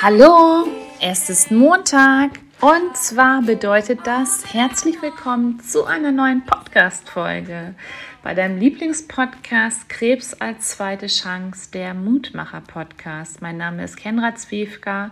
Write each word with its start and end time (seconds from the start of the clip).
Hallo, 0.00 0.66
es 1.00 1.28
ist 1.28 1.50
Montag 1.50 2.30
und 2.60 2.96
zwar 2.96 3.42
bedeutet 3.42 4.00
das 4.04 4.54
herzlich 4.54 5.02
willkommen 5.02 5.60
zu 5.60 5.84
einer 5.84 6.10
neuen 6.10 6.42
Podcast-Folge 6.46 7.74
bei 8.22 8.32
deinem 8.32 8.58
Lieblingspodcast 8.58 9.90
Krebs 9.90 10.32
als 10.34 10.70
zweite 10.70 11.08
Chance, 11.08 11.70
der 11.70 11.92
Mutmacher-Podcast. 11.92 13.42
Mein 13.42 13.58
Name 13.58 13.84
ist 13.84 13.98
Kenra 13.98 14.34
Zwiefka 14.34 15.10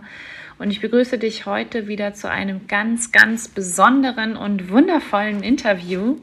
und 0.57 0.71
ich 0.71 0.81
begrüße 0.81 1.19
dich 1.19 1.45
heute 1.45 1.87
wieder 1.87 2.15
zu 2.15 2.31
einem 2.31 2.67
ganz, 2.67 3.11
ganz 3.11 3.47
besonderen 3.47 4.35
und 4.35 4.69
wundervollen 4.71 5.43
Interview. 5.43 6.17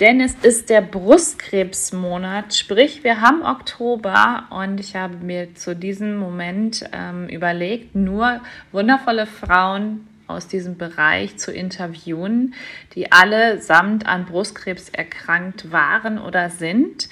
Denn 0.00 0.20
es 0.20 0.34
ist 0.34 0.70
der 0.70 0.80
Brustkrebsmonat, 0.80 2.54
sprich 2.54 3.02
wir 3.02 3.20
haben 3.20 3.42
Oktober 3.42 4.46
und 4.50 4.78
ich 4.78 4.94
habe 4.94 5.16
mir 5.16 5.56
zu 5.56 5.74
diesem 5.74 6.16
Moment 6.16 6.88
ähm, 6.92 7.28
überlegt, 7.28 7.96
nur 7.96 8.40
wundervolle 8.70 9.26
Frauen 9.26 10.06
aus 10.28 10.46
diesem 10.46 10.78
Bereich 10.78 11.36
zu 11.38 11.50
interviewen, 11.50 12.54
die 12.94 13.10
alle 13.10 13.60
samt 13.60 14.06
an 14.06 14.26
Brustkrebs 14.26 14.88
erkrankt 14.90 15.72
waren 15.72 16.18
oder 16.18 16.50
sind. 16.50 17.08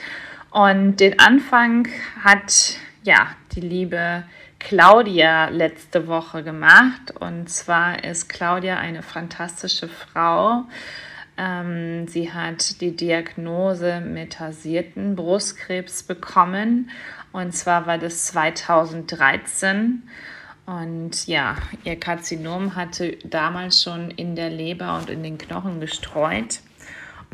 Und 0.50 1.00
den 1.00 1.19
Anfang 1.19 1.89
hat 2.23 2.77
ja 3.03 3.30
die 3.53 3.62
liebe 3.62 4.23
Claudia 4.61 5.48
letzte 5.48 6.06
Woche 6.06 6.45
gemacht. 6.45 7.14
Und 7.19 7.50
zwar 7.50 8.05
ist 8.05 8.28
Claudia 8.28 8.78
eine 8.78 9.03
fantastische 9.03 9.89
Frau. 9.89 10.66
Ähm, 11.39 12.09
sie 12.09 12.33
hat 12.33 12.81
die 12.81 12.97
Diagnose 12.97 14.01
metasierten 14.01 15.17
Brustkrebs 15.17 16.03
bekommen. 16.03 16.91
Und 17.33 17.55
zwar 17.55 17.87
war 17.87 17.98
das 17.98 18.27
2013. 18.27 20.03
Und 20.65 21.27
ja, 21.27 21.56
ihr 21.84 21.98
Karzinom 22.01 22.75
hatte 22.75 23.19
damals 23.25 23.83
schon 23.83 24.11
in 24.11 24.34
der 24.34 24.51
Leber 24.51 24.97
und 24.97 25.11
in 25.11 25.23
den 25.23 25.39
Knochen 25.39 25.81
gestreut. 25.81 26.61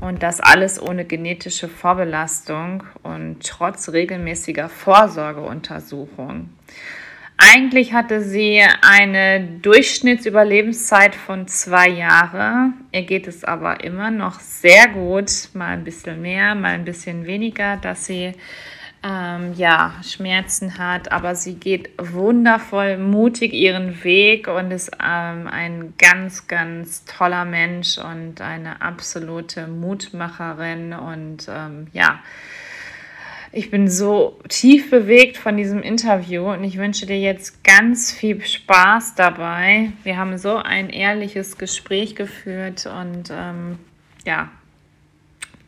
Und 0.00 0.22
das 0.22 0.40
alles 0.40 0.82
ohne 0.82 1.04
genetische 1.04 1.68
Vorbelastung 1.68 2.82
und 3.02 3.46
trotz 3.46 3.88
regelmäßiger 3.88 4.68
Vorsorgeuntersuchung. 4.68 6.50
Eigentlich 7.50 7.92
hatte 7.92 8.22
sie 8.22 8.62
eine 8.82 9.40
Durchschnittsüberlebenszeit 9.62 11.14
von 11.14 11.48
zwei 11.48 11.88
Jahren. 11.88 12.74
Ihr 12.92 13.02
geht 13.02 13.26
es 13.26 13.42
aber 13.42 13.82
immer 13.82 14.12
noch 14.12 14.38
sehr 14.38 14.88
gut, 14.88 15.48
mal 15.52 15.72
ein 15.72 15.82
bisschen 15.82 16.22
mehr, 16.22 16.54
mal 16.54 16.74
ein 16.74 16.84
bisschen 16.84 17.26
weniger, 17.26 17.78
dass 17.78 18.06
sie 18.06 18.32
ähm, 19.02 19.54
ja, 19.56 19.94
Schmerzen 20.04 20.78
hat, 20.78 21.10
aber 21.10 21.34
sie 21.34 21.54
geht 21.54 21.90
wundervoll 21.98 22.96
mutig 22.96 23.52
ihren 23.52 24.04
Weg 24.04 24.46
und 24.46 24.70
ist 24.70 24.92
ähm, 25.02 25.48
ein 25.48 25.94
ganz, 25.98 26.46
ganz 26.46 27.04
toller 27.06 27.44
Mensch 27.44 27.98
und 27.98 28.40
eine 28.40 28.80
absolute 28.80 29.66
Mutmacherin. 29.66 30.92
Und 30.92 31.48
ähm, 31.48 31.88
ja, 31.92 32.20
ich 33.52 33.70
bin 33.70 33.88
so 33.88 34.40
tief 34.48 34.90
bewegt 34.90 35.36
von 35.36 35.58
diesem 35.58 35.82
Interview 35.82 36.50
und 36.50 36.64
ich 36.64 36.78
wünsche 36.78 37.04
dir 37.04 37.20
jetzt 37.20 37.62
ganz 37.62 38.10
viel 38.10 38.42
Spaß 38.42 39.14
dabei. 39.14 39.92
Wir 40.04 40.16
haben 40.16 40.38
so 40.38 40.56
ein 40.56 40.88
ehrliches 40.88 41.58
Gespräch 41.58 42.16
geführt 42.16 42.86
und 42.86 43.30
ähm, 43.30 43.78
ja, 44.24 44.50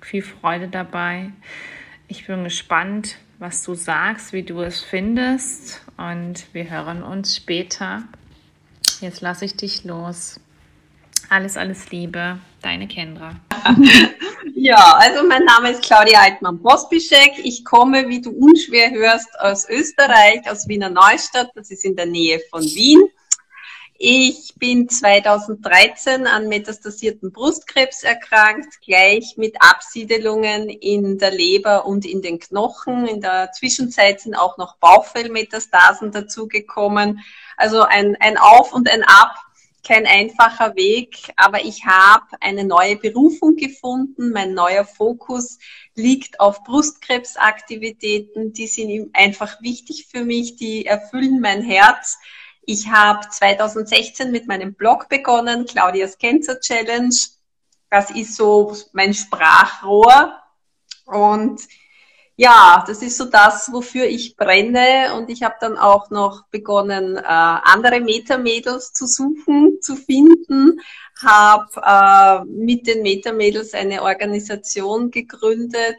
viel 0.00 0.22
Freude 0.22 0.68
dabei. 0.68 1.30
Ich 2.08 2.26
bin 2.26 2.44
gespannt, 2.44 3.16
was 3.38 3.62
du 3.62 3.74
sagst, 3.74 4.32
wie 4.32 4.44
du 4.44 4.62
es 4.62 4.80
findest 4.80 5.82
und 5.98 6.46
wir 6.54 6.70
hören 6.70 7.02
uns 7.02 7.36
später. 7.36 8.04
Jetzt 9.00 9.20
lasse 9.20 9.44
ich 9.44 9.56
dich 9.56 9.84
los. 9.84 10.40
Alles, 11.28 11.58
alles 11.58 11.90
Liebe, 11.90 12.38
deine 12.64 12.88
Kendra. 12.88 13.36
Ja, 14.56 14.96
also 14.98 15.26
mein 15.28 15.44
Name 15.44 15.72
ist 15.72 15.82
Claudia 15.82 16.20
Altmann-Pospischek. 16.20 17.32
Ich 17.42 17.66
komme, 17.66 18.08
wie 18.08 18.22
du 18.22 18.30
unschwer 18.30 18.92
hörst, 18.92 19.28
aus 19.38 19.68
Österreich, 19.68 20.50
aus 20.50 20.66
Wiener 20.68 20.88
Neustadt. 20.88 21.50
Das 21.54 21.70
ist 21.70 21.84
in 21.84 21.96
der 21.96 22.06
Nähe 22.06 22.40
von 22.48 22.62
Wien. 22.62 23.02
Ich 23.98 24.54
bin 24.56 24.88
2013 24.88 26.26
an 26.26 26.48
metastasierten 26.48 27.30
Brustkrebs 27.30 28.04
erkrankt, 28.04 28.80
gleich 28.80 29.34
mit 29.36 29.56
Absiedelungen 29.60 30.70
in 30.70 31.18
der 31.18 31.32
Leber 31.32 31.84
und 31.84 32.06
in 32.06 32.22
den 32.22 32.38
Knochen. 32.38 33.06
In 33.06 33.20
der 33.20 33.52
Zwischenzeit 33.52 34.20
sind 34.20 34.34
auch 34.34 34.56
noch 34.56 34.76
Bauchfellmetastasen 34.78 36.10
dazugekommen. 36.10 37.20
Also 37.58 37.82
ein, 37.82 38.16
ein 38.18 38.38
Auf 38.38 38.72
und 38.72 38.90
ein 38.90 39.02
Ab, 39.02 39.36
kein 39.86 40.06
einfacher 40.06 40.74
Weg, 40.76 41.32
aber 41.36 41.64
ich 41.64 41.84
habe 41.84 42.26
eine 42.40 42.64
neue 42.64 42.96
Berufung 42.96 43.56
gefunden. 43.56 44.30
Mein 44.32 44.54
neuer 44.54 44.84
Fokus 44.84 45.58
liegt 45.94 46.40
auf 46.40 46.64
Brustkrebsaktivitäten. 46.64 48.52
Die 48.52 48.66
sind 48.66 49.10
einfach 49.12 49.60
wichtig 49.62 50.08
für 50.10 50.24
mich, 50.24 50.56
die 50.56 50.86
erfüllen 50.86 51.40
mein 51.40 51.62
Herz 51.62 52.18
ich 52.66 52.88
habe 52.88 53.28
2016 53.28 54.30
mit 54.30 54.46
meinem 54.46 54.74
Blog 54.74 55.08
begonnen, 55.08 55.66
Claudias 55.66 56.18
Cancer 56.18 56.60
Challenge. 56.60 57.14
Das 57.90 58.10
ist 58.10 58.36
so 58.36 58.74
mein 58.92 59.12
Sprachrohr. 59.12 60.40
Und 61.04 61.60
ja, 62.36 62.82
das 62.86 63.00
ist 63.02 63.16
so 63.16 63.26
das, 63.26 63.72
wofür 63.72 64.06
ich 64.06 64.36
brenne. 64.36 65.14
Und 65.16 65.30
ich 65.30 65.42
habe 65.42 65.54
dann 65.60 65.78
auch 65.78 66.10
noch 66.10 66.46
begonnen, 66.50 67.16
äh, 67.16 67.22
andere 67.22 68.00
Meta-Mädels 68.00 68.92
zu 68.92 69.06
suchen, 69.06 69.78
zu 69.80 69.94
finden. 69.94 70.80
Habe 71.22 71.70
äh, 71.80 72.44
mit 72.46 72.88
den 72.88 73.02
Meta-Mädels 73.02 73.72
eine 73.74 74.02
Organisation 74.02 75.12
gegründet, 75.12 75.98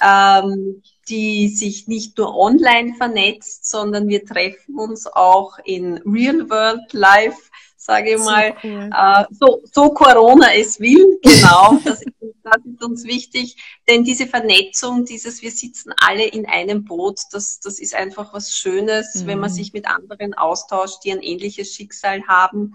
ähm, 0.00 0.82
die 1.08 1.48
sich 1.48 1.88
nicht 1.88 2.16
nur 2.18 2.36
online 2.36 2.94
vernetzt, 2.96 3.68
sondern 3.68 4.08
wir 4.08 4.24
treffen 4.24 4.78
uns 4.78 5.06
auch 5.08 5.58
in 5.64 5.98
Real 6.06 6.48
World 6.48 6.92
Live, 6.92 7.50
sage 7.84 8.12
ich 8.12 8.18
so 8.18 8.24
mal, 8.24 8.54
cool. 8.64 8.90
äh, 8.92 9.24
so, 9.30 9.60
so 9.70 9.90
Corona 9.90 10.54
es 10.54 10.80
will, 10.80 11.18
genau, 11.22 11.78
das 11.84 12.00
ist, 12.00 12.14
das 12.42 12.56
ist 12.64 12.82
uns 12.82 13.04
wichtig, 13.04 13.56
denn 13.88 14.04
diese 14.04 14.26
Vernetzung, 14.26 15.04
dieses, 15.04 15.42
wir 15.42 15.50
sitzen 15.50 15.92
alle 15.98 16.24
in 16.24 16.46
einem 16.46 16.84
Boot, 16.84 17.20
das, 17.32 17.60
das 17.60 17.78
ist 17.78 17.94
einfach 17.94 18.32
was 18.32 18.56
Schönes, 18.56 19.14
mhm. 19.14 19.26
wenn 19.26 19.38
man 19.38 19.50
mhm. 19.50 19.54
sich 19.54 19.72
mit 19.74 19.86
anderen 19.86 20.32
austauscht, 20.32 21.04
die 21.04 21.12
ein 21.12 21.22
ähnliches 21.22 21.74
Schicksal 21.74 22.22
haben. 22.26 22.74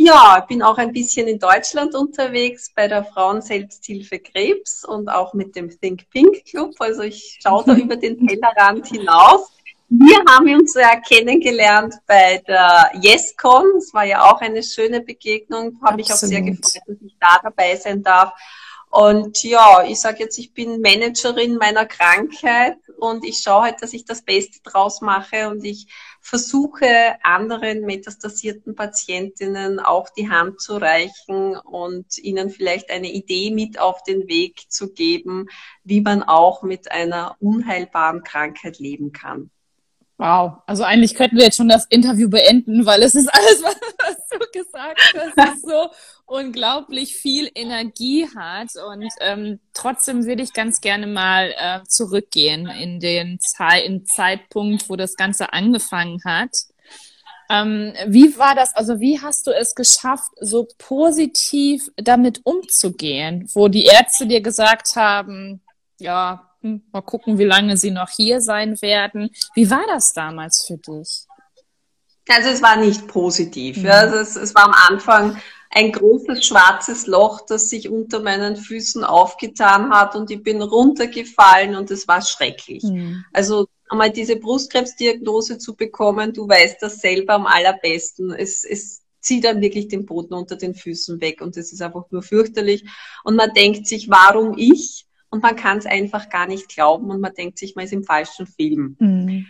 Ja, 0.00 0.44
bin 0.48 0.62
auch 0.62 0.78
ein 0.78 0.92
bisschen 0.92 1.26
in 1.26 1.40
Deutschland 1.40 1.94
unterwegs 1.94 2.72
bei 2.74 2.86
der 2.86 3.04
Frauenselbsthilfe 3.04 4.20
Krebs 4.20 4.84
und 4.84 5.08
auch 5.08 5.34
mit 5.34 5.56
dem 5.56 5.68
Think 5.68 6.08
Pink 6.10 6.44
Club. 6.44 6.74
Also 6.78 7.02
ich 7.02 7.40
schaue 7.42 7.64
da 7.66 7.74
über 7.76 7.96
den 7.96 8.26
Tellerrand 8.26 8.86
hinaus. 8.86 9.57
Wir 9.90 10.22
haben 10.28 10.54
uns 10.54 10.74
ja 10.74 11.00
kennengelernt 11.00 11.94
bei 12.06 12.42
der 12.46 12.90
YesCon. 13.02 13.64
Das 13.74 13.94
war 13.94 14.04
ja 14.04 14.30
auch 14.30 14.40
eine 14.42 14.62
schöne 14.62 15.00
Begegnung. 15.00 15.80
Habe 15.82 15.96
mich 15.96 16.12
auch 16.12 16.16
sehr 16.16 16.42
gefreut, 16.42 16.82
dass 16.86 17.00
ich 17.00 17.16
da 17.18 17.38
dabei 17.42 17.74
sein 17.76 18.02
darf. 18.02 18.32
Und 18.90 19.42
ja, 19.42 19.84
ich 19.84 20.00
sage 20.00 20.24
jetzt, 20.24 20.38
ich 20.38 20.52
bin 20.52 20.80
Managerin 20.80 21.56
meiner 21.56 21.86
Krankheit 21.86 22.78
und 22.98 23.24
ich 23.24 23.38
schaue 23.38 23.64
halt, 23.64 23.82
dass 23.82 23.92
ich 23.92 24.04
das 24.04 24.22
Beste 24.22 24.60
draus 24.62 25.00
mache 25.00 25.48
und 25.48 25.64
ich 25.64 25.88
versuche 26.20 27.16
anderen 27.22 27.82
metastasierten 27.82 28.74
Patientinnen 28.74 29.78
auch 29.78 30.08
die 30.10 30.30
Hand 30.30 30.60
zu 30.60 30.76
reichen 30.76 31.56
und 31.56 32.18
ihnen 32.18 32.50
vielleicht 32.50 32.90
eine 32.90 33.10
Idee 33.10 33.50
mit 33.50 33.78
auf 33.78 34.02
den 34.02 34.26
Weg 34.28 34.70
zu 34.70 34.92
geben, 34.92 35.48
wie 35.84 36.00
man 36.00 36.22
auch 36.22 36.62
mit 36.62 36.90
einer 36.90 37.36
unheilbaren 37.40 38.22
Krankheit 38.22 38.78
leben 38.78 39.12
kann. 39.12 39.50
Wow, 40.18 40.62
also 40.66 40.82
eigentlich 40.82 41.14
könnten 41.14 41.36
wir 41.36 41.44
jetzt 41.44 41.56
schon 41.56 41.68
das 41.68 41.86
Interview 41.86 42.28
beenden, 42.28 42.84
weil 42.84 43.04
es 43.04 43.14
ist 43.14 43.32
alles, 43.32 43.62
was 43.62 44.16
du 44.28 44.38
gesagt 44.52 45.00
hast, 45.16 45.32
das 45.36 45.62
so 45.62 45.90
unglaublich 46.26 47.14
viel 47.14 47.48
Energie 47.54 48.26
hat. 48.36 48.70
Und 48.84 49.08
ähm, 49.20 49.60
trotzdem 49.74 50.26
würde 50.26 50.42
ich 50.42 50.52
ganz 50.52 50.80
gerne 50.80 51.06
mal 51.06 51.54
äh, 51.56 51.84
zurückgehen 51.86 52.66
in 52.66 52.98
den 52.98 53.38
Ze 53.38 53.78
in 53.84 54.06
Zeitpunkt, 54.06 54.90
wo 54.90 54.96
das 54.96 55.14
Ganze 55.14 55.52
angefangen 55.52 56.20
hat. 56.24 56.50
Ähm, 57.48 57.94
wie 58.08 58.36
war 58.36 58.56
das, 58.56 58.74
also 58.74 58.98
wie 58.98 59.20
hast 59.20 59.46
du 59.46 59.52
es 59.52 59.76
geschafft, 59.76 60.32
so 60.40 60.66
positiv 60.78 61.90
damit 61.96 62.40
umzugehen, 62.44 63.48
wo 63.54 63.68
die 63.68 63.84
Ärzte 63.84 64.26
dir 64.26 64.40
gesagt 64.40 64.96
haben, 64.96 65.62
ja, 66.00 66.47
hm, 66.60 66.82
mal 66.92 67.02
gucken, 67.02 67.38
wie 67.38 67.44
lange 67.44 67.76
sie 67.76 67.90
noch 67.90 68.10
hier 68.10 68.40
sein 68.40 68.80
werden. 68.82 69.30
Wie 69.54 69.70
war 69.70 69.84
das 69.88 70.12
damals 70.12 70.64
für 70.66 70.76
dich? 70.76 71.26
Also 72.28 72.50
es 72.50 72.62
war 72.62 72.76
nicht 72.76 73.06
positiv. 73.08 73.78
Mhm. 73.78 73.86
Ja. 73.86 73.92
Also 73.92 74.16
es, 74.16 74.36
es 74.36 74.54
war 74.54 74.64
am 74.64 74.74
Anfang 74.88 75.40
ein 75.70 75.92
großes 75.92 76.44
schwarzes 76.44 77.06
Loch, 77.06 77.42
das 77.46 77.68
sich 77.68 77.88
unter 77.88 78.20
meinen 78.20 78.56
Füßen 78.56 79.04
aufgetan 79.04 79.90
hat 79.90 80.16
und 80.16 80.30
ich 80.30 80.42
bin 80.42 80.62
runtergefallen 80.62 81.76
und 81.76 81.90
es 81.90 82.08
war 82.08 82.22
schrecklich. 82.22 82.82
Mhm. 82.82 83.24
Also 83.32 83.68
einmal 83.88 84.10
diese 84.10 84.36
Brustkrebsdiagnose 84.36 85.58
zu 85.58 85.76
bekommen, 85.76 86.32
du 86.32 86.48
weißt 86.48 86.82
das 86.82 87.00
selber 87.00 87.34
am 87.34 87.46
allerbesten. 87.46 88.32
Es, 88.32 88.64
es 88.64 89.02
zieht 89.20 89.44
dann 89.44 89.60
wirklich 89.60 89.88
den 89.88 90.06
Boden 90.06 90.34
unter 90.34 90.56
den 90.56 90.74
Füßen 90.74 91.20
weg 91.20 91.40
und 91.40 91.56
es 91.56 91.72
ist 91.72 91.82
einfach 91.82 92.10
nur 92.10 92.22
fürchterlich. 92.22 92.84
Und 93.24 93.36
man 93.36 93.52
denkt 93.52 93.86
sich, 93.86 94.08
warum 94.08 94.56
ich? 94.56 95.07
Und 95.30 95.42
man 95.42 95.56
kann 95.56 95.78
es 95.78 95.86
einfach 95.86 96.30
gar 96.30 96.46
nicht 96.46 96.68
glauben 96.68 97.10
und 97.10 97.20
man 97.20 97.34
denkt 97.34 97.58
sich, 97.58 97.76
man 97.76 97.84
ist 97.84 97.92
im 97.92 98.04
falschen 98.04 98.46
Film. 98.46 98.96
Mhm. 98.98 99.46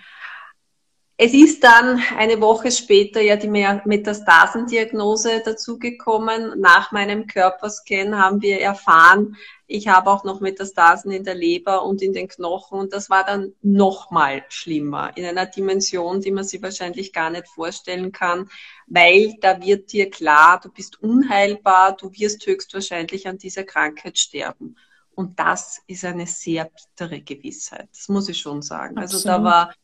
Es 1.21 1.35
ist 1.35 1.65
dann 1.65 2.01
eine 2.17 2.41
Woche 2.41 2.71
später 2.71 3.21
ja 3.21 3.35
die 3.35 3.49
Metastasendiagnose 3.49 5.43
dazugekommen. 5.45 6.61
Nach 6.61 6.93
meinem 6.93 7.27
Körperscan 7.27 8.17
haben 8.17 8.41
wir 8.41 8.61
erfahren, 8.61 9.37
ich 9.67 9.89
habe 9.89 10.11
auch 10.11 10.23
noch 10.23 10.41
Metastasen 10.41 11.11
in 11.11 11.25
der 11.25 11.35
Leber 11.35 11.83
und 11.83 12.03
in 12.03 12.13
den 12.13 12.29
Knochen 12.29 12.79
und 12.79 12.93
das 12.93 13.11
war 13.11 13.25
dann 13.25 13.53
nochmal 13.63 14.45
schlimmer 14.49 15.11
in 15.17 15.27
einer 15.27 15.47
Dimension, 15.47 16.21
die 16.21 16.31
man 16.31 16.45
sich 16.45 16.63
wahrscheinlich 16.63 17.13
gar 17.13 17.31
nicht 17.31 17.49
vorstellen 17.49 18.13
kann, 18.13 18.49
weil 18.87 19.35
da 19.41 19.61
wird 19.61 19.93
dir 19.93 20.11
klar, 20.11 20.61
du 20.63 20.71
bist 20.71 21.03
unheilbar, 21.03 21.97
du 21.97 22.13
wirst 22.13 22.47
höchstwahrscheinlich 22.47 23.27
an 23.27 23.39
dieser 23.39 23.65
Krankheit 23.65 24.19
sterben. 24.19 24.77
Und 25.19 25.41
das 25.41 25.83
ist 25.89 26.05
eine 26.05 26.29
sehr 26.29 26.67
bittere 26.67 27.21
Gewissheit. 27.23 27.89
Das 27.91 28.09
muss 28.09 28.29
ich 28.29 28.39
schon 28.39 28.63
sagen. 28.63 28.97
Absolut. 28.99 29.27
Also 29.27 29.29
da 29.29 29.43
war 29.43 29.75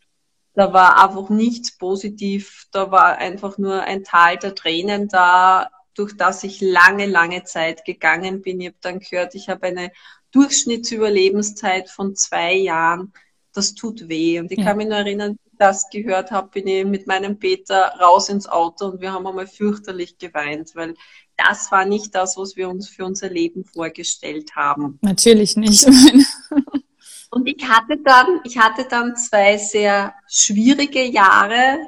da 0.55 0.73
war 0.73 1.03
einfach 1.03 1.29
nichts 1.29 1.77
positiv. 1.77 2.67
Da 2.71 2.93
war 2.93 3.19
einfach 3.19 3.59
nur 3.59 3.83
ein 3.83 4.05
Tal 4.05 4.37
der 4.37 4.55
Tränen 4.55 5.09
da, 5.09 5.71
durch 5.95 6.17
das 6.17 6.45
ich 6.45 6.61
lange, 6.61 7.07
lange 7.07 7.43
Zeit 7.43 7.85
gegangen 7.85 8.43
bin. 8.43 8.61
Ich 8.61 8.69
habe 8.69 8.77
dann 8.81 9.01
gehört, 9.01 9.35
ich 9.35 9.49
habe 9.49 9.67
eine 9.67 9.91
Durchschnittsüberlebenszeit 10.31 11.91
von 11.91 12.15
zwei 12.15 12.55
Jahren. 12.55 13.13
Das 13.53 13.75
tut 13.75 14.09
weh. 14.09 14.39
Und 14.39 14.53
ich 14.53 14.59
ja. 14.59 14.67
kann 14.67 14.77
mich 14.77 14.87
nur 14.87 14.99
erinnern, 14.99 15.33
wie 15.33 15.51
ich 15.51 15.59
das 15.59 15.91
gehört 15.91 16.31
habe, 16.31 16.51
bin 16.51 16.69
ich 16.69 16.85
mit 16.85 17.09
meinem 17.09 17.41
Peter 17.41 17.93
raus 18.01 18.29
ins 18.29 18.49
Auto 18.49 18.87
und 18.87 19.01
wir 19.01 19.13
haben 19.13 19.27
einmal 19.27 19.49
fürchterlich 19.49 20.19
geweint, 20.19 20.77
weil 20.77 20.95
das 21.37 21.71
war 21.73 21.85
nicht 21.85 22.15
das, 22.15 22.37
was 22.37 22.57
wir 22.57 22.69
uns 22.69 22.89
für 22.89 23.05
unser 23.05 23.29
Leben 23.29 23.65
vorgestellt 23.65 24.55
haben. 24.55 24.99
Natürlich 25.03 25.57
nicht. 25.57 25.87
Und 27.31 27.49
ich 27.49 27.69
hatte 27.69 27.97
dann, 27.97 28.41
ich 28.45 28.59
hatte 28.59 28.87
dann 28.89 29.17
zwei 29.17 29.57
sehr 29.57 30.15
schwierige 30.29 31.03
Jahre, 31.03 31.79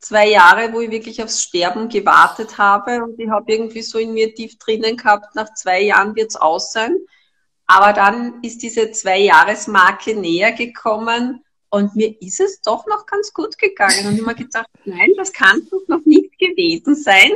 zwei 0.00 0.28
Jahre, 0.28 0.72
wo 0.72 0.80
ich 0.80 0.90
wirklich 0.90 1.22
aufs 1.22 1.40
Sterben 1.40 1.88
gewartet 1.88 2.58
habe 2.58 3.04
und 3.04 3.18
ich 3.18 3.28
habe 3.28 3.52
irgendwie 3.52 3.82
so 3.82 3.98
in 3.98 4.12
mir 4.12 4.34
tief 4.34 4.58
drinnen 4.58 4.96
gehabt, 4.96 5.36
nach 5.36 5.54
zwei 5.54 5.82
Jahren 5.82 6.16
wird's 6.16 6.34
aus 6.34 6.72
sein. 6.72 6.96
Aber 7.66 7.92
dann 7.92 8.42
ist 8.42 8.62
diese 8.62 8.90
zwei 8.90 9.18
Jahresmarke 9.18 10.16
näher 10.16 10.50
gekommen 10.50 11.44
und 11.70 11.94
mir 11.94 12.20
ist 12.20 12.40
es 12.40 12.60
doch 12.62 12.86
noch 12.86 13.06
ganz 13.06 13.32
gut 13.32 13.56
gegangen 13.56 14.06
und 14.06 14.14
ich 14.14 14.20
habe 14.20 14.30
mir 14.30 14.34
gedacht, 14.34 14.70
nein, 14.84 15.10
das 15.16 15.32
kann 15.32 15.60
doch 15.70 15.86
noch 15.86 16.04
nicht 16.06 16.36
gewesen 16.38 16.96
sein. 16.96 17.30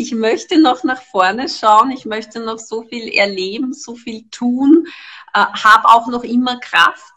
Ich 0.00 0.12
möchte 0.12 0.58
noch 0.58 0.82
nach 0.82 1.02
vorne 1.02 1.46
schauen, 1.50 1.90
ich 1.90 2.06
möchte 2.06 2.40
noch 2.40 2.58
so 2.58 2.84
viel 2.84 3.12
erleben, 3.12 3.74
so 3.74 3.96
viel 3.96 4.24
tun 4.30 4.86
äh, 5.34 5.40
habe 5.40 5.88
auch 5.90 6.06
noch 6.06 6.24
immer 6.24 6.58
Kraft. 6.58 7.12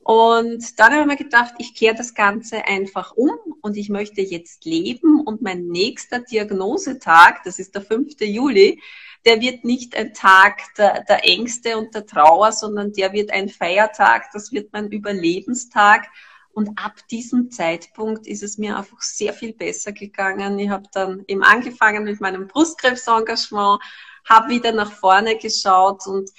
Und 0.00 0.76
dann 0.80 0.92
habe 0.92 1.02
ich 1.02 1.06
mir 1.06 1.16
gedacht, 1.16 1.54
ich 1.58 1.76
kehre 1.76 1.94
das 1.94 2.14
Ganze 2.14 2.64
einfach 2.64 3.12
um 3.12 3.30
und 3.62 3.76
ich 3.76 3.90
möchte 3.90 4.22
jetzt 4.22 4.64
leben 4.64 5.20
und 5.20 5.40
mein 5.40 5.68
nächster 5.68 6.18
Diagnosetag, 6.18 7.44
das 7.44 7.60
ist 7.60 7.76
der 7.76 7.82
5. 7.82 8.16
Juli, 8.18 8.82
der 9.24 9.40
wird 9.40 9.64
nicht 9.64 9.94
ein 9.94 10.12
Tag 10.12 10.62
der, 10.76 11.04
der 11.04 11.24
Ängste 11.24 11.78
und 11.78 11.94
der 11.94 12.06
Trauer, 12.06 12.50
sondern 12.50 12.92
der 12.92 13.12
wird 13.12 13.30
ein 13.30 13.48
Feiertag, 13.48 14.32
das 14.32 14.50
wird 14.50 14.72
mein 14.72 14.90
Überlebenstag. 14.90 16.08
Und 16.56 16.70
ab 16.78 17.06
diesem 17.10 17.50
Zeitpunkt 17.50 18.26
ist 18.26 18.42
es 18.42 18.56
mir 18.56 18.78
einfach 18.78 19.02
sehr 19.02 19.34
viel 19.34 19.52
besser 19.52 19.92
gegangen. 19.92 20.58
Ich 20.58 20.70
habe 20.70 20.88
dann 20.90 21.22
eben 21.28 21.42
angefangen 21.42 22.04
mit 22.04 22.18
meinem 22.22 22.48
Brustkrebsengagement, 22.48 23.82
habe 24.24 24.48
wieder 24.48 24.72
nach 24.72 24.90
vorne 24.90 25.36
geschaut 25.36 26.06
und 26.06 26.30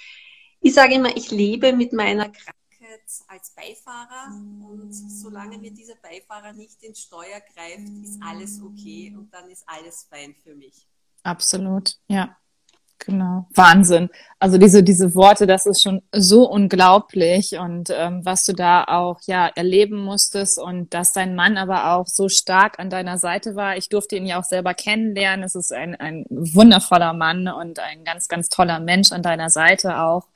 ich 0.60 0.74
sage 0.74 0.94
immer, 0.94 1.16
ich 1.16 1.30
lebe 1.30 1.72
mit 1.72 1.92
meiner 1.92 2.30
Krankheit 2.30 2.56
als 3.28 3.54
Beifahrer 3.54 4.32
und 4.32 4.92
solange 4.92 5.56
mir 5.56 5.70
dieser 5.70 5.94
Beifahrer 5.94 6.52
nicht 6.52 6.82
ins 6.82 7.00
Steuer 7.00 7.40
greift, 7.54 7.88
ist 8.02 8.20
alles 8.20 8.60
okay 8.60 9.14
und 9.16 9.32
dann 9.32 9.48
ist 9.48 9.62
alles 9.68 10.08
fein 10.10 10.34
für 10.34 10.56
mich. 10.56 10.88
Absolut, 11.22 11.94
ja. 12.08 12.36
Genau. 12.98 13.46
Wahnsinn. 13.54 14.10
Also 14.40 14.58
diese, 14.58 14.82
diese 14.82 15.14
Worte, 15.14 15.46
das 15.46 15.66
ist 15.66 15.82
schon 15.82 16.02
so 16.12 16.48
unglaublich 16.50 17.56
und 17.58 17.90
ähm, 17.90 18.24
was 18.24 18.44
du 18.44 18.52
da 18.52 18.84
auch 18.84 19.20
ja 19.26 19.46
erleben 19.46 19.96
musstest 19.96 20.58
und 20.58 20.92
dass 20.94 21.12
dein 21.12 21.34
Mann 21.34 21.56
aber 21.56 21.92
auch 21.92 22.06
so 22.06 22.28
stark 22.28 22.78
an 22.78 22.90
deiner 22.90 23.18
Seite 23.18 23.54
war. 23.56 23.76
Ich 23.76 23.88
durfte 23.88 24.16
ihn 24.16 24.26
ja 24.26 24.38
auch 24.38 24.44
selber 24.44 24.74
kennenlernen. 24.74 25.44
Es 25.44 25.54
ist 25.54 25.72
ein, 25.72 25.94
ein 25.96 26.24
wundervoller 26.28 27.12
Mann 27.12 27.48
und 27.48 27.78
ein 27.78 28.04
ganz, 28.04 28.28
ganz 28.28 28.48
toller 28.48 28.80
Mensch 28.80 29.12
an 29.12 29.22
deiner 29.22 29.50
Seite 29.50 30.00
auch. 30.00 30.26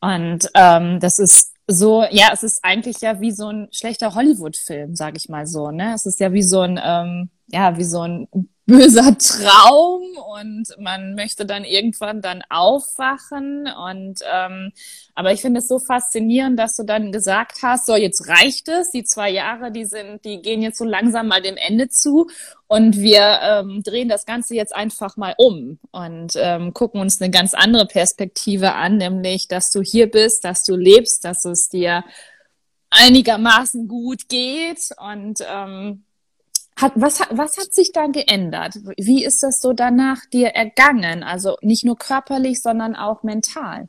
Und 0.00 0.50
ähm, 0.54 1.00
das 1.00 1.18
ist 1.18 1.54
so, 1.66 2.04
ja, 2.10 2.30
es 2.32 2.42
ist 2.42 2.60
eigentlich 2.62 3.00
ja 3.00 3.20
wie 3.20 3.32
so 3.32 3.48
ein 3.48 3.68
schlechter 3.72 4.14
Hollywood-Film, 4.14 4.96
sag 4.96 5.16
ich 5.16 5.28
mal 5.28 5.46
so. 5.46 5.70
Ne? 5.70 5.94
Es 5.94 6.04
ist 6.06 6.20
ja 6.20 6.32
wie 6.32 6.42
so 6.42 6.60
ein, 6.60 6.78
ähm, 6.82 7.30
ja, 7.46 7.76
wie 7.76 7.84
so 7.84 8.00
ein 8.00 8.28
böser 8.66 9.16
Traum 9.18 10.02
und 10.40 10.68
man 10.78 11.14
möchte 11.14 11.44
dann 11.44 11.64
irgendwann 11.64 12.22
dann 12.22 12.42
aufwachen 12.48 13.66
und 13.66 14.20
ähm, 14.32 14.72
aber 15.14 15.32
ich 15.32 15.42
finde 15.42 15.60
es 15.60 15.68
so 15.68 15.78
faszinierend, 15.78 16.58
dass 16.58 16.76
du 16.76 16.82
dann 16.82 17.12
gesagt 17.12 17.58
hast, 17.62 17.84
so 17.84 17.94
jetzt 17.94 18.26
reicht 18.26 18.68
es, 18.68 18.90
die 18.90 19.04
zwei 19.04 19.28
Jahre, 19.30 19.70
die 19.70 19.84
sind, 19.84 20.24
die 20.24 20.40
gehen 20.40 20.62
jetzt 20.62 20.78
so 20.78 20.84
langsam 20.84 21.28
mal 21.28 21.42
dem 21.42 21.58
Ende 21.58 21.90
zu 21.90 22.28
und 22.66 22.96
wir 22.96 23.38
ähm, 23.42 23.82
drehen 23.84 24.08
das 24.08 24.24
Ganze 24.24 24.54
jetzt 24.54 24.74
einfach 24.74 25.18
mal 25.18 25.34
um 25.36 25.78
und 25.90 26.32
ähm, 26.36 26.72
gucken 26.72 27.02
uns 27.02 27.20
eine 27.20 27.30
ganz 27.30 27.52
andere 27.52 27.86
Perspektive 27.86 28.72
an, 28.72 28.96
nämlich, 28.96 29.46
dass 29.46 29.70
du 29.70 29.82
hier 29.82 30.10
bist, 30.10 30.42
dass 30.42 30.64
du 30.64 30.74
lebst, 30.74 31.26
dass 31.26 31.44
es 31.44 31.68
dir 31.68 32.02
einigermaßen 32.88 33.88
gut 33.88 34.28
geht 34.30 34.88
und 34.96 35.40
ähm, 35.46 36.04
hat, 36.76 36.92
was, 36.96 37.20
was 37.30 37.56
hat 37.56 37.72
sich 37.72 37.92
da 37.92 38.06
geändert? 38.06 38.78
Wie 38.96 39.24
ist 39.24 39.42
das 39.42 39.60
so 39.60 39.72
danach 39.72 40.24
dir 40.32 40.48
ergangen? 40.48 41.22
Also 41.22 41.56
nicht 41.62 41.84
nur 41.84 41.96
körperlich, 41.96 42.60
sondern 42.60 42.96
auch 42.96 43.22
mental. 43.22 43.88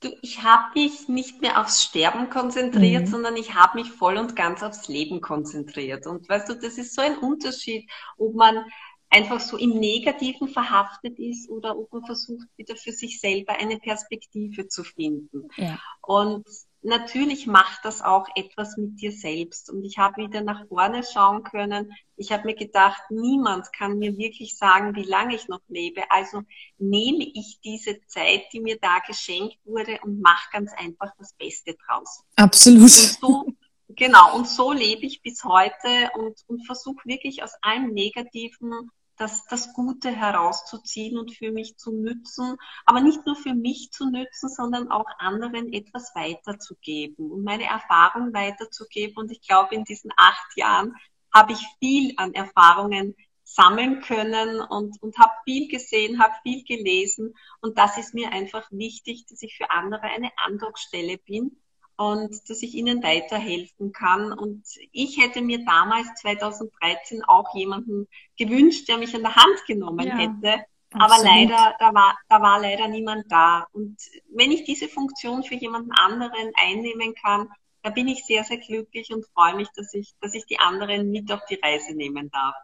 Du, 0.00 0.10
ich 0.22 0.42
habe 0.44 0.78
mich 0.78 1.08
nicht 1.08 1.40
mehr 1.40 1.60
aufs 1.60 1.82
Sterben 1.82 2.30
konzentriert, 2.30 3.06
mhm. 3.06 3.10
sondern 3.10 3.36
ich 3.36 3.54
habe 3.54 3.78
mich 3.78 3.90
voll 3.90 4.16
und 4.16 4.36
ganz 4.36 4.62
aufs 4.62 4.86
Leben 4.86 5.20
konzentriert. 5.20 6.06
Und 6.06 6.28
weißt 6.28 6.48
du, 6.48 6.54
das 6.54 6.78
ist 6.78 6.94
so 6.94 7.02
ein 7.02 7.18
Unterschied, 7.18 7.90
ob 8.16 8.34
man 8.34 8.64
einfach 9.10 9.40
so 9.40 9.56
im 9.56 9.70
Negativen 9.70 10.48
verhaftet 10.48 11.18
ist 11.18 11.48
oder 11.48 11.76
ob 11.76 11.92
man 11.92 12.04
versucht, 12.04 12.46
wieder 12.56 12.76
für 12.76 12.92
sich 12.92 13.20
selber 13.20 13.54
eine 13.58 13.78
Perspektive 13.78 14.68
zu 14.68 14.84
finden. 14.84 15.48
Ja. 15.56 15.78
Und 16.02 16.46
natürlich 16.82 17.46
macht 17.46 17.84
das 17.84 18.02
auch 18.02 18.26
etwas 18.34 18.76
mit 18.76 19.00
dir 19.00 19.12
selbst. 19.12 19.70
Und 19.70 19.84
ich 19.84 19.98
habe 19.98 20.22
wieder 20.22 20.40
nach 20.40 20.66
vorne 20.68 21.02
schauen 21.02 21.42
können. 21.42 21.92
Ich 22.16 22.32
habe 22.32 22.46
mir 22.46 22.54
gedacht, 22.54 23.02
niemand 23.10 23.72
kann 23.72 23.98
mir 23.98 24.16
wirklich 24.16 24.56
sagen, 24.56 24.94
wie 24.94 25.04
lange 25.04 25.34
ich 25.34 25.48
noch 25.48 25.60
lebe. 25.68 26.10
Also 26.10 26.42
nehme 26.78 27.24
ich 27.24 27.60
diese 27.64 28.00
Zeit, 28.06 28.44
die 28.52 28.60
mir 28.60 28.78
da 28.80 28.98
geschenkt 29.06 29.58
wurde 29.64 29.98
und 30.02 30.20
mache 30.20 30.48
ganz 30.52 30.72
einfach 30.76 31.12
das 31.18 31.32
Beste 31.34 31.76
draus. 31.86 32.22
Absolut. 32.36 32.82
Und 32.82 32.90
so, 32.90 33.46
genau, 33.88 34.36
und 34.36 34.48
so 34.48 34.72
lebe 34.72 35.06
ich 35.06 35.22
bis 35.22 35.44
heute 35.44 36.10
und, 36.14 36.38
und 36.46 36.64
versuche 36.66 37.04
wirklich 37.04 37.42
aus 37.42 37.52
allem 37.62 37.92
Negativen 37.92 38.90
das, 39.18 39.44
das 39.46 39.72
Gute 39.72 40.10
herauszuziehen 40.10 41.18
und 41.18 41.34
für 41.34 41.50
mich 41.50 41.76
zu 41.76 41.92
nützen, 41.92 42.56
aber 42.86 43.00
nicht 43.00 43.26
nur 43.26 43.36
für 43.36 43.54
mich 43.54 43.90
zu 43.92 44.08
nützen, 44.08 44.48
sondern 44.48 44.90
auch 44.90 45.06
anderen 45.18 45.72
etwas 45.72 46.14
weiterzugeben 46.14 47.30
und 47.30 47.44
meine 47.44 47.64
Erfahrung 47.64 48.32
weiterzugeben. 48.32 49.16
Und 49.16 49.30
ich 49.30 49.40
glaube, 49.40 49.74
in 49.74 49.84
diesen 49.84 50.12
acht 50.16 50.56
Jahren 50.56 50.94
habe 51.32 51.52
ich 51.52 51.66
viel 51.78 52.14
an 52.16 52.32
Erfahrungen 52.34 53.14
sammeln 53.44 54.00
können 54.00 54.60
und, 54.60 55.02
und 55.02 55.18
habe 55.18 55.32
viel 55.44 55.68
gesehen, 55.68 56.22
habe 56.22 56.34
viel 56.42 56.64
gelesen. 56.64 57.34
Und 57.60 57.78
das 57.78 57.96
ist 57.98 58.14
mir 58.14 58.30
einfach 58.30 58.70
wichtig, 58.70 59.26
dass 59.26 59.42
ich 59.42 59.56
für 59.56 59.70
andere 59.70 60.02
eine 60.02 60.30
Andockstelle 60.36 61.18
bin 61.18 61.58
und 61.98 62.48
dass 62.48 62.62
ich 62.62 62.74
ihnen 62.74 63.02
weiterhelfen 63.02 63.92
kann. 63.92 64.32
Und 64.32 64.62
ich 64.92 65.18
hätte 65.20 65.42
mir 65.42 65.64
damals 65.64 66.06
2013 66.20 67.24
auch 67.24 67.54
jemanden 67.54 68.06
gewünscht, 68.38 68.88
der 68.88 68.98
mich 68.98 69.14
an 69.14 69.22
der 69.22 69.34
Hand 69.34 69.66
genommen 69.66 70.06
ja, 70.06 70.16
hätte. 70.16 70.64
Aber 70.92 71.14
absolut. 71.14 71.26
leider, 71.26 71.74
da 71.78 71.92
war, 71.92 72.16
da 72.28 72.40
war 72.40 72.60
leider 72.60 72.86
niemand 72.86 73.30
da. 73.30 73.66
Und 73.72 73.98
wenn 74.32 74.52
ich 74.52 74.64
diese 74.64 74.88
Funktion 74.88 75.42
für 75.42 75.56
jemanden 75.56 75.90
anderen 75.92 76.52
einnehmen 76.54 77.14
kann, 77.14 77.48
da 77.82 77.90
bin 77.90 78.06
ich 78.06 78.24
sehr, 78.24 78.44
sehr 78.44 78.58
glücklich 78.58 79.12
und 79.12 79.26
freue 79.34 79.56
mich, 79.56 79.68
dass 79.74 79.92
ich, 79.92 80.14
dass 80.20 80.34
ich 80.34 80.46
die 80.46 80.60
anderen 80.60 81.10
mit 81.10 81.30
auf 81.32 81.44
die 81.46 81.58
Reise 81.62 81.94
nehmen 81.94 82.30
darf. 82.30 82.54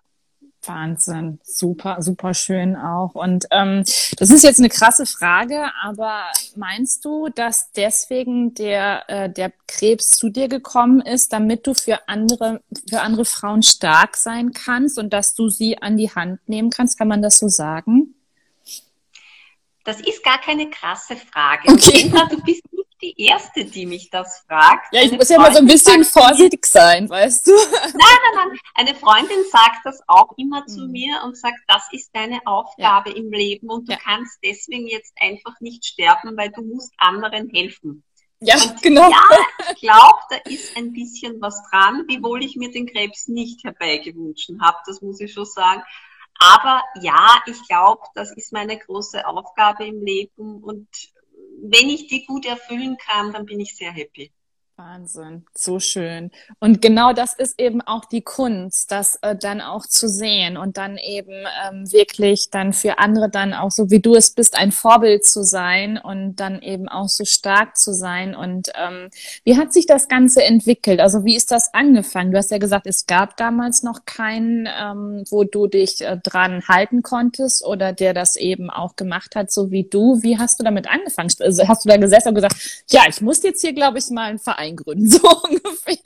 Wahnsinn, 0.66 1.38
super, 1.42 2.00
super 2.00 2.34
schön 2.34 2.76
auch. 2.76 3.14
Und 3.14 3.46
ähm, 3.50 3.84
das 4.16 4.30
ist 4.30 4.44
jetzt 4.44 4.58
eine 4.58 4.68
krasse 4.68 5.06
Frage, 5.06 5.70
aber 5.82 6.24
meinst 6.56 7.04
du, 7.04 7.28
dass 7.28 7.72
deswegen 7.72 8.54
der, 8.54 9.04
äh, 9.08 9.30
der 9.30 9.52
Krebs 9.66 10.10
zu 10.10 10.28
dir 10.28 10.48
gekommen 10.48 11.00
ist, 11.00 11.32
damit 11.32 11.66
du 11.66 11.74
für 11.74 12.08
andere, 12.08 12.60
für 12.88 13.00
andere 13.00 13.24
Frauen 13.24 13.62
stark 13.62 14.16
sein 14.16 14.52
kannst 14.52 14.98
und 14.98 15.12
dass 15.12 15.34
du 15.34 15.48
sie 15.48 15.78
an 15.78 15.96
die 15.96 16.10
Hand 16.10 16.40
nehmen 16.48 16.70
kannst? 16.70 16.98
Kann 16.98 17.08
man 17.08 17.22
das 17.22 17.38
so 17.38 17.48
sagen? 17.48 18.14
Das 19.84 20.00
ist 20.00 20.24
gar 20.24 20.40
keine 20.40 20.70
krasse 20.70 21.14
Frage. 21.16 21.70
Okay. 21.70 22.10
Du 22.30 22.42
bist 22.42 22.62
die 23.04 23.26
Erste, 23.26 23.64
die 23.64 23.86
mich 23.86 24.08
das 24.10 24.44
fragt. 24.48 24.92
Ja, 24.92 25.00
ich 25.00 25.08
Eine 25.08 25.18
muss 25.18 25.28
ja 25.28 25.38
mal 25.38 25.52
so 25.52 25.58
ein 25.58 25.66
bisschen 25.66 26.04
vorsichtig 26.04 26.64
sein, 26.64 27.08
weißt 27.08 27.46
du? 27.46 27.52
Nein, 27.52 27.92
nein, 27.92 28.48
nein. 28.48 28.58
Eine 28.74 28.94
Freundin 28.94 29.44
sagt 29.50 29.84
das 29.84 30.00
auch 30.06 30.32
immer 30.36 30.62
mhm. 30.62 30.68
zu 30.68 30.86
mir 30.88 31.20
und 31.24 31.36
sagt, 31.36 31.58
das 31.68 31.86
ist 31.92 32.10
deine 32.14 32.40
Aufgabe 32.46 33.10
ja. 33.10 33.16
im 33.16 33.30
Leben 33.30 33.68
und 33.68 33.88
du 33.88 33.92
ja. 33.92 33.98
kannst 34.02 34.38
deswegen 34.42 34.86
jetzt 34.86 35.12
einfach 35.20 35.60
nicht 35.60 35.84
sterben, 35.84 36.36
weil 36.36 36.50
du 36.50 36.62
musst 36.62 36.92
anderen 36.96 37.50
helfen. 37.50 38.02
Ja, 38.40 38.56
und 38.56 38.82
genau. 38.82 39.10
Ja, 39.10 39.22
ich 39.72 39.80
glaube, 39.80 40.18
da 40.30 40.36
ist 40.50 40.76
ein 40.76 40.92
bisschen 40.92 41.40
was 41.40 41.62
dran, 41.70 42.04
wiewohl 42.08 42.42
ich 42.42 42.56
mir 42.56 42.70
den 42.70 42.86
Krebs 42.86 43.28
nicht 43.28 43.64
herbeigewünscht 43.64 44.50
habe, 44.60 44.78
das 44.86 45.00
muss 45.02 45.20
ich 45.20 45.32
schon 45.32 45.46
sagen. 45.46 45.82
Aber 46.38 46.82
ja, 47.00 47.42
ich 47.46 47.66
glaube, 47.68 48.02
das 48.14 48.32
ist 48.36 48.52
meine 48.52 48.78
große 48.78 49.26
Aufgabe 49.26 49.86
im 49.86 50.04
Leben 50.04 50.62
und 50.62 50.88
wenn 51.62 51.88
ich 51.90 52.06
die 52.08 52.24
gut 52.26 52.46
erfüllen 52.46 52.96
kann, 52.98 53.32
dann 53.32 53.46
bin 53.46 53.60
ich 53.60 53.76
sehr 53.76 53.92
happy. 53.92 54.32
Wahnsinn, 54.76 55.44
so 55.56 55.78
schön. 55.78 56.32
Und 56.58 56.82
genau 56.82 57.12
das 57.12 57.32
ist 57.34 57.60
eben 57.60 57.80
auch 57.80 58.06
die 58.06 58.22
Kunst, 58.22 58.90
das 58.90 59.14
äh, 59.22 59.36
dann 59.36 59.60
auch 59.60 59.86
zu 59.86 60.08
sehen 60.08 60.56
und 60.56 60.78
dann 60.78 60.98
eben 60.98 61.44
ähm, 61.64 61.92
wirklich 61.92 62.50
dann 62.50 62.72
für 62.72 62.98
andere 62.98 63.30
dann 63.30 63.54
auch 63.54 63.70
so 63.70 63.92
wie 63.92 64.00
du 64.00 64.16
es 64.16 64.32
bist, 64.32 64.58
ein 64.58 64.72
Vorbild 64.72 65.24
zu 65.24 65.44
sein 65.44 65.96
und 65.96 66.40
dann 66.40 66.60
eben 66.60 66.88
auch 66.88 67.08
so 67.08 67.24
stark 67.24 67.76
zu 67.76 67.94
sein. 67.94 68.34
Und 68.34 68.70
ähm, 68.74 69.10
wie 69.44 69.56
hat 69.56 69.72
sich 69.72 69.86
das 69.86 70.08
Ganze 70.08 70.42
entwickelt? 70.42 70.98
Also 70.98 71.24
wie 71.24 71.36
ist 71.36 71.52
das 71.52 71.72
angefangen? 71.72 72.32
Du 72.32 72.38
hast 72.38 72.50
ja 72.50 72.58
gesagt, 72.58 72.88
es 72.88 73.06
gab 73.06 73.36
damals 73.36 73.84
noch 73.84 74.04
keinen, 74.06 74.66
ähm, 74.66 75.22
wo 75.30 75.44
du 75.44 75.68
dich 75.68 76.00
äh, 76.00 76.16
dran 76.16 76.66
halten 76.66 77.02
konntest 77.02 77.64
oder 77.64 77.92
der 77.92 78.12
das 78.12 78.34
eben 78.34 78.70
auch 78.70 78.96
gemacht 78.96 79.36
hat, 79.36 79.52
so 79.52 79.70
wie 79.70 79.84
du. 79.84 80.20
Wie 80.24 80.36
hast 80.36 80.58
du 80.58 80.64
damit 80.64 80.90
angefangen? 80.90 81.30
Also 81.38 81.68
hast 81.68 81.84
du 81.84 81.88
da 81.88 81.96
gesessen 81.96 82.30
und 82.30 82.34
gesagt, 82.34 82.56
ja, 82.90 83.02
ich 83.08 83.20
muss 83.20 83.40
jetzt 83.44 83.60
hier, 83.60 83.72
glaube 83.72 83.98
ich, 83.98 84.08
mal 84.10 84.30
einen 84.30 84.40
Verein 84.40 84.63
eingründen, 84.64 85.08
so 85.10 85.20
ungefähr. 85.42 85.96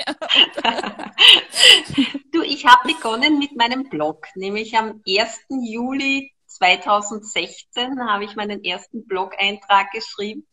du, 2.32 2.42
ich 2.42 2.66
habe 2.66 2.92
begonnen 2.92 3.38
mit 3.38 3.56
meinem 3.56 3.88
Blog, 3.88 4.26
nämlich 4.34 4.76
am 4.76 5.02
1. 5.06 5.46
Juli 5.48 6.32
2016 6.46 8.00
habe 8.08 8.24
ich 8.24 8.34
meinen 8.34 8.64
ersten 8.64 9.06
Blog-Eintrag 9.06 9.92
geschrieben 9.92 10.46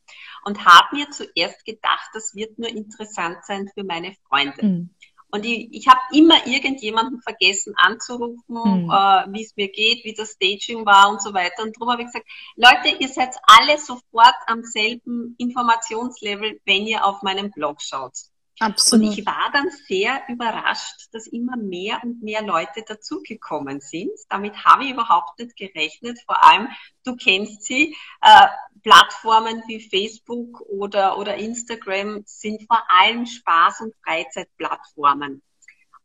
und 0.43 0.65
habe 0.65 0.95
mir 0.95 1.09
zuerst 1.09 1.65
gedacht, 1.65 2.09
das 2.13 2.35
wird 2.35 2.59
nur 2.59 2.69
interessant 2.69 3.37
sein 3.43 3.69
für 3.73 3.83
meine 3.83 4.15
Freunde. 4.27 4.65
Mhm. 4.65 4.89
Und 5.31 5.45
ich, 5.45 5.67
ich 5.71 5.87
habe 5.87 5.99
immer 6.11 6.45
irgendjemanden 6.47 7.21
vergessen 7.21 7.73
anzurufen, 7.77 8.43
mhm. 8.47 8.89
äh, 8.89 9.33
wie 9.33 9.43
es 9.43 9.55
mir 9.55 9.69
geht, 9.69 10.05
wie 10.05 10.13
das 10.13 10.31
Staging 10.31 10.85
war 10.85 11.09
und 11.09 11.21
so 11.21 11.33
weiter. 11.33 11.63
Und 11.63 11.75
darum 11.75 11.91
habe 11.91 12.03
ich 12.03 12.07
gesagt, 12.07 12.27
Leute, 12.55 12.97
ihr 12.99 13.09
seid 13.09 13.35
alle 13.47 13.77
sofort 13.77 14.35
am 14.47 14.63
selben 14.63 15.35
Informationslevel, 15.37 16.59
wenn 16.65 16.87
ihr 16.87 17.05
auf 17.05 17.21
meinen 17.21 17.51
Blog 17.51 17.81
schaut. 17.81 18.13
Absolut. 18.59 19.09
Und 19.09 19.19
ich 19.19 19.25
war 19.25 19.49
dann 19.51 19.69
sehr 19.87 20.21
überrascht, 20.29 21.09
dass 21.11 21.27
immer 21.27 21.57
mehr 21.57 21.99
und 22.03 22.23
mehr 22.23 22.41
Leute 22.41 22.83
dazugekommen 22.87 23.81
sind. 23.81 24.11
Damit 24.29 24.63
habe 24.63 24.85
ich 24.85 24.91
überhaupt 24.91 25.37
nicht 25.39 25.57
gerechnet. 25.57 26.19
Vor 26.25 26.41
allem, 26.43 26.69
du 27.03 27.15
kennst 27.15 27.63
sie, 27.63 27.95
äh, 28.21 28.47
Plattformen 28.81 29.63
wie 29.67 29.81
Facebook 29.81 30.61
oder, 30.61 31.17
oder 31.17 31.35
Instagram 31.35 32.21
sind 32.25 32.63
vor 32.67 32.83
allem 32.87 33.25
Spaß- 33.25 33.81
und 33.81 33.93
Freizeitplattformen. 34.05 35.41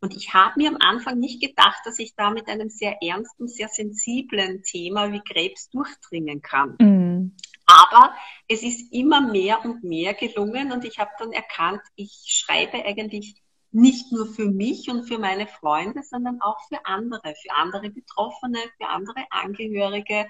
Und 0.01 0.17
ich 0.17 0.33
habe 0.33 0.55
mir 0.57 0.71
am 0.71 0.79
Anfang 0.81 1.19
nicht 1.19 1.43
gedacht, 1.43 1.81
dass 1.85 1.99
ich 1.99 2.15
da 2.17 2.31
mit 2.31 2.49
einem 2.49 2.71
sehr 2.71 2.97
ernsten, 3.03 3.49
sehr 3.49 3.69
sensiblen 3.69 4.63
Thema 4.63 5.13
wie 5.13 5.21
Krebs 5.21 5.69
durchdringen 5.69 6.41
kann. 6.41 6.77
Mhm. 6.81 7.37
Aber 7.71 8.15
es 8.49 8.63
ist 8.63 8.93
immer 8.93 9.21
mehr 9.21 9.65
und 9.65 9.85
mehr 9.85 10.15
gelungen 10.15 10.73
und 10.73 10.85
ich 10.85 10.99
habe 10.99 11.11
dann 11.19 11.33
erkannt, 11.33 11.83
ich 11.95 12.23
schreibe 12.27 12.85
eigentlich 12.85 13.43
nicht 13.73 14.11
nur 14.11 14.27
für 14.27 14.47
mich 14.47 14.91
und 14.91 15.05
für 15.05 15.19
meine 15.19 15.47
Freunde, 15.47 16.03
sondern 16.03 16.41
auch 16.41 16.59
für 16.69 16.85
andere, 16.85 17.35
für 17.41 17.53
andere 17.55 17.91
Betroffene, 17.91 18.59
für 18.79 18.89
andere 18.89 19.25
Angehörige, 19.31 20.27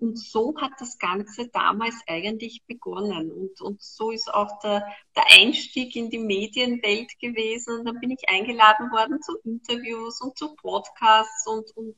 und 0.00 0.16
so 0.16 0.54
hat 0.60 0.72
das 0.78 0.98
Ganze 0.98 1.48
damals 1.48 1.96
eigentlich 2.06 2.62
begonnen. 2.66 3.32
Und, 3.32 3.60
und 3.60 3.82
so 3.82 4.12
ist 4.12 4.32
auch 4.32 4.60
der, 4.60 4.86
der 5.16 5.24
Einstieg 5.32 5.96
in 5.96 6.08
die 6.08 6.18
Medienwelt 6.18 7.18
gewesen. 7.18 7.80
Und 7.80 7.84
dann 7.86 7.98
bin 7.98 8.12
ich 8.12 8.28
eingeladen 8.28 8.92
worden 8.92 9.20
zu 9.22 9.36
Interviews 9.44 10.20
und 10.20 10.38
zu 10.38 10.54
Podcasts 10.54 11.46
und, 11.48 11.76
und 11.76 11.96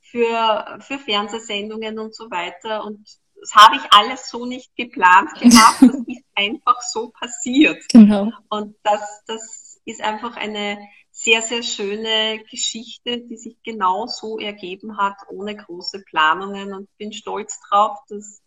für, 0.00 0.78
für 0.80 0.98
Fernsehsendungen 0.98 2.00
und 2.00 2.16
so 2.16 2.30
weiter. 2.30 2.84
Und 2.84 3.06
das 3.40 3.54
habe 3.54 3.76
ich 3.76 3.82
alles 3.90 4.28
so 4.28 4.46
nicht 4.46 4.74
geplant 4.76 5.30
gehabt. 5.34 5.82
Das 5.82 5.96
ist 6.06 6.24
einfach 6.34 6.80
so 6.82 7.10
passiert. 7.10 7.82
Genau. 7.90 8.30
Und 8.48 8.76
das, 8.82 9.00
das 9.26 9.80
ist 9.84 10.02
einfach 10.02 10.36
eine, 10.36 10.78
sehr, 11.18 11.40
sehr 11.40 11.62
schöne 11.62 12.44
Geschichte, 12.50 13.22
die 13.22 13.38
sich 13.38 13.56
genau 13.62 14.06
so 14.06 14.38
ergeben 14.38 14.98
hat, 14.98 15.16
ohne 15.30 15.56
große 15.56 16.00
Planungen. 16.00 16.74
Und 16.74 16.94
bin 16.98 17.10
stolz 17.14 17.58
drauf, 17.68 17.98
dass, 18.10 18.42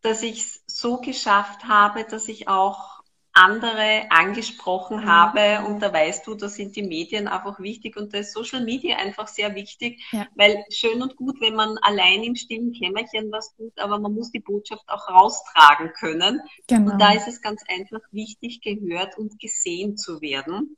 dass 0.00 0.22
ich 0.22 0.40
es 0.40 0.62
so 0.66 1.02
geschafft 1.02 1.64
habe, 1.64 2.04
dass 2.04 2.28
ich 2.28 2.48
auch 2.48 3.01
andere 3.32 4.10
angesprochen 4.10 4.98
mhm. 4.98 5.06
habe. 5.06 5.64
Und 5.66 5.80
da 5.80 5.92
weißt 5.92 6.26
du, 6.26 6.34
da 6.34 6.48
sind 6.48 6.76
die 6.76 6.82
Medien 6.82 7.28
einfach 7.28 7.58
wichtig 7.60 7.96
und 7.96 8.12
da 8.12 8.18
ist 8.18 8.32
Social 8.32 8.64
Media 8.64 8.96
einfach 8.96 9.28
sehr 9.28 9.54
wichtig, 9.54 10.02
ja. 10.12 10.26
weil 10.34 10.64
schön 10.70 11.02
und 11.02 11.16
gut, 11.16 11.40
wenn 11.40 11.54
man 11.54 11.78
allein 11.78 12.22
im 12.22 12.36
stillen 12.36 12.72
Kämmerchen 12.72 13.32
was 13.32 13.54
tut, 13.56 13.78
aber 13.78 13.98
man 13.98 14.14
muss 14.14 14.30
die 14.30 14.40
Botschaft 14.40 14.88
auch 14.88 15.08
raustragen 15.08 15.92
können. 15.98 16.40
Genau. 16.66 16.92
Und 16.92 16.98
da 17.00 17.12
ist 17.12 17.28
es 17.28 17.40
ganz 17.40 17.62
einfach 17.68 18.00
wichtig, 18.10 18.60
gehört 18.60 19.16
und 19.18 19.38
gesehen 19.40 19.96
zu 19.96 20.20
werden. 20.20 20.76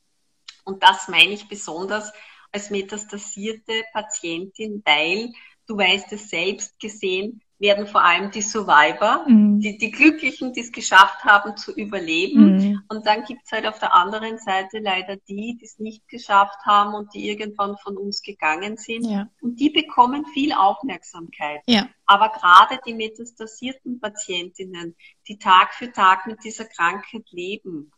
Und 0.64 0.82
das 0.82 1.08
meine 1.08 1.32
ich 1.32 1.48
besonders 1.48 2.12
als 2.52 2.70
metastasierte 2.70 3.82
Patientin, 3.92 4.82
weil 4.84 5.32
du 5.66 5.76
weißt 5.76 6.12
es 6.12 6.30
selbst 6.30 6.78
gesehen, 6.78 7.42
werden 7.64 7.86
vor 7.86 8.04
allem 8.04 8.30
die 8.30 8.42
Survivor, 8.42 9.24
mhm. 9.26 9.58
die, 9.58 9.78
die 9.78 9.90
Glücklichen, 9.90 10.52
die 10.52 10.60
es 10.60 10.70
geschafft 10.70 11.24
haben 11.24 11.56
zu 11.56 11.72
überleben. 11.72 12.56
Mhm. 12.56 12.82
Und 12.88 13.06
dann 13.06 13.24
gibt 13.24 13.40
es 13.44 13.52
halt 13.52 13.66
auf 13.66 13.78
der 13.78 13.94
anderen 13.94 14.36
Seite 14.38 14.80
leider 14.80 15.16
die, 15.16 15.56
die 15.58 15.64
es 15.64 15.78
nicht 15.78 16.06
geschafft 16.08 16.58
haben 16.66 16.94
und 16.94 17.14
die 17.14 17.26
irgendwann 17.26 17.76
von 17.78 17.96
uns 17.96 18.20
gegangen 18.20 18.76
sind. 18.76 19.06
Ja. 19.06 19.28
Und 19.40 19.58
die 19.58 19.70
bekommen 19.70 20.26
viel 20.26 20.52
Aufmerksamkeit. 20.52 21.62
Ja. 21.66 21.88
Aber 22.04 22.28
gerade 22.28 22.78
die 22.86 22.92
metastasierten 22.92 23.98
Patientinnen, 23.98 24.94
die 25.26 25.38
Tag 25.38 25.72
für 25.72 25.90
Tag 25.90 26.26
mit 26.26 26.44
dieser 26.44 26.66
Krankheit 26.66 27.24
leben, 27.30 27.90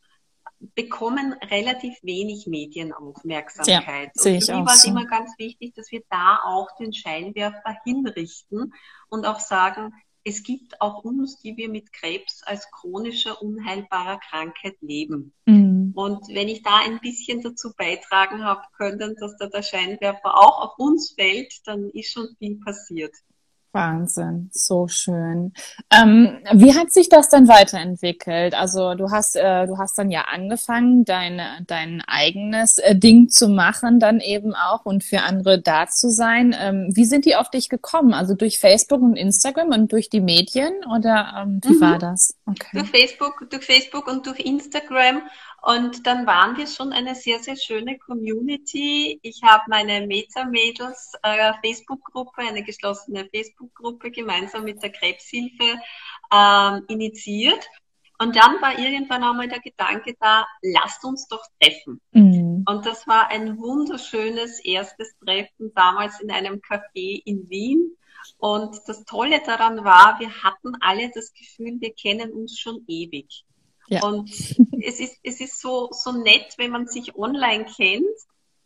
bekommen 0.75 1.35
relativ 1.51 1.95
wenig 2.03 2.47
Medienaufmerksamkeit. 2.47 4.11
Ja, 4.15 4.23
und 4.23 4.23
für 4.23 4.31
mich 4.31 4.49
war 4.49 4.75
es 4.75 4.83
so. 4.83 4.91
immer 4.91 5.07
ganz 5.07 5.33
wichtig, 5.39 5.75
dass 5.75 5.91
wir 5.91 6.03
da 6.11 6.41
auch 6.45 6.69
den 6.79 6.93
Scheinwerfer 6.93 7.77
hinrichten 7.85 8.73
und 9.09 9.27
auch 9.27 9.41
sagen, 9.41 9.93
es 10.25 10.43
gibt 10.43 10.81
auch 10.81 11.05
uns, 11.05 11.39
die 11.39 11.57
wir 11.57 11.69
mit 11.69 11.93
Krebs 11.93 12.43
als 12.43 12.69
chronischer, 12.73 13.41
unheilbarer 13.41 14.19
Krankheit 14.19 14.77
leben. 14.81 15.33
Mhm. 15.45 15.93
Und 15.95 16.27
wenn 16.29 16.49
ich 16.49 16.65
da 16.65 16.81
ein 16.85 16.99
bisschen 16.99 17.43
dazu 17.43 17.73
beitragen 17.77 18.45
habe 18.45 18.63
können, 18.77 19.15
dass 19.21 19.37
da 19.37 19.47
der 19.47 19.63
Scheinwerfer 19.63 20.37
auch 20.37 20.63
auf 20.63 20.79
uns 20.79 21.13
fällt, 21.13 21.53
dann 21.67 21.91
ist 21.91 22.11
schon 22.11 22.35
viel 22.39 22.59
passiert. 22.59 23.15
Wahnsinn, 23.77 24.49
so 24.53 24.89
schön. 24.89 25.53
Ähm, 25.93 26.39
wie 26.53 26.75
hat 26.75 26.91
sich 26.93 27.11
das 27.11 27.29
dann 27.29 27.47
weiterentwickelt? 27.47 28.55
Also 28.55 28.95
du 28.95 29.11
hast, 29.11 29.37
äh, 29.37 29.67
du 29.67 29.77
hast 29.77 29.99
dann 29.99 30.11
ja 30.11 30.23
angefangen, 30.23 31.05
dein, 31.05 31.43
dein 31.67 32.03
eigenes 32.07 32.79
äh, 32.79 32.97
Ding 32.97 33.29
zu 33.29 33.49
machen, 33.49 34.01
dann 34.01 34.21
eben 34.21 34.55
auch 34.55 34.87
und 34.87 35.05
für 35.05 35.21
andere 35.21 35.61
da 35.61 35.87
zu 35.89 36.11
sein. 36.11 36.57
Ähm, 36.59 36.89
wie 36.95 37.05
sind 37.05 37.27
die 37.27 37.37
auf 37.37 37.51
dich 37.51 37.69
gekommen? 37.69 38.15
Also 38.15 38.35
durch 38.35 38.59
Facebook 38.59 39.03
und 39.03 39.15
Instagram 39.17 39.69
und 39.69 39.93
durch 39.93 40.09
die 40.09 40.23
Medien 40.23 40.73
oder 40.97 41.35
ähm, 41.43 41.61
wie 41.63 41.77
mhm. 41.77 41.81
war 41.81 41.99
das? 41.99 42.35
Okay. 42.47 42.79
Durch 42.79 42.91
Facebook, 42.91 43.47
durch 43.51 43.65
Facebook 43.65 44.07
und 44.09 44.27
durch 44.27 44.41
Instagram 44.41 45.21
und 45.67 46.07
dann 46.07 46.29
waren 46.29 46.57
wir 46.57 46.69
schon 46.69 46.93
eine 46.93 47.17
sehr, 47.17 47.41
sehr 47.41 47.57
schöne 47.57 47.99
Community. 47.99 49.19
Ich 49.23 49.43
habe 49.43 49.65
meine 49.67 50.07
Meta-Mädels 50.07 51.15
äh, 51.25 51.55
Facebook-Gruppe, 51.61 52.43
eine 52.43 52.63
geschlossene 52.63 53.29
Facebook-Gruppe 53.35 54.13
gemeinsam 54.13 54.63
mit 54.63 54.81
der 54.81 54.93
Krebshilfe 54.93 55.81
ähm, 56.33 56.85
initiiert. 56.87 57.67
Und 58.17 58.37
dann 58.37 58.63
war 58.63 58.79
irgendwann 58.79 59.25
einmal 59.25 59.49
der 59.49 59.59
Gedanke 59.59 60.15
da, 60.21 60.47
lasst 60.63 61.05
uns 61.05 61.27
doch 61.27 61.43
treffen. 61.61 62.01
Mhm. 62.13 62.65
Und 62.65 62.87
das 62.87 63.05
war 63.09 63.29
ein 63.33 63.59
wunderschönes 63.59 64.65
erstes 64.65 65.19
Treffen 65.19 65.73
damals 65.75 66.21
in 66.21 66.31
einem 66.31 66.61
Café 66.61 67.21
in 67.25 67.51
Wien. 67.51 67.97
Und 68.39 68.79
das 68.87 69.05
Tolle 69.05 69.43
daran 69.45 69.85
war, 69.85 70.21
wir 70.21 70.31
hatten 70.45 70.77
alle 70.79 71.11
das 71.13 71.33
Gefühl, 71.33 71.81
wir 71.81 71.93
kennen 71.93 72.31
uns 72.31 72.57
schon 72.57 72.85
ewig. 72.87 73.45
Ja. 73.89 74.05
Und 74.05 74.31
es 74.87 75.01
ist, 75.01 75.19
es 75.23 75.41
ist 75.41 75.61
so, 75.61 75.89
so 75.91 76.13
nett, 76.13 76.55
wenn 76.59 76.71
man 76.71 76.87
sich 76.87 77.17
online 77.17 77.65
kennt. 77.65 78.07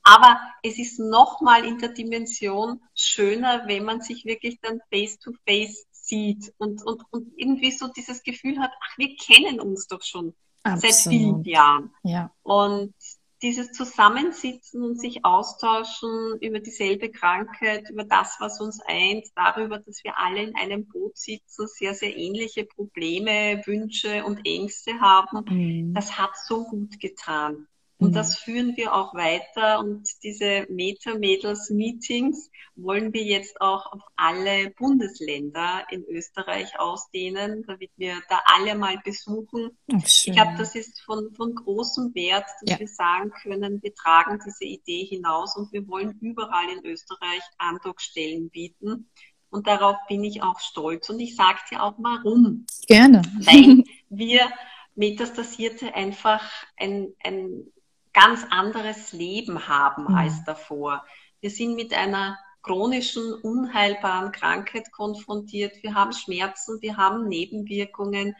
Aber 0.02 0.40
es 0.62 0.78
ist 0.78 0.98
nochmal 0.98 1.64
in 1.64 1.78
der 1.78 1.90
Dimension 1.90 2.80
schöner, 2.94 3.66
wenn 3.66 3.84
man 3.84 4.00
sich 4.00 4.24
wirklich 4.24 4.58
dann 4.60 4.80
face 4.90 5.18
to 5.18 5.32
face 5.46 5.86
sieht 5.92 6.52
und, 6.58 6.82
und, 6.84 7.02
und 7.10 7.32
irgendwie 7.36 7.70
so 7.70 7.88
dieses 7.88 8.22
Gefühl 8.22 8.58
hat, 8.58 8.70
ach, 8.80 8.98
wir 8.98 9.14
kennen 9.16 9.60
uns 9.60 9.86
doch 9.86 10.02
schon 10.02 10.34
Absolut. 10.62 10.94
seit 10.94 11.12
vielen 11.12 11.44
Jahren. 11.44 11.94
Ja. 12.02 12.32
Und 12.42 12.94
dieses 13.42 13.72
Zusammensitzen 13.72 14.82
und 14.82 15.00
sich 15.00 15.24
austauschen 15.24 16.38
über 16.40 16.60
dieselbe 16.60 17.10
Krankheit, 17.10 17.88
über 17.90 18.04
das, 18.04 18.36
was 18.38 18.60
uns 18.60 18.80
eint, 18.86 19.26
darüber, 19.34 19.78
dass 19.78 20.04
wir 20.04 20.18
alle 20.18 20.42
in 20.42 20.54
einem 20.56 20.86
Boot 20.86 21.16
sitzen, 21.16 21.66
sehr, 21.66 21.94
sehr 21.94 22.16
ähnliche 22.16 22.64
Probleme, 22.64 23.62
Wünsche 23.64 24.24
und 24.24 24.40
Ängste 24.44 25.00
haben, 25.00 25.44
mhm. 25.48 25.94
das 25.94 26.18
hat 26.18 26.36
so 26.36 26.64
gut 26.64 27.00
getan. 27.00 27.66
Und 28.00 28.10
mhm. 28.10 28.14
das 28.14 28.38
führen 28.38 28.76
wir 28.78 28.94
auch 28.94 29.14
weiter. 29.14 29.78
Und 29.78 30.08
diese 30.22 30.66
Meta-Mädels-Meetings 30.70 32.50
wollen 32.74 33.12
wir 33.12 33.22
jetzt 33.22 33.60
auch 33.60 33.92
auf 33.92 34.00
alle 34.16 34.70
Bundesländer 34.70 35.84
in 35.90 36.04
Österreich 36.06 36.80
ausdehnen, 36.80 37.62
damit 37.66 37.90
wir 37.98 38.14
da 38.30 38.40
alle 38.46 38.74
mal 38.74 38.98
besuchen. 39.04 39.76
Ach, 39.92 40.02
ich 40.02 40.32
glaube, 40.32 40.54
das 40.56 40.74
ist 40.74 41.02
von, 41.02 41.30
von 41.34 41.54
großem 41.54 42.14
Wert, 42.14 42.46
dass 42.62 42.70
ja. 42.70 42.78
wir 42.78 42.88
sagen 42.88 43.32
können, 43.42 43.82
wir 43.82 43.94
tragen 43.94 44.40
diese 44.46 44.64
Idee 44.64 45.04
hinaus 45.04 45.54
und 45.56 45.70
wir 45.70 45.86
wollen 45.86 46.18
überall 46.22 46.70
in 46.70 46.84
Österreich 46.86 47.42
Andockstellen 47.58 48.48
bieten. 48.48 49.10
Und 49.50 49.66
darauf 49.66 49.96
bin 50.08 50.24
ich 50.24 50.42
auch 50.42 50.58
stolz. 50.58 51.10
Und 51.10 51.20
ich 51.20 51.36
sage 51.36 51.58
dir 51.70 51.82
auch 51.82 51.96
warum. 51.98 52.64
Gerne. 52.86 53.20
Weil 53.40 53.84
wir 54.08 54.48
Metastasierte 54.94 55.94
einfach 55.94 56.42
ein, 56.76 57.12
ein 57.22 57.66
ganz 58.12 58.44
anderes 58.50 59.12
Leben 59.12 59.68
haben 59.68 60.04
mhm. 60.04 60.14
als 60.14 60.44
davor. 60.44 61.04
Wir 61.40 61.50
sind 61.50 61.74
mit 61.74 61.94
einer 61.94 62.38
chronischen, 62.62 63.32
unheilbaren 63.34 64.32
Krankheit 64.32 64.92
konfrontiert. 64.92 65.82
Wir 65.82 65.94
haben 65.94 66.12
Schmerzen, 66.12 66.80
wir 66.82 66.96
haben 66.96 67.28
Nebenwirkungen. 67.28 68.36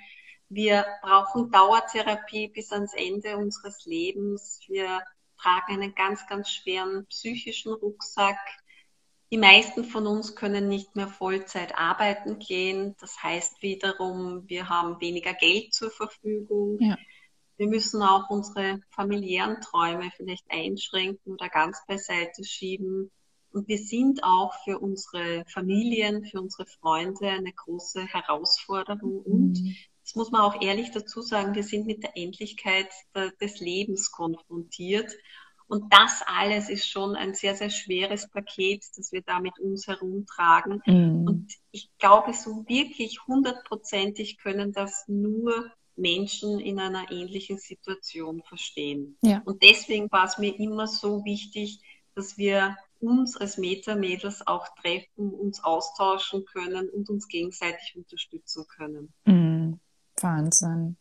Wir 0.48 0.84
brauchen 1.02 1.50
Dauertherapie 1.50 2.48
bis 2.48 2.72
ans 2.72 2.92
Ende 2.94 3.36
unseres 3.36 3.86
Lebens. 3.86 4.60
Wir 4.66 5.00
tragen 5.38 5.74
einen 5.74 5.94
ganz, 5.94 6.26
ganz 6.26 6.50
schweren 6.50 7.06
psychischen 7.06 7.72
Rucksack. 7.72 8.38
Die 9.32 9.38
meisten 9.38 9.84
von 9.84 10.06
uns 10.08 10.34
können 10.34 10.68
nicht 10.68 10.96
mehr 10.96 11.06
Vollzeit 11.06 11.78
arbeiten 11.78 12.40
gehen. 12.40 12.96
Das 13.00 13.22
heißt 13.22 13.62
wiederum, 13.62 14.48
wir 14.48 14.68
haben 14.68 15.00
weniger 15.00 15.34
Geld 15.34 15.72
zur 15.72 15.90
Verfügung. 15.90 16.78
Ja. 16.80 16.98
Wir 17.60 17.68
müssen 17.68 18.02
auch 18.02 18.30
unsere 18.30 18.80
familiären 18.88 19.60
Träume 19.60 20.10
vielleicht 20.16 20.46
einschränken 20.48 21.34
oder 21.34 21.50
ganz 21.50 21.84
beiseite 21.86 22.42
schieben. 22.42 23.10
Und 23.52 23.68
wir 23.68 23.76
sind 23.76 24.24
auch 24.24 24.54
für 24.64 24.78
unsere 24.78 25.44
Familien, 25.46 26.24
für 26.24 26.40
unsere 26.40 26.64
Freunde 26.64 27.28
eine 27.28 27.52
große 27.52 28.06
Herausforderung. 28.06 29.20
Und 29.20 29.60
mhm. 29.60 29.76
das 30.02 30.14
muss 30.14 30.30
man 30.30 30.40
auch 30.40 30.62
ehrlich 30.62 30.90
dazu 30.92 31.20
sagen, 31.20 31.54
wir 31.54 31.62
sind 31.62 31.86
mit 31.86 32.02
der 32.02 32.16
Endlichkeit 32.16 32.88
des 33.42 33.60
Lebens 33.60 34.10
konfrontiert. 34.10 35.12
Und 35.66 35.92
das 35.92 36.22
alles 36.24 36.70
ist 36.70 36.88
schon 36.88 37.14
ein 37.14 37.34
sehr, 37.34 37.56
sehr 37.56 37.68
schweres 37.68 38.26
Paket, 38.30 38.86
das 38.96 39.12
wir 39.12 39.20
da 39.20 39.38
mit 39.38 39.58
uns 39.58 39.86
herumtragen. 39.86 40.80
Mhm. 40.86 41.26
Und 41.26 41.52
ich 41.72 41.90
glaube, 41.98 42.32
so 42.32 42.64
wirklich 42.66 43.26
hundertprozentig 43.26 44.38
können 44.38 44.72
das 44.72 45.04
nur 45.08 45.70
Menschen 46.00 46.59
in 46.59 46.80
einer 46.80 47.11
ähnlichen 47.11 47.59
Situation 47.59 48.42
verstehen. 48.42 49.16
Ja. 49.23 49.42
Und 49.45 49.62
deswegen 49.62 50.10
war 50.10 50.26
es 50.26 50.39
mir 50.39 50.58
immer 50.58 50.86
so 50.86 51.25
wichtig, 51.25 51.80
dass 52.15 52.36
wir 52.39 52.76
uns 52.99 53.36
als 53.36 53.56
Meta-Mädels 53.56 54.47
auch 54.47 54.67
treffen, 54.80 55.32
uns 55.32 55.63
austauschen 55.63 56.45
können 56.45 56.89
und 56.89 57.08
uns 57.08 57.28
gegenseitig 57.28 57.95
unterstützen 57.97 58.67
können. 58.67 59.13
Mhm. 59.25 59.80
Wahnsinn. 60.23 60.97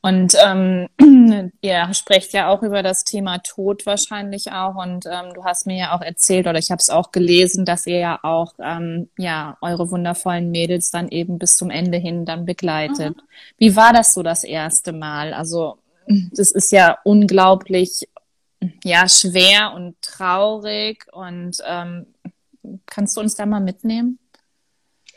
Und 0.00 0.34
ähm, 0.44 0.88
ihr 1.60 1.92
sprecht 1.94 2.32
ja 2.32 2.48
auch 2.48 2.62
über 2.62 2.82
das 2.82 3.04
Thema 3.04 3.38
Tod 3.38 3.86
wahrscheinlich 3.86 4.52
auch. 4.52 4.76
Und 4.76 5.06
ähm, 5.06 5.34
du 5.34 5.44
hast 5.44 5.66
mir 5.66 5.76
ja 5.76 5.96
auch 5.96 6.02
erzählt 6.02 6.46
oder 6.46 6.58
ich 6.58 6.70
habe 6.70 6.80
es 6.80 6.90
auch 6.90 7.12
gelesen, 7.12 7.64
dass 7.64 7.86
ihr 7.86 7.98
ja 7.98 8.18
auch 8.22 8.54
ähm, 8.62 9.10
ja 9.18 9.56
eure 9.60 9.90
wundervollen 9.90 10.50
Mädels 10.50 10.90
dann 10.90 11.08
eben 11.08 11.38
bis 11.38 11.56
zum 11.56 11.70
Ende 11.70 11.98
hin 11.98 12.24
dann 12.24 12.44
begleitet. 12.44 13.16
Mhm. 13.16 13.22
Wie 13.58 13.76
war 13.76 13.92
das 13.92 14.14
so 14.14 14.22
das 14.22 14.44
erste 14.44 14.92
Mal? 14.92 15.34
Also 15.34 15.78
das 16.32 16.50
ist 16.50 16.72
ja 16.72 16.98
unglaublich 17.04 18.08
ja 18.84 19.08
schwer 19.08 19.72
und 19.74 20.00
traurig. 20.02 21.06
Und 21.12 21.58
ähm, 21.66 22.06
kannst 22.86 23.16
du 23.16 23.20
uns 23.20 23.34
da 23.34 23.46
mal 23.46 23.60
mitnehmen? 23.60 24.18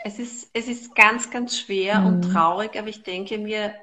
Es 0.04 0.20
ist, 0.20 0.50
es 0.54 0.68
ist 0.68 0.96
ganz, 0.96 1.32
ganz 1.32 1.58
schwer 1.58 2.02
mhm. 2.02 2.08
und 2.08 2.22
traurig, 2.24 2.78
aber 2.78 2.90
ich 2.90 3.04
denke 3.04 3.38
mir, 3.38 3.74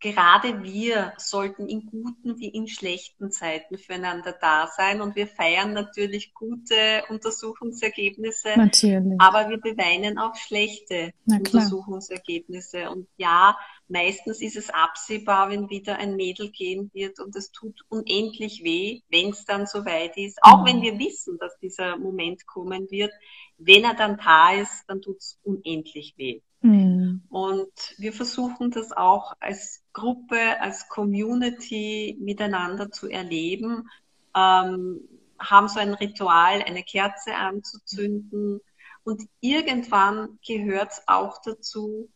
gerade 0.00 0.62
wir 0.62 1.14
sollten 1.16 1.66
in 1.66 1.86
guten 1.86 2.38
wie 2.38 2.48
in 2.48 2.68
schlechten 2.68 3.30
Zeiten 3.30 3.78
füreinander 3.78 4.34
da 4.40 4.68
sein. 4.76 5.00
Und 5.00 5.16
wir 5.16 5.26
feiern 5.26 5.72
natürlich 5.72 6.34
gute 6.34 7.02
Untersuchungsergebnisse. 7.08 8.50
Natürlich. 8.56 9.14
Aber 9.18 9.48
wir 9.48 9.58
beweinen 9.58 10.18
auch 10.18 10.34
schlechte 10.36 11.12
Untersuchungsergebnisse. 11.26 12.90
Und 12.90 13.08
ja, 13.16 13.56
meistens 13.88 14.40
ist 14.42 14.56
es 14.56 14.70
absehbar, 14.70 15.50
wenn 15.50 15.70
wieder 15.70 15.96
ein 15.98 16.16
Mädel 16.16 16.50
gehen 16.50 16.90
wird 16.92 17.18
und 17.18 17.34
es 17.34 17.50
tut 17.50 17.80
unendlich 17.88 18.62
weh, 18.62 19.00
wenn 19.08 19.30
es 19.30 19.44
dann 19.44 19.66
soweit 19.66 20.16
ist. 20.16 20.38
Auch 20.42 20.60
mhm. 20.60 20.66
wenn 20.66 20.82
wir 20.82 20.98
wissen, 20.98 21.38
dass 21.38 21.58
dieser 21.58 21.96
Moment 21.96 22.46
kommen 22.46 22.90
wird. 22.90 23.12
Wenn 23.58 23.84
er 23.84 23.94
dann 23.94 24.18
da 24.18 24.52
ist, 24.52 24.84
dann 24.88 25.00
tut 25.00 25.18
es 25.18 25.38
unendlich 25.42 26.14
weh. 26.16 26.40
Mhm. 26.60 27.22
Und 27.28 27.94
wir 27.98 28.12
versuchen 28.12 28.70
das 28.70 28.92
auch 28.92 29.34
als 29.40 29.82
Gruppe, 29.92 30.60
als 30.60 30.88
Community 30.88 32.16
miteinander 32.20 32.90
zu 32.90 33.08
erleben, 33.08 33.88
ähm, 34.34 35.00
haben 35.38 35.68
so 35.68 35.78
ein 35.78 35.94
Ritual, 35.94 36.62
eine 36.62 36.82
Kerze 36.82 37.34
anzuzünden. 37.34 38.60
Und 39.04 39.22
irgendwann 39.40 40.38
gehört 40.46 40.92
es 40.92 41.02
auch 41.06 41.40
dazu, 41.42 42.08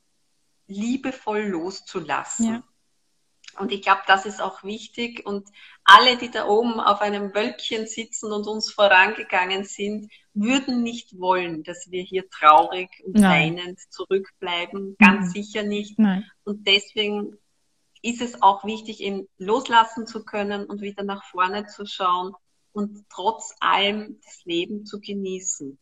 liebevoll 0.66 1.42
loszulassen. 1.42 2.46
Ja. 2.46 2.62
Und 3.58 3.72
ich 3.72 3.82
glaube, 3.82 4.02
das 4.06 4.26
ist 4.26 4.40
auch 4.40 4.62
wichtig. 4.64 5.26
Und 5.26 5.48
alle, 5.84 6.16
die 6.16 6.30
da 6.30 6.46
oben 6.46 6.80
auf 6.80 7.00
einem 7.00 7.34
Wölkchen 7.34 7.86
sitzen 7.86 8.32
und 8.32 8.46
uns 8.46 8.72
vorangegangen 8.72 9.64
sind, 9.64 10.10
würden 10.34 10.82
nicht 10.82 11.18
wollen, 11.18 11.62
dass 11.62 11.90
wir 11.90 12.02
hier 12.02 12.28
traurig 12.30 12.88
und 13.04 13.16
Nein. 13.16 13.56
weinend 13.56 13.80
zurückbleiben. 13.90 14.96
Ganz 14.98 15.28
mhm. 15.28 15.30
sicher 15.30 15.62
nicht. 15.62 15.98
Nein. 15.98 16.24
Und 16.44 16.66
deswegen 16.66 17.36
ist 18.02 18.22
es 18.22 18.42
auch 18.42 18.64
wichtig, 18.64 19.00
eben 19.00 19.28
loslassen 19.38 20.06
zu 20.06 20.24
können 20.24 20.66
und 20.66 20.80
wieder 20.80 21.02
nach 21.02 21.24
vorne 21.24 21.66
zu 21.66 21.84
schauen 21.86 22.34
und 22.72 23.04
trotz 23.10 23.54
allem 23.60 24.20
das 24.24 24.44
Leben 24.44 24.86
zu 24.86 25.00
genießen. 25.00 25.78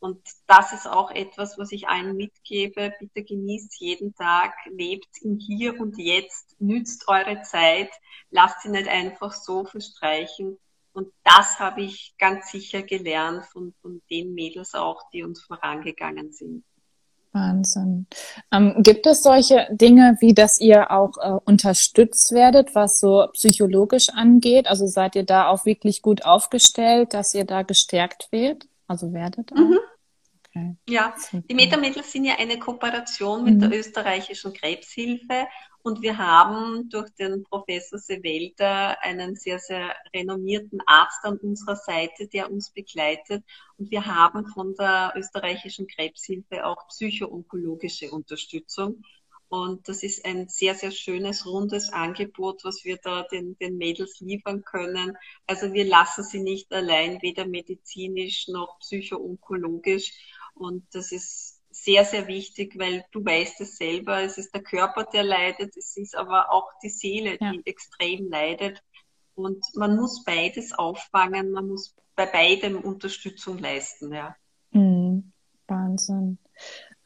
Und 0.00 0.18
das 0.46 0.72
ist 0.72 0.88
auch 0.88 1.10
etwas, 1.10 1.58
was 1.58 1.72
ich 1.72 1.86
allen 1.86 2.16
mitgebe. 2.16 2.92
Bitte 2.98 3.22
genießt 3.22 3.80
jeden 3.80 4.14
Tag, 4.14 4.54
lebt 4.70 5.08
im 5.22 5.38
Hier 5.38 5.78
und 5.78 5.98
Jetzt, 5.98 6.56
nützt 6.58 7.06
eure 7.06 7.42
Zeit, 7.42 7.90
lasst 8.30 8.62
sie 8.62 8.70
nicht 8.70 8.88
einfach 8.88 9.32
so 9.32 9.64
verstreichen. 9.64 10.58
Und 10.92 11.12
das 11.22 11.60
habe 11.60 11.82
ich 11.82 12.14
ganz 12.18 12.50
sicher 12.50 12.82
gelernt 12.82 13.44
von, 13.44 13.74
von 13.82 14.00
den 14.10 14.34
Mädels 14.34 14.74
auch, 14.74 15.02
die 15.12 15.22
uns 15.22 15.42
vorangegangen 15.42 16.32
sind. 16.32 16.64
Wahnsinn. 17.32 18.06
Ähm, 18.50 18.82
gibt 18.82 19.06
es 19.06 19.22
solche 19.22 19.68
Dinge, 19.70 20.16
wie 20.20 20.34
dass 20.34 20.60
ihr 20.60 20.90
auch 20.90 21.12
äh, 21.18 21.38
unterstützt 21.44 22.32
werdet, 22.32 22.74
was 22.74 22.98
so 22.98 23.28
psychologisch 23.34 24.08
angeht? 24.08 24.66
Also 24.66 24.86
seid 24.86 25.14
ihr 25.14 25.24
da 25.24 25.48
auch 25.48 25.64
wirklich 25.64 26.02
gut 26.02 26.24
aufgestellt, 26.24 27.14
dass 27.14 27.34
ihr 27.34 27.44
da 27.44 27.62
gestärkt 27.62 28.28
werdet? 28.32 28.66
Also 28.88 29.12
werdet? 29.12 29.54
Mhm. 29.54 29.78
Okay. 30.60 30.76
Ja, 30.88 31.14
die 31.32 31.54
Metamittel 31.54 32.02
sind 32.02 32.24
ja 32.24 32.34
eine 32.38 32.58
Kooperation 32.58 33.44
mit 33.44 33.54
mhm. 33.54 33.60
der 33.60 33.78
österreichischen 33.78 34.52
Krebshilfe 34.52 35.46
und 35.82 36.02
wir 36.02 36.18
haben 36.18 36.90
durch 36.90 37.10
den 37.14 37.42
Professor 37.44 37.98
Sewelder 37.98 39.02
einen 39.02 39.34
sehr, 39.34 39.58
sehr 39.58 39.94
renommierten 40.14 40.80
Arzt 40.84 41.24
an 41.24 41.38
unserer 41.38 41.76
Seite, 41.76 42.28
der 42.28 42.50
uns 42.50 42.70
begleitet. 42.70 43.42
Und 43.78 43.90
wir 43.90 44.04
haben 44.04 44.46
von 44.48 44.74
der 44.74 45.14
österreichischen 45.16 45.86
Krebshilfe 45.86 46.66
auch 46.66 46.86
psychoonkologische 46.88 48.10
Unterstützung. 48.10 49.02
Und 49.48 49.88
das 49.88 50.02
ist 50.02 50.24
ein 50.26 50.48
sehr, 50.48 50.74
sehr 50.74 50.92
schönes, 50.92 51.46
rundes 51.46 51.92
Angebot, 51.92 52.62
was 52.62 52.84
wir 52.84 52.98
da 52.98 53.22
den, 53.22 53.56
den 53.58 53.78
Mädels 53.78 54.20
liefern 54.20 54.62
können. 54.62 55.16
Also 55.46 55.72
wir 55.72 55.86
lassen 55.86 56.22
sie 56.22 56.40
nicht 56.40 56.72
allein, 56.72 57.20
weder 57.22 57.46
medizinisch 57.46 58.48
noch 58.48 58.78
psychoonkologisch. 58.80 60.12
Und 60.60 60.84
das 60.92 61.10
ist 61.10 61.62
sehr, 61.70 62.04
sehr 62.04 62.26
wichtig, 62.26 62.78
weil 62.78 63.04
du 63.12 63.24
weißt 63.24 63.62
es 63.62 63.78
selber, 63.78 64.20
es 64.20 64.36
ist 64.36 64.54
der 64.54 64.62
Körper, 64.62 65.04
der 65.04 65.22
leidet, 65.22 65.74
es 65.76 65.96
ist 65.96 66.14
aber 66.14 66.52
auch 66.52 66.68
die 66.82 66.90
Seele, 66.90 67.38
die 67.38 67.44
ja. 67.44 67.62
extrem 67.64 68.28
leidet. 68.28 68.82
Und 69.34 69.64
man 69.74 69.96
muss 69.96 70.22
beides 70.24 70.72
auffangen, 70.72 71.52
man 71.52 71.68
muss 71.68 71.94
bei 72.14 72.26
beidem 72.26 72.78
Unterstützung 72.78 73.58
leisten, 73.58 74.12
ja. 74.12 74.36
Mhm. 74.72 75.32
Wahnsinn. 75.66 76.38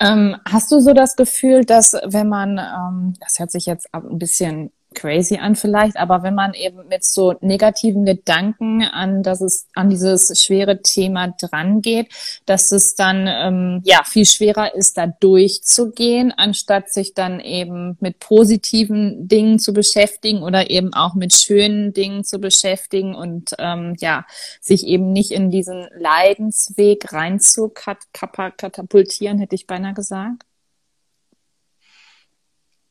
Ähm, 0.01 0.37
hast 0.45 0.73
du 0.73 0.81
so 0.81 0.93
das 0.93 1.15
Gefühl, 1.15 1.65
dass 1.65 1.93
wenn 2.05 2.29
man, 2.29 2.59
ähm, 2.59 3.15
das 3.21 3.39
hört 3.39 3.53
sich 3.53 3.67
jetzt 3.67 3.93
ein 3.95 4.19
bisschen 4.19 4.73
crazy 4.95 5.37
an 5.37 5.57
vielleicht, 5.57 5.97
aber 5.97 6.23
wenn 6.23 6.35
man 6.35 6.55
eben 6.55 6.87
mit 6.89 7.05
so 7.05 7.35
negativen 7.41 8.05
Gedanken 8.05 8.83
an 8.83 9.23
das 9.23 9.41
es 9.41 9.69
an 9.75 9.91
dieses 9.91 10.43
schwere 10.43 10.83
Thema 10.83 11.29
dran 11.29 11.83
geht, 11.83 12.09
dass 12.47 12.73
es 12.73 12.95
dann 12.95 13.27
ähm, 13.29 13.81
ja 13.85 14.03
viel 14.05 14.27
schwerer 14.27 14.75
ist, 14.75 14.97
da 14.97 15.07
durchzugehen, 15.07 16.33
anstatt 16.33 16.93
sich 16.93 17.15
dann 17.15 17.41
eben 17.41 17.97
mit 18.01 18.19
positiven 18.21 19.29
Dingen 19.29 19.59
zu 19.59 19.73
beschäftigen 19.73 20.43
oder 20.43 20.71
eben 20.71 20.95
auch 20.95 21.15
mit 21.15 21.35
schönen 21.35 21.93
Dingen 21.93 22.25
zu 22.25 22.39
beschäftigen 22.39 23.15
und 23.15 23.55
ähm, 23.59 23.95
ja 23.99 24.25
sich 24.61 24.87
eben 24.87 25.13
nicht 25.13 25.31
in 25.31 25.51
diesen 25.51 25.89
Leidensweg 25.99 27.13
rein 27.13 27.41
zu 27.41 27.69
katapultieren, 27.69 29.39
hätte 29.39 29.55
ich 29.55 29.67
beinahe 29.67 29.95
gesagt 29.95 30.45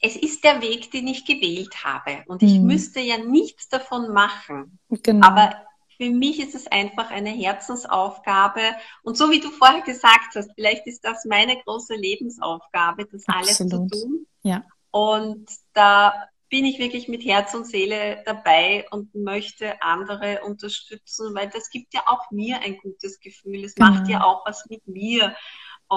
es 0.03 0.17
ist 0.17 0.43
der 0.43 0.61
Weg, 0.61 0.91
den 0.91 1.07
ich 1.07 1.25
gewählt 1.25 1.83
habe. 1.83 2.23
Und 2.27 2.43
ich 2.43 2.59
mhm. 2.59 2.67
müsste 2.67 2.99
ja 2.99 3.17
nichts 3.17 3.69
davon 3.69 4.11
machen. 4.11 4.77
Genau. 4.89 5.25
Aber 5.25 5.55
für 5.95 6.09
mich 6.09 6.41
ist 6.41 6.55
es 6.55 6.67
einfach 6.67 7.09
eine 7.09 7.29
Herzensaufgabe. 7.29 8.61
Und 9.03 9.17
so 9.17 9.31
wie 9.31 9.39
du 9.39 9.49
vorher 9.49 9.81
gesagt 9.81 10.35
hast, 10.35 10.51
vielleicht 10.55 10.85
ist 10.87 11.05
das 11.05 11.23
meine 11.23 11.55
große 11.63 11.95
Lebensaufgabe, 11.95 13.05
das 13.05 13.23
Absolut. 13.27 13.73
alles 13.73 13.89
zu 13.89 14.01
tun. 14.01 14.27
Ja. 14.41 14.65
Und 14.91 15.49
da 15.71 16.13
bin 16.49 16.65
ich 16.65 16.79
wirklich 16.79 17.07
mit 17.07 17.23
Herz 17.23 17.53
und 17.53 17.65
Seele 17.65 18.21
dabei 18.25 18.85
und 18.91 19.15
möchte 19.15 19.81
andere 19.81 20.41
unterstützen, 20.43 21.33
weil 21.33 21.49
das 21.49 21.69
gibt 21.69 21.93
ja 21.93 22.03
auch 22.07 22.29
mir 22.29 22.59
ein 22.59 22.77
gutes 22.77 23.21
Gefühl. 23.21 23.63
Es 23.63 23.73
genau. 23.73 23.91
macht 23.91 24.09
ja 24.09 24.23
auch 24.23 24.45
was 24.45 24.65
mit 24.69 24.85
mir. 24.85 25.33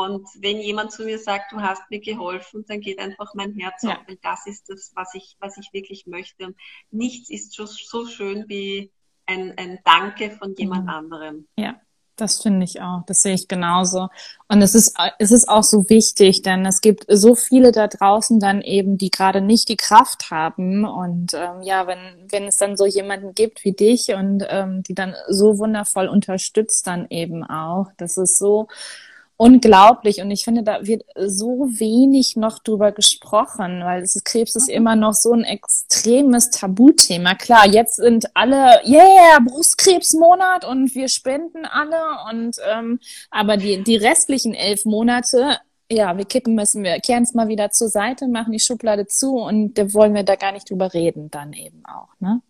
Und 0.05 0.29
wenn 0.41 0.61
jemand 0.61 0.93
zu 0.93 1.05
mir 1.05 1.19
sagt, 1.19 1.53
du 1.53 1.61
hast 1.63 1.83
mir 1.89 2.01
geholfen, 2.01 2.67
dann 2.69 2.81
geht 2.83 2.99
einfach 2.99 3.33
mein 3.35 3.55
Herz 3.55 3.83
ja. 3.83 3.93
auf, 3.93 4.07
weil 4.07 4.19
das 4.23 4.47
ist 4.47 4.69
das, 4.69 4.93
was 4.95 5.15
ich, 5.15 5.37
was 5.41 5.57
ich 5.57 5.73
wirklich 5.73 6.07
möchte. 6.07 6.47
Und 6.47 6.57
nichts 6.91 7.31
ist 7.31 7.55
so, 7.55 7.65
so 7.65 8.07
schön 8.07 8.45
wie 8.47 8.93
ein, 9.25 9.55
ein 9.57 9.79
Danke 9.85 10.33
von 10.33 10.55
jemand 10.55 10.85
mhm. 10.85 10.91
anderem. 10.91 11.49
Ja. 11.57 11.81
Das 12.19 12.41
finde 12.41 12.65
ich 12.65 12.81
auch. 12.81 13.03
Das 13.07 13.21
sehe 13.21 13.35
ich 13.35 13.47
genauso. 13.47 14.09
Und 14.49 14.63
es 14.63 14.75
ist, 14.75 14.97
es 15.19 15.31
ist 15.33 15.51
auch 15.51 15.63
so 15.63 15.91
wichtig, 15.91 16.41
denn 16.41 16.65
es 16.65 16.81
gibt 16.81 17.05
so 17.09 17.35
viele 17.35 17.73
da 17.73 17.89
draußen 17.89 18.41
dann 18.41 18.63
eben, 18.63 18.97
die 18.97 19.11
gerade 19.11 19.43
nicht 19.43 19.69
die 19.69 19.77
Kraft 19.77 20.31
haben. 20.31 20.87
Und 20.87 21.35
ähm, 21.35 21.61
ja, 21.61 21.87
wenn, 21.87 22.27
wenn 22.31 22.45
es 22.45 22.57
dann 22.57 22.79
so 22.79 22.87
jemanden 22.87 23.35
gibt 23.35 23.65
wie 23.65 23.73
dich 23.73 24.15
und 24.15 24.47
ähm, 24.49 24.83
die 24.83 24.95
dann 24.95 25.15
so 25.29 25.59
wundervoll 25.59 26.09
unterstützt 26.09 26.87
dann 26.87 27.07
eben 27.11 27.45
auch, 27.45 27.89
das 27.99 28.17
ist 28.17 28.39
so, 28.39 28.69
unglaublich. 29.37 30.21
Und 30.21 30.31
ich 30.31 30.45
finde, 30.45 30.63
da 30.63 30.87
wird 30.87 31.05
so 31.15 31.69
wenig 31.71 32.37
noch 32.37 32.59
drüber 32.59 32.93
gesprochen, 32.93 33.85
weil 33.85 34.03
es 34.03 34.17
ist, 34.17 34.25
Krebs 34.25 34.57
ist 34.57 34.69
immer 34.69 34.97
noch 34.97 35.13
so 35.13 35.33
ein 35.33 35.45
extremes 35.45 36.51
Tabuthema. 36.51 37.35
Klar, 37.35 37.67
jetzt 37.67 37.97
sind 37.97 38.27
alle, 38.35 38.81
yeah, 38.87 39.39
Brustkrebsmonat 39.45 40.65
und 40.65 40.95
wir 40.95 41.09
spenden 41.09 41.67
alle 41.67 42.03
und 42.31 42.57
ähm, 42.71 42.99
aber 43.31 43.57
die, 43.57 43.83
die 43.85 43.97
restlichen 43.97 44.55
elf 44.55 44.85
Monate, 44.85 45.59
ja, 45.91 46.17
wir 46.17 46.25
kippen 46.25 46.55
müssen, 46.55 46.83
wir 46.83 46.99
kehren 47.01 47.23
es 47.23 47.35
mal 47.35 47.49
wieder 47.49 47.71
zur 47.71 47.89
Seite, 47.89 48.29
machen 48.29 48.53
die 48.53 48.61
Schublade 48.61 49.07
zu 49.07 49.37
und 49.37 49.75
da 49.75 49.93
wollen 49.93 50.15
wir 50.15 50.25
da 50.25 50.37
gar 50.37 50.53
nicht 50.53 50.71
drüber 50.71 50.95
reden, 50.95 51.31
dann 51.31 51.53
eben 51.53 51.85
auch, 51.85 52.09
ne? 52.21 52.41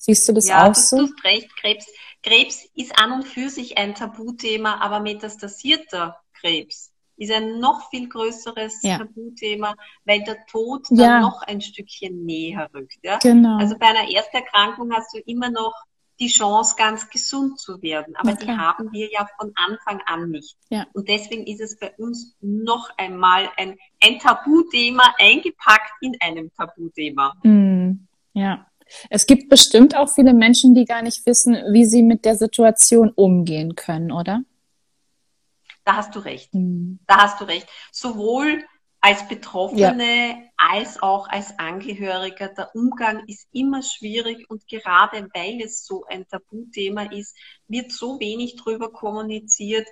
Siehst 0.00 0.28
du 0.28 0.32
das 0.32 0.46
ja, 0.46 0.70
auch 0.70 0.74
so? 0.76 0.96
Ja, 0.96 1.02
du 1.02 1.08
hast 1.12 1.24
recht, 1.24 1.56
Krebs 1.56 1.86
Krebs 2.22 2.68
ist 2.74 2.98
an 2.98 3.12
und 3.12 3.24
für 3.24 3.48
sich 3.48 3.78
ein 3.78 3.94
Tabuthema, 3.94 4.80
aber 4.80 5.00
metastasierter 5.00 6.18
Krebs 6.34 6.92
ist 7.18 7.32
ein 7.32 7.58
noch 7.58 7.90
viel 7.90 8.08
größeres 8.08 8.80
ja. 8.82 8.98
Tabuthema, 8.98 9.74
weil 10.04 10.22
der 10.22 10.46
Tod 10.46 10.86
dann 10.90 10.98
ja. 10.98 11.20
noch 11.20 11.42
ein 11.42 11.60
Stückchen 11.60 12.24
näher 12.24 12.70
rückt. 12.72 12.98
Ja? 13.02 13.18
Genau. 13.18 13.58
Also 13.58 13.76
bei 13.76 13.86
einer 13.86 14.08
Ersterkrankung 14.08 14.92
hast 14.92 15.14
du 15.14 15.18
immer 15.18 15.50
noch 15.50 15.74
die 16.20 16.28
Chance, 16.28 16.74
ganz 16.76 17.08
gesund 17.10 17.60
zu 17.60 17.80
werden. 17.82 18.16
Aber 18.16 18.32
okay. 18.32 18.46
die 18.46 18.56
haben 18.56 18.92
wir 18.92 19.10
ja 19.10 19.28
von 19.38 19.52
Anfang 19.54 20.00
an 20.06 20.30
nicht. 20.30 20.56
Ja. 20.68 20.86
Und 20.92 21.08
deswegen 21.08 21.46
ist 21.46 21.60
es 21.60 21.78
bei 21.78 21.92
uns 21.96 22.36
noch 22.40 22.90
einmal 22.96 23.48
ein, 23.56 23.76
ein 24.02 24.18
Tabuthema 24.18 25.14
eingepackt 25.18 25.92
in 26.00 26.16
einem 26.20 26.50
Tabuthema. 26.54 27.34
Mm, 27.42 28.08
ja. 28.32 28.66
Es 29.10 29.26
gibt 29.26 29.48
bestimmt 29.48 29.96
auch 29.96 30.08
viele 30.08 30.34
Menschen, 30.34 30.74
die 30.74 30.84
gar 30.84 31.02
nicht 31.02 31.26
wissen, 31.26 31.54
wie 31.72 31.84
sie 31.84 32.02
mit 32.02 32.24
der 32.24 32.36
Situation 32.36 33.10
umgehen 33.10 33.74
können, 33.74 34.12
oder? 34.12 34.42
Da 35.84 35.96
hast 35.96 36.14
du 36.14 36.18
recht. 36.18 36.54
Mhm. 36.54 36.98
Da 37.06 37.18
hast 37.18 37.40
du 37.40 37.44
recht. 37.44 37.66
Sowohl 37.92 38.64
als 39.00 39.28
Betroffene 39.28 40.28
ja. 40.28 40.36
als 40.56 41.00
auch 41.02 41.28
als 41.28 41.58
Angehöriger. 41.58 42.48
Der 42.48 42.74
Umgang 42.74 43.24
ist 43.26 43.48
immer 43.52 43.82
schwierig 43.82 44.50
und 44.50 44.66
gerade 44.66 45.28
weil 45.34 45.60
es 45.62 45.86
so 45.86 46.04
ein 46.06 46.26
Tabuthema 46.26 47.04
ist, 47.12 47.36
wird 47.68 47.92
so 47.92 48.18
wenig 48.18 48.56
drüber 48.56 48.90
kommuniziert, 48.92 49.86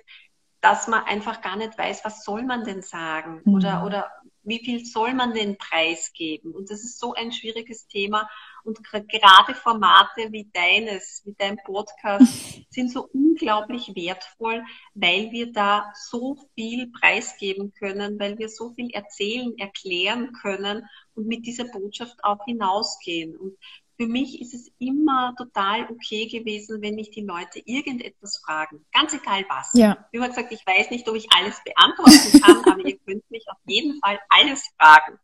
dass 0.61 0.87
man 0.87 1.03
einfach 1.05 1.41
gar 1.41 1.55
nicht 1.55 1.77
weiß, 1.77 2.03
was 2.03 2.23
soll 2.23 2.43
man 2.43 2.63
denn 2.63 2.81
sagen 2.81 3.41
mhm. 3.45 3.53
oder, 3.55 3.85
oder 3.85 4.11
wie 4.43 4.59
viel 4.59 4.85
soll 4.85 5.13
man 5.13 5.33
denn 5.33 5.57
preisgeben? 5.57 6.53
Und 6.53 6.69
das 6.69 6.83
ist 6.83 6.99
so 6.99 7.13
ein 7.13 7.31
schwieriges 7.31 7.87
Thema. 7.87 8.29
Und 8.67 8.83
gerade 8.83 9.55
Formate 9.55 10.29
wie 10.31 10.49
deines, 10.51 11.21
wie 11.23 11.33
dein 11.37 11.55
Podcast 11.63 12.25
sind 12.69 12.91
so 12.91 13.07
unglaublich 13.13 13.93
wertvoll, 13.95 14.61
weil 14.93 15.31
wir 15.31 15.53
da 15.53 15.93
so 16.09 16.35
viel 16.53 16.91
preisgeben 16.91 17.71
können, 17.79 18.19
weil 18.19 18.37
wir 18.37 18.49
so 18.49 18.73
viel 18.73 18.89
erzählen, 18.91 19.57
erklären 19.57 20.33
können 20.33 20.83
und 21.15 21.27
mit 21.27 21.45
dieser 21.45 21.63
Botschaft 21.63 22.21
auch 22.25 22.43
hinausgehen. 22.43 23.37
Und 23.37 23.57
für 23.95 24.05
mich 24.05 24.41
ist 24.41 24.53
es 24.53 24.69
immer 24.79 25.33
total 25.37 25.89
okay 25.89 26.27
gewesen, 26.27 26.81
wenn 26.81 26.95
mich 26.95 27.09
die 27.09 27.23
Leute 27.23 27.61
irgendetwas 27.63 28.41
fragen. 28.45 28.85
Ganz 28.91 29.13
egal 29.13 29.45
was. 29.47 29.71
Ja. 29.75 30.05
Wie 30.11 30.17
immer 30.17 30.27
gesagt, 30.27 30.51
ich 30.51 30.67
weiß 30.67 30.91
nicht, 30.91 31.07
ob 31.07 31.15
ich 31.15 31.27
alles 31.31 31.61
beantworten 31.63 32.41
kann, 32.41 32.65
aber 32.73 32.85
ihr 32.85 32.97
könnt 32.99 33.31
mich 33.31 33.45
auf 33.49 33.59
jeden 33.65 33.97
Fall 34.01 34.19
alles 34.27 34.69
fragen. 34.77 35.17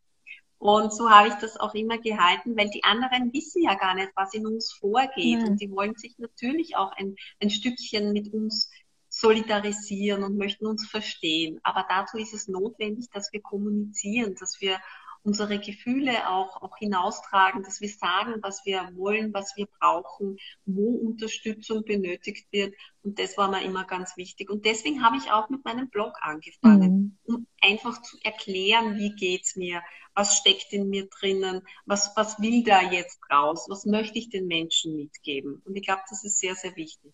Und 0.63 0.93
so 0.93 1.09
habe 1.09 1.27
ich 1.27 1.33
das 1.33 1.59
auch 1.59 1.73
immer 1.73 1.97
gehalten, 1.97 2.55
weil 2.55 2.69
die 2.69 2.85
anderen 2.85 3.33
wissen 3.33 3.63
ja 3.63 3.73
gar 3.73 3.95
nicht, 3.95 4.13
was 4.15 4.33
in 4.33 4.47
uns 4.47 4.71
vorgeht. 4.71 5.41
Mhm. 5.41 5.47
Und 5.49 5.61
die 5.61 5.69
wollen 5.69 5.95
sich 5.95 6.17
natürlich 6.19 6.77
auch 6.77 6.93
ein, 6.93 7.17
ein 7.41 7.49
Stückchen 7.49 8.13
mit 8.13 8.33
uns 8.33 8.71
solidarisieren 9.09 10.23
und 10.23 10.37
möchten 10.37 10.65
uns 10.65 10.87
verstehen. 10.87 11.59
Aber 11.63 11.85
dazu 11.89 12.17
ist 12.17 12.33
es 12.33 12.47
notwendig, 12.47 13.09
dass 13.11 13.33
wir 13.33 13.41
kommunizieren, 13.41 14.35
dass 14.39 14.61
wir 14.61 14.79
unsere 15.23 15.59
Gefühle 15.59 16.29
auch, 16.29 16.61
auch 16.61 16.77
hinaustragen, 16.77 17.63
dass 17.63 17.81
wir 17.81 17.89
sagen, 17.89 18.35
was 18.41 18.65
wir 18.65 18.89
wollen, 18.95 19.33
was 19.33 19.55
wir 19.55 19.67
brauchen, 19.79 20.37
wo 20.65 20.95
Unterstützung 20.95 21.83
benötigt 21.85 22.47
wird. 22.51 22.75
Und 23.03 23.19
das 23.19 23.37
war 23.37 23.49
mir 23.49 23.63
immer 23.63 23.85
ganz 23.85 24.17
wichtig. 24.17 24.49
Und 24.49 24.65
deswegen 24.65 25.03
habe 25.03 25.17
ich 25.17 25.31
auch 25.31 25.49
mit 25.49 25.63
meinem 25.63 25.89
Blog 25.89 26.13
angefangen, 26.21 27.17
mhm. 27.25 27.35
um 27.35 27.47
einfach 27.61 28.01
zu 28.01 28.17
erklären, 28.23 28.97
wie 28.97 29.15
geht's 29.15 29.55
mir, 29.55 29.81
was 30.13 30.37
steckt 30.37 30.73
in 30.73 30.89
mir 30.89 31.07
drinnen, 31.07 31.61
was, 31.85 32.11
was 32.15 32.39
will 32.39 32.63
da 32.63 32.81
jetzt 32.81 33.19
raus, 33.31 33.65
was 33.69 33.85
möchte 33.85 34.19
ich 34.19 34.29
den 34.29 34.47
Menschen 34.47 34.95
mitgeben. 34.95 35.61
Und 35.65 35.75
ich 35.75 35.83
glaube, 35.83 36.01
das 36.09 36.23
ist 36.23 36.39
sehr, 36.39 36.55
sehr 36.55 36.75
wichtig. 36.75 37.13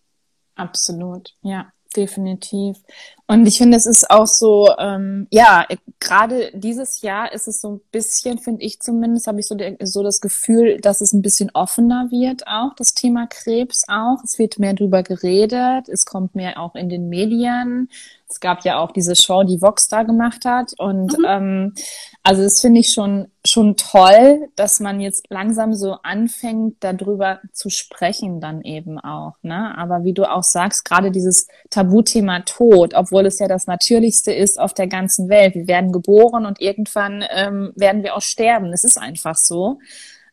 Absolut, 0.56 1.38
ja 1.42 1.72
definitiv. 1.96 2.78
Und 3.28 3.46
ich 3.46 3.60
finde, 3.60 3.78
es 3.78 3.86
ist 3.86 4.10
auch 4.10 4.26
so, 4.26 4.70
ähm, 4.80 5.28
ja, 5.30 5.68
gerade 6.00 6.52
dieses 6.54 7.02
Jahr 7.02 7.32
ist 7.32 7.48
es 7.48 7.62
so 7.62 7.74
ein 7.74 7.82
bisschen, 7.92 8.40
finde 8.40 8.64
ich 8.64 8.80
zumindest, 8.80 9.28
habe 9.28 9.40
ich 9.40 9.46
so, 9.46 9.56
so 9.84 10.02
das 10.02 10.20
Gefühl, 10.20 10.80
dass 10.82 11.00
es 11.00 11.14
ein 11.14 11.22
bisschen 11.22 11.52
offener 11.54 12.08
wird, 12.10 12.48
auch 12.48 12.74
das 12.76 12.96
Thema 12.96 13.28
Krebs 13.28 13.84
auch. 13.88 14.24
Es 14.24 14.40
wird 14.40 14.58
mehr 14.58 14.74
drüber 14.74 15.04
geredet, 15.04 15.90
es 15.90 16.06
kommt 16.06 16.34
mehr 16.34 16.60
auch 16.60 16.74
in 16.74 16.90
den 16.90 17.08
Medien. 17.10 17.90
Es 18.28 18.40
gab 18.40 18.64
ja 18.64 18.80
auch 18.80 18.92
diese 18.92 19.16
Show, 19.16 19.44
die 19.44 19.62
Vox 19.62 19.88
da 19.88 20.04
gemacht 20.04 20.46
hat. 20.46 20.74
Und 20.78 21.18
mhm. 21.18 21.26
ähm, 21.28 21.74
also 22.30 22.44
das 22.44 22.62
finde 22.62 22.82
ich 22.82 22.94
schon, 22.94 23.32
schon 23.44 23.76
toll, 23.76 24.50
dass 24.56 24.80
man 24.80 25.00
jetzt 25.00 25.26
langsam 25.32 25.74
so 25.74 25.94
anfängt, 26.04 26.76
darüber 26.82 27.40
zu 27.54 27.72
sprechen 27.72 28.40
dann 28.40 28.62
eben 28.62 29.00
auch. 29.00 29.34
Ne? 29.42 29.76
Aber 29.76 30.04
wie 30.04 30.14
du 30.14 30.30
auch 30.30 30.44
sagst, 30.44 30.86
gerade 30.86 31.10
dieses 31.10 31.48
Tabuthema 31.72 32.42
Tod, 32.42 32.94
obwohl 32.94 33.26
es 33.26 33.40
ja 33.40 33.48
das 33.48 33.66
Natürlichste 33.66 34.32
ist 34.32 34.60
auf 34.60 34.76
der 34.76 34.86
ganzen 34.86 35.28
Welt. 35.28 35.56
Wir 35.56 35.68
werden 35.68 35.92
geboren 35.92 36.46
und 36.46 36.62
irgendwann 36.62 37.26
ähm, 37.32 37.74
werden 37.76 38.04
wir 38.04 38.16
auch 38.16 38.22
sterben. 38.22 38.72
Es 38.74 38.84
ist 38.84 39.00
einfach 39.00 39.36
so. 39.36 39.80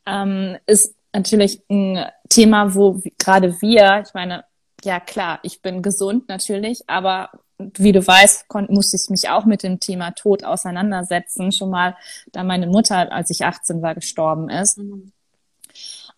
Ähm, 0.04 0.58
ist 0.66 0.94
natürlich 1.14 1.62
ein 1.70 2.04
Thema, 2.28 2.74
wo 2.74 3.00
gerade 3.16 3.58
wir, 3.62 4.02
ich 4.06 4.12
meine, 4.12 4.44
ja 4.84 5.00
klar, 5.00 5.38
ich 5.44 5.62
bin 5.62 5.80
gesund 5.80 6.28
natürlich, 6.28 6.82
aber 6.90 7.30
wie 7.58 7.92
du 7.92 8.06
weißt, 8.06 8.46
musste 8.68 8.96
ich 8.96 9.10
mich 9.10 9.28
auch 9.28 9.44
mit 9.44 9.62
dem 9.62 9.80
Thema 9.80 10.10
Tod 10.10 10.44
auseinandersetzen, 10.44 11.52
schon 11.52 11.70
mal, 11.70 11.96
da 12.32 12.44
meine 12.44 12.66
Mutter, 12.66 13.12
als 13.12 13.30
ich 13.30 13.44
18 13.44 13.82
war, 13.82 13.94
gestorben 13.94 14.50
ist. 14.50 14.78
Mhm. 14.78 15.12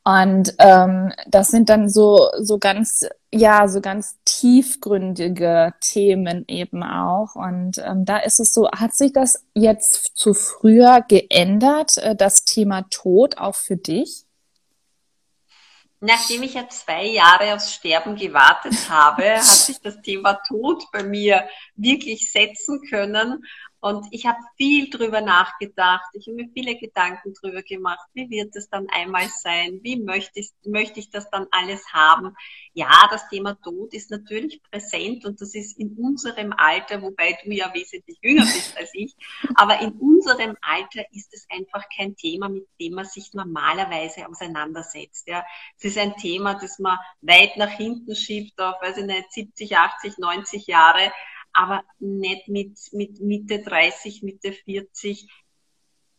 Und 0.04 0.54
ähm, 0.58 1.12
das 1.26 1.48
sind 1.48 1.68
dann 1.68 1.90
so 1.90 2.30
so 2.38 2.58
ganz 2.58 3.06
ja 3.30 3.68
so 3.68 3.82
ganz 3.82 4.16
tiefgründige 4.24 5.74
Themen 5.80 6.44
eben 6.48 6.82
auch. 6.82 7.34
Und 7.34 7.76
ähm, 7.78 8.06
da 8.06 8.16
ist 8.16 8.40
es 8.40 8.54
so, 8.54 8.70
hat 8.70 8.94
sich 8.94 9.12
das 9.12 9.44
jetzt 9.52 10.16
zu 10.16 10.32
früher 10.32 11.04
geändert, 11.06 11.98
äh, 11.98 12.16
das 12.16 12.44
Thema 12.44 12.86
Tod 12.88 13.36
auch 13.36 13.54
für 13.54 13.76
dich? 13.76 14.24
Nachdem 16.00 16.44
ich 16.44 16.54
ja 16.54 16.68
zwei 16.68 17.06
Jahre 17.06 17.54
aufs 17.54 17.74
Sterben 17.74 18.14
gewartet 18.14 18.88
habe, 18.88 19.36
hat 19.36 19.42
sich 19.44 19.80
das 19.80 20.00
Thema 20.00 20.34
Tod 20.46 20.84
bei 20.92 21.02
mir 21.02 21.48
wirklich 21.74 22.30
setzen 22.30 22.82
können. 22.88 23.44
Und 23.80 24.06
ich 24.10 24.26
habe 24.26 24.38
viel 24.56 24.90
drüber 24.90 25.20
nachgedacht. 25.20 26.10
Ich 26.14 26.26
habe 26.26 26.36
mir 26.36 26.48
viele 26.52 26.76
Gedanken 26.76 27.32
drüber 27.34 27.62
gemacht. 27.62 28.06
Wie 28.12 28.28
wird 28.28 28.56
es 28.56 28.68
dann 28.68 28.88
einmal 28.90 29.28
sein? 29.28 29.80
Wie 29.82 29.96
möchte 29.96 30.40
ich, 30.40 30.50
möchte 30.64 30.98
ich 30.98 31.10
das 31.10 31.30
dann 31.30 31.46
alles 31.52 31.92
haben? 31.92 32.34
Ja, 32.74 33.08
das 33.10 33.28
Thema 33.28 33.54
Tod 33.54 33.94
ist 33.94 34.10
natürlich 34.10 34.60
präsent 34.62 35.24
und 35.24 35.40
das 35.40 35.54
ist 35.54 35.78
in 35.78 35.96
unserem 35.96 36.52
Alter, 36.56 37.02
wobei 37.02 37.38
du 37.44 37.52
ja 37.52 37.72
wesentlich 37.72 38.18
jünger 38.22 38.42
bist 38.42 38.76
als 38.76 38.90
ich, 38.94 39.14
aber 39.54 39.80
in 39.80 39.92
unserem 39.92 40.56
Alter 40.60 41.04
ist 41.12 41.32
es 41.34 41.46
einfach 41.50 41.84
kein 41.96 42.16
Thema, 42.16 42.48
mit 42.48 42.66
dem 42.80 42.94
man 42.94 43.04
sich 43.04 43.32
normalerweise 43.34 44.28
auseinandersetzt. 44.28 45.28
Ja, 45.28 45.44
es 45.76 45.84
ist 45.84 45.98
ein 45.98 46.16
Thema, 46.16 46.54
das 46.54 46.78
man 46.78 46.98
weit 47.20 47.56
nach 47.56 47.70
hinten 47.70 48.14
schiebt 48.14 48.60
auf, 48.60 48.80
weiß 48.80 48.98
ich 48.98 49.06
nicht, 49.06 49.32
70, 49.32 49.76
80, 49.76 50.18
90 50.18 50.66
Jahre 50.66 51.12
aber 51.58 51.82
nicht 51.98 52.46
mit, 52.46 52.78
mit 52.92 53.20
Mitte 53.20 53.60
30, 53.60 54.22
Mitte 54.22 54.52
40. 54.52 55.28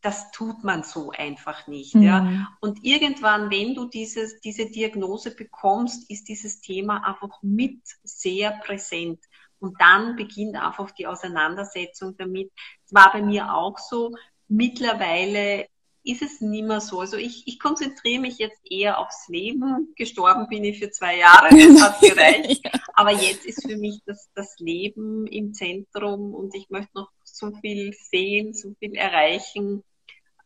Das 0.02 0.32
tut 0.32 0.66
man 0.66 0.84
so 0.84 1.12
einfach 1.12 1.66
nicht. 1.68 1.96
Mhm. 1.96 2.02
Ja. 2.02 2.48
Und 2.60 2.84
irgendwann, 2.84 3.50
wenn 3.50 3.74
du 3.74 3.86
dieses, 3.86 4.42
diese 4.42 4.70
Diagnose 4.70 5.34
bekommst, 5.34 6.12
ist 6.12 6.28
dieses 6.28 6.60
Thema 6.60 7.08
einfach 7.08 7.42
mit 7.42 7.80
sehr 8.04 8.52
präsent. 8.52 9.24
Und 9.60 9.80
dann 9.80 10.18
beginnt 10.18 10.58
einfach 10.58 10.92
die 10.92 11.08
Auseinandersetzung 11.08 12.18
damit. 12.18 12.52
Es 12.86 12.94
war 12.94 13.10
bei 13.14 13.22
mir 13.22 13.54
auch 13.54 13.78
so. 13.78 14.14
Mittlerweile 14.50 15.68
ist 16.04 16.22
es 16.22 16.42
nicht 16.42 16.66
mehr 16.66 16.82
so. 16.82 17.00
Also 17.00 17.18
ich, 17.18 17.48
ich 17.48 17.60
konzentriere 17.60 18.22
mich 18.22 18.38
jetzt 18.38 18.62
eher 18.70 19.00
aufs 19.00 19.28
Leben. 19.28 19.94
Gestorben 19.96 20.48
bin 20.48 20.64
ich 20.64 20.80
für 20.80 20.92
zwei 20.92 21.18
Jahre, 21.18 21.50
das 21.50 21.82
hat 21.82 22.02
gereicht. 22.02 22.62
ja. 22.64 22.72
Aber 22.94 23.12
jetzt 23.12 23.46
ist 23.46 23.66
für 23.68 23.78
mich 23.78 24.00
das, 24.06 24.30
das 24.34 24.58
Leben 24.60 25.28
im 25.28 25.54
Zentrum 25.54 26.34
und 26.34 26.56
ich 26.56 26.70
möchte 26.70 26.92
noch 26.94 27.10
so 27.24 27.52
viel 27.62 27.94
sehen, 27.94 28.54
so 28.54 28.74
viel 28.80 28.96
erreichen, 28.96 29.84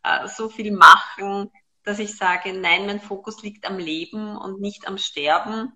äh, 0.02 0.28
so 0.28 0.48
viel 0.48 0.72
machen, 0.72 1.50
dass 1.84 1.98
ich 1.98 2.16
sage, 2.16 2.52
nein, 2.52 2.86
mein 2.86 3.00
Fokus 3.00 3.42
liegt 3.42 3.66
am 3.66 3.78
Leben 3.78 4.36
und 4.36 4.60
nicht 4.60 4.86
am 4.86 4.98
Sterben. 4.98 5.72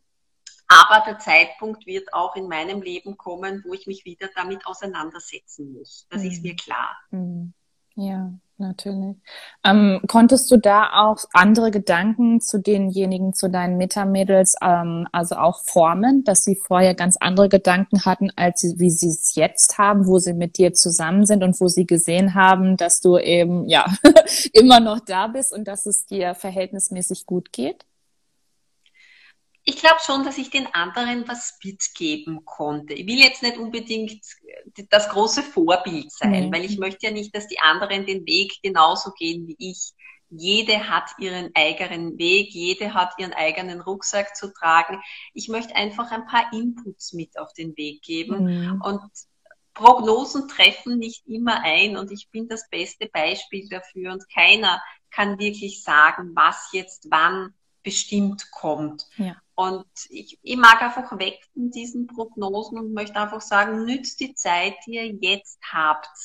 Aber 0.68 1.04
der 1.06 1.18
Zeitpunkt 1.18 1.86
wird 1.86 2.12
auch 2.12 2.36
in 2.36 2.46
meinem 2.46 2.82
Leben 2.82 3.16
kommen, 3.16 3.62
wo 3.66 3.72
ich 3.72 3.86
mich 3.86 4.04
wieder 4.04 4.28
damit 4.34 4.66
auseinandersetzen 4.66 5.72
muss. 5.72 6.06
Das 6.10 6.22
mhm. 6.22 6.28
ist 6.28 6.42
mir 6.42 6.56
klar. 6.56 6.96
Mhm. 7.10 7.54
Ja, 8.00 8.32
natürlich. 8.58 9.16
Ähm, 9.64 10.00
konntest 10.06 10.48
du 10.52 10.56
da 10.56 11.02
auch 11.02 11.24
andere 11.32 11.72
Gedanken 11.72 12.40
zu 12.40 12.60
denjenigen, 12.60 13.34
zu 13.34 13.50
deinen 13.50 13.76
Metamädels, 13.76 14.54
ähm, 14.62 15.08
also 15.10 15.34
auch 15.34 15.64
formen, 15.64 16.22
dass 16.22 16.44
sie 16.44 16.54
vorher 16.54 16.94
ganz 16.94 17.16
andere 17.18 17.48
Gedanken 17.48 18.04
hatten, 18.04 18.30
als 18.36 18.60
sie, 18.60 18.78
wie 18.78 18.90
sie 18.90 19.08
es 19.08 19.34
jetzt 19.34 19.78
haben, 19.78 20.06
wo 20.06 20.20
sie 20.20 20.32
mit 20.32 20.58
dir 20.58 20.74
zusammen 20.74 21.26
sind 21.26 21.42
und 21.42 21.60
wo 21.60 21.66
sie 21.66 21.86
gesehen 21.86 22.34
haben, 22.34 22.76
dass 22.76 23.00
du 23.00 23.18
eben, 23.18 23.68
ja, 23.68 23.84
immer 24.52 24.78
noch 24.78 25.00
da 25.00 25.26
bist 25.26 25.52
und 25.52 25.66
dass 25.66 25.84
es 25.84 26.06
dir 26.06 26.36
verhältnismäßig 26.36 27.26
gut 27.26 27.52
geht? 27.52 27.84
Ich 29.68 29.76
glaube 29.76 30.00
schon, 30.02 30.24
dass 30.24 30.38
ich 30.38 30.48
den 30.48 30.66
anderen 30.74 31.28
was 31.28 31.58
mitgeben 31.62 32.46
konnte. 32.46 32.94
Ich 32.94 33.06
will 33.06 33.18
jetzt 33.18 33.42
nicht 33.42 33.58
unbedingt 33.58 34.18
das 34.88 35.10
große 35.10 35.42
Vorbild 35.42 36.10
sein, 36.10 36.46
mhm. 36.46 36.52
weil 36.54 36.64
ich 36.64 36.78
möchte 36.78 37.06
ja 37.06 37.12
nicht, 37.12 37.36
dass 37.36 37.48
die 37.48 37.60
anderen 37.60 38.06
den 38.06 38.24
Weg 38.24 38.54
genauso 38.62 39.10
gehen 39.12 39.46
wie 39.46 39.56
ich. 39.58 39.92
Jede 40.30 40.88
hat 40.88 41.10
ihren 41.18 41.50
eigenen 41.54 42.18
Weg, 42.18 42.50
jede 42.52 42.94
hat 42.94 43.12
ihren 43.18 43.34
eigenen 43.34 43.82
Rucksack 43.82 44.34
zu 44.34 44.54
tragen. 44.54 45.02
Ich 45.34 45.48
möchte 45.48 45.76
einfach 45.76 46.10
ein 46.12 46.24
paar 46.24 46.50
Inputs 46.54 47.12
mit 47.12 47.38
auf 47.38 47.52
den 47.52 47.76
Weg 47.76 48.00
geben 48.00 48.44
mhm. 48.44 48.80
und 48.82 49.02
Prognosen 49.74 50.48
treffen 50.48 50.98
nicht 50.98 51.26
immer 51.26 51.62
ein 51.62 51.98
und 51.98 52.10
ich 52.10 52.30
bin 52.30 52.48
das 52.48 52.70
beste 52.70 53.06
Beispiel 53.06 53.68
dafür 53.68 54.12
und 54.12 54.28
keiner 54.32 54.82
kann 55.10 55.38
wirklich 55.38 55.82
sagen, 55.82 56.32
was 56.34 56.70
jetzt 56.72 57.06
wann 57.10 57.52
bestimmt 57.82 58.50
kommt. 58.50 59.06
Ja. 59.16 59.36
Und 59.58 59.88
ich, 60.08 60.38
ich 60.40 60.56
mag 60.56 60.80
einfach 60.80 61.18
weg 61.18 61.40
von 61.52 61.72
diesen 61.72 62.06
Prognosen 62.06 62.78
und 62.78 62.94
möchte 62.94 63.16
einfach 63.16 63.40
sagen, 63.40 63.84
nützt 63.84 64.20
die 64.20 64.32
Zeit, 64.36 64.74
die 64.86 64.92
ihr 64.92 65.08
jetzt 65.08 65.58
habt. 65.72 66.16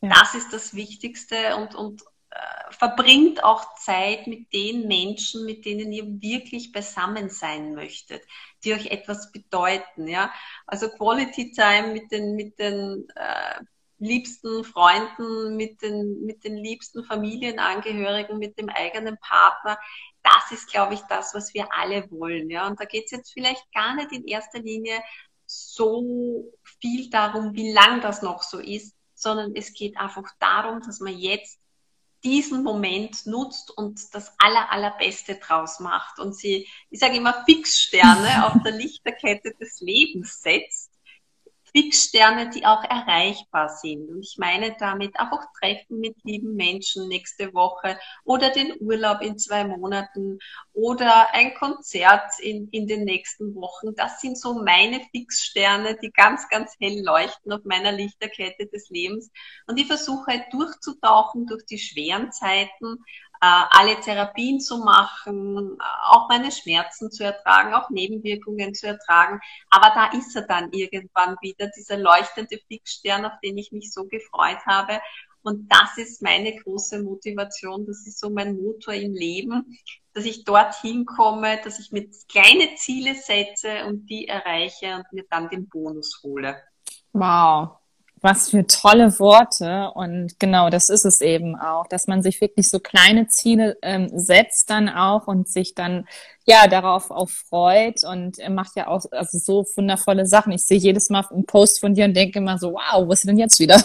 Ja. 0.00 0.08
Das 0.08 0.34
ist 0.34 0.50
das 0.54 0.74
Wichtigste 0.74 1.56
und, 1.56 1.74
und 1.74 2.00
äh, 2.30 2.72
verbringt 2.72 3.44
auch 3.44 3.74
Zeit 3.74 4.26
mit 4.26 4.50
den 4.54 4.88
Menschen, 4.88 5.44
mit 5.44 5.66
denen 5.66 5.92
ihr 5.92 6.06
wirklich 6.22 6.72
beisammen 6.72 7.28
sein 7.28 7.74
möchtet, 7.74 8.22
die 8.64 8.72
euch 8.72 8.86
etwas 8.86 9.30
bedeuten. 9.30 10.08
Ja? 10.08 10.32
Also 10.66 10.88
Quality 10.88 11.52
Time 11.52 11.92
mit 11.92 12.10
den, 12.10 12.34
mit 12.34 12.58
den 12.58 13.06
äh, 13.14 13.60
liebsten 13.98 14.64
Freunden, 14.64 15.54
mit 15.54 15.82
den, 15.82 16.24
mit 16.24 16.44
den 16.44 16.56
liebsten 16.56 17.04
Familienangehörigen, 17.04 18.38
mit 18.38 18.58
dem 18.58 18.70
eigenen 18.70 19.18
Partner 19.18 19.78
das 20.22 20.52
ist, 20.52 20.70
glaube 20.70 20.94
ich, 20.94 21.00
das, 21.02 21.34
was 21.34 21.54
wir 21.54 21.68
alle 21.72 22.10
wollen. 22.10 22.50
Ja? 22.50 22.66
Und 22.66 22.80
da 22.80 22.84
geht 22.84 23.06
es 23.06 23.10
jetzt 23.10 23.32
vielleicht 23.32 23.70
gar 23.72 23.94
nicht 23.94 24.12
in 24.12 24.26
erster 24.26 24.60
Linie 24.60 25.02
so 25.46 26.52
viel 26.80 27.10
darum, 27.10 27.54
wie 27.54 27.72
lang 27.72 28.00
das 28.00 28.22
noch 28.22 28.42
so 28.42 28.58
ist, 28.58 28.94
sondern 29.14 29.54
es 29.54 29.72
geht 29.72 29.96
einfach 29.96 30.30
darum, 30.38 30.80
dass 30.80 31.00
man 31.00 31.16
jetzt 31.16 31.60
diesen 32.22 32.62
Moment 32.62 33.26
nutzt 33.26 33.70
und 33.76 34.14
das 34.14 34.34
aller, 34.38 34.70
allerbeste 34.70 35.36
draus 35.36 35.80
macht 35.80 36.18
und 36.18 36.36
sie, 36.36 36.68
ich 36.90 37.00
sage 37.00 37.16
immer, 37.16 37.44
Fixsterne 37.44 38.46
auf 38.46 38.62
der 38.62 38.72
Lichterkette 38.72 39.54
des 39.58 39.80
Lebens 39.80 40.42
setzt 40.42 40.79
Fixsterne, 41.72 42.50
die 42.50 42.64
auch 42.66 42.82
erreichbar 42.84 43.68
sind. 43.68 44.08
Und 44.08 44.22
ich 44.22 44.36
meine 44.38 44.76
damit 44.78 45.18
auch 45.18 45.40
Treffen 45.58 46.00
mit 46.00 46.16
lieben 46.24 46.54
Menschen 46.54 47.08
nächste 47.08 47.52
Woche 47.54 47.98
oder 48.24 48.50
den 48.50 48.74
Urlaub 48.80 49.20
in 49.22 49.38
zwei 49.38 49.64
Monaten 49.64 50.38
oder 50.72 51.32
ein 51.34 51.54
Konzert 51.54 52.38
in, 52.40 52.68
in 52.70 52.86
den 52.86 53.04
nächsten 53.04 53.54
Wochen. 53.54 53.94
Das 53.94 54.20
sind 54.20 54.38
so 54.38 54.62
meine 54.62 55.00
Fixsterne, 55.10 55.96
die 56.02 56.10
ganz, 56.10 56.48
ganz 56.48 56.74
hell 56.80 57.02
leuchten 57.04 57.52
auf 57.52 57.64
meiner 57.64 57.92
Lichterkette 57.92 58.66
des 58.66 58.88
Lebens. 58.90 59.30
Und 59.66 59.78
ich 59.78 59.86
versuche 59.86 60.32
halt 60.32 60.44
durchzutauchen 60.52 61.46
durch 61.46 61.64
die 61.66 61.78
schweren 61.78 62.32
Zeiten, 62.32 63.04
alle 63.40 63.98
Therapien 64.00 64.60
zu 64.60 64.78
machen, 64.78 65.78
auch 66.04 66.28
meine 66.28 66.52
Schmerzen 66.52 67.10
zu 67.10 67.24
ertragen, 67.24 67.72
auch 67.74 67.88
Nebenwirkungen 67.88 68.74
zu 68.74 68.86
ertragen. 68.86 69.40
Aber 69.70 69.92
da 69.94 70.18
ist 70.18 70.36
er 70.36 70.42
dann 70.42 70.70
irgendwann 70.72 71.36
wieder, 71.40 71.70
dieser 71.76 71.96
leuchtende 71.96 72.58
Fixstern, 72.68 73.24
auf 73.24 73.32
den 73.42 73.56
ich 73.56 73.72
mich 73.72 73.92
so 73.92 74.04
gefreut 74.04 74.60
habe. 74.66 75.00
Und 75.42 75.72
das 75.72 75.96
ist 75.96 76.20
meine 76.20 76.54
große 76.54 77.02
Motivation, 77.02 77.86
das 77.86 78.06
ist 78.06 78.20
so 78.20 78.28
mein 78.28 78.60
Motor 78.60 78.92
im 78.92 79.14
Leben, 79.14 79.78
dass 80.12 80.26
ich 80.26 80.44
dorthin 80.44 81.06
komme, 81.06 81.58
dass 81.64 81.78
ich 81.78 81.92
mir 81.92 82.10
kleine 82.28 82.74
Ziele 82.74 83.14
setze 83.14 83.86
und 83.86 84.04
die 84.06 84.28
erreiche 84.28 84.96
und 84.96 85.10
mir 85.12 85.24
dann 85.30 85.48
den 85.48 85.66
Bonus 85.66 86.20
hole. 86.22 86.62
Wow, 87.14 87.79
Was 88.22 88.50
für 88.50 88.66
tolle 88.66 89.18
Worte. 89.18 89.90
Und 89.94 90.38
genau, 90.38 90.68
das 90.70 90.88
ist 90.88 91.04
es 91.04 91.20
eben 91.20 91.56
auch, 91.56 91.86
dass 91.86 92.06
man 92.06 92.22
sich 92.22 92.40
wirklich 92.40 92.68
so 92.68 92.78
kleine 92.78 93.28
Ziele 93.28 93.78
ähm, 93.82 94.10
setzt 94.12 94.70
dann 94.70 94.88
auch 94.88 95.26
und 95.26 95.48
sich 95.48 95.74
dann 95.74 96.06
ja 96.44 96.66
darauf 96.66 97.10
auch 97.10 97.28
freut 97.28 98.02
und 98.04 98.38
er 98.38 98.50
macht 98.50 98.74
ja 98.74 98.88
auch 98.88 99.04
also 99.12 99.38
so 99.38 99.64
wundervolle 99.76 100.26
Sachen. 100.26 100.52
Ich 100.52 100.64
sehe 100.64 100.78
jedes 100.78 101.08
Mal 101.10 101.24
einen 101.30 101.46
Post 101.46 101.80
von 101.80 101.94
dir 101.94 102.06
und 102.06 102.14
denke 102.14 102.38
immer 102.38 102.58
so, 102.58 102.72
wow, 102.72 103.08
was 103.08 103.20
ist 103.20 103.28
denn 103.28 103.38
jetzt 103.38 103.60
wieder? 103.60 103.80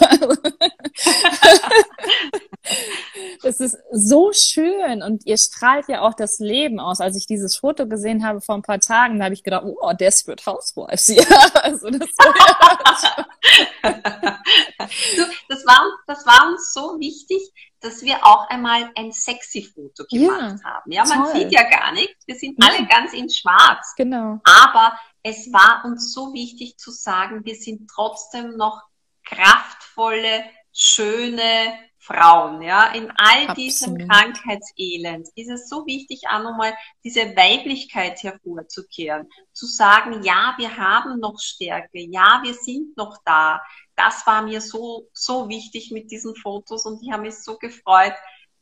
Das 3.42 3.60
ist 3.60 3.76
so 3.92 4.32
schön 4.32 5.02
und 5.02 5.26
ihr 5.26 5.36
strahlt 5.36 5.88
ja 5.88 6.02
auch 6.02 6.14
das 6.14 6.38
Leben 6.38 6.80
aus. 6.80 7.00
Als 7.00 7.16
ich 7.16 7.26
dieses 7.26 7.56
Foto 7.56 7.86
gesehen 7.86 8.26
habe 8.26 8.40
vor 8.40 8.54
ein 8.54 8.62
paar 8.62 8.80
Tagen, 8.80 9.18
da 9.18 9.26
habe 9.26 9.34
ich 9.34 9.42
gedacht, 9.42 9.64
oh, 9.64 9.92
Desperate 9.92 10.44
Housewives. 10.46 11.08
Ja, 11.08 11.24
also 11.62 11.90
das, 11.90 12.08
das, 15.48 15.66
war, 15.66 15.84
das 16.06 16.26
war 16.26 16.48
uns 16.50 16.72
so 16.72 16.98
wichtig, 16.98 17.42
dass 17.80 18.02
wir 18.02 18.24
auch 18.24 18.48
einmal 18.48 18.90
ein 18.96 19.12
sexy 19.12 19.62
Foto 19.62 20.04
gemacht 20.10 20.60
ja, 20.62 20.70
haben. 20.70 20.92
Ja, 20.92 21.04
man 21.04 21.24
toll. 21.24 21.36
sieht 21.36 21.52
ja 21.52 21.68
gar 21.68 21.92
nichts. 21.92 22.26
Wir 22.26 22.34
sind 22.36 22.56
alle 22.62 22.78
ja. 22.78 22.84
ganz 22.84 23.12
in 23.12 23.28
schwarz. 23.28 23.94
Genau. 23.96 24.40
Aber 24.44 24.98
es 25.22 25.52
war 25.52 25.82
uns 25.84 26.12
so 26.12 26.32
wichtig 26.32 26.78
zu 26.78 26.90
sagen, 26.90 27.44
wir 27.44 27.56
sind 27.56 27.90
trotzdem 27.92 28.56
noch 28.56 28.82
kraftvolle, 29.24 30.44
schöne, 30.72 31.74
Frauen, 32.06 32.62
ja, 32.62 32.92
in 32.92 33.10
all 33.16 33.48
Absolut. 33.48 33.56
diesem 33.56 33.98
Krankheitselend 33.98 35.28
ist 35.34 35.50
es 35.50 35.68
so 35.68 35.84
wichtig, 35.86 36.22
auch 36.30 36.42
nochmal 36.42 36.72
diese 37.02 37.36
Weiblichkeit 37.36 38.22
hervorzukehren, 38.22 39.28
zu 39.52 39.66
sagen, 39.66 40.22
ja, 40.22 40.54
wir 40.56 40.76
haben 40.76 41.18
noch 41.18 41.38
Stärke, 41.40 41.98
ja, 41.98 42.40
wir 42.44 42.54
sind 42.54 42.96
noch 42.96 43.18
da. 43.24 43.60
Das 43.96 44.24
war 44.26 44.42
mir 44.42 44.60
so, 44.60 45.08
so 45.12 45.48
wichtig 45.48 45.90
mit 45.90 46.10
diesen 46.12 46.36
Fotos 46.36 46.86
und 46.86 47.02
ich 47.02 47.10
habe 47.10 47.22
mich 47.22 47.42
so 47.42 47.58
gefreut, 47.58 48.14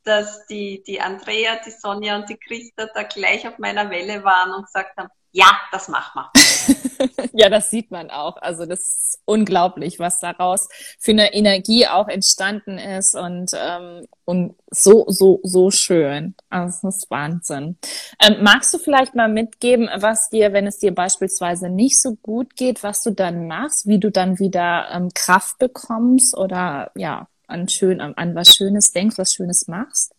dass 0.04 0.46
die, 0.46 0.82
die 0.86 1.00
Andrea, 1.00 1.56
die 1.64 1.70
Sonja 1.70 2.16
und 2.16 2.28
die 2.28 2.38
Christa 2.38 2.86
da 2.94 3.02
gleich 3.02 3.46
auf 3.46 3.58
meiner 3.58 3.90
Welle 3.90 4.24
waren 4.24 4.52
und 4.52 4.64
gesagt 4.64 4.96
haben, 4.96 5.08
ja, 5.34 5.46
das 5.72 5.88
machen 5.88 6.22
wir. 6.32 7.10
ja, 7.32 7.48
das 7.48 7.68
sieht 7.68 7.90
man 7.90 8.08
auch. 8.08 8.36
Also 8.36 8.66
das 8.66 8.80
ist 8.80 9.18
unglaublich, 9.24 9.98
was 9.98 10.20
daraus 10.20 10.68
für 11.00 11.10
eine 11.10 11.34
Energie 11.34 11.88
auch 11.88 12.06
entstanden 12.06 12.78
ist 12.78 13.16
und, 13.16 13.50
ähm, 13.52 14.06
und 14.24 14.54
so, 14.70 15.06
so, 15.08 15.40
so 15.42 15.72
schön. 15.72 16.36
Also 16.50 16.78
das 16.82 16.98
ist 16.98 17.10
Wahnsinn. 17.10 17.78
Ähm, 18.24 18.44
magst 18.44 18.72
du 18.74 18.78
vielleicht 18.78 19.16
mal 19.16 19.28
mitgeben, 19.28 19.90
was 19.96 20.30
dir, 20.30 20.52
wenn 20.52 20.68
es 20.68 20.78
dir 20.78 20.94
beispielsweise 20.94 21.68
nicht 21.68 22.00
so 22.00 22.14
gut 22.14 22.54
geht, 22.54 22.84
was 22.84 23.02
du 23.02 23.10
dann 23.10 23.48
machst, 23.48 23.88
wie 23.88 23.98
du 23.98 24.12
dann 24.12 24.38
wieder 24.38 24.88
ähm, 24.92 25.08
Kraft 25.14 25.58
bekommst 25.58 26.36
oder 26.36 26.92
ja, 26.94 27.26
an 27.48 27.68
schön, 27.68 28.00
an 28.00 28.34
was 28.36 28.54
Schönes 28.54 28.92
denkst, 28.92 29.18
was 29.18 29.32
Schönes 29.32 29.66
machst? 29.66 30.13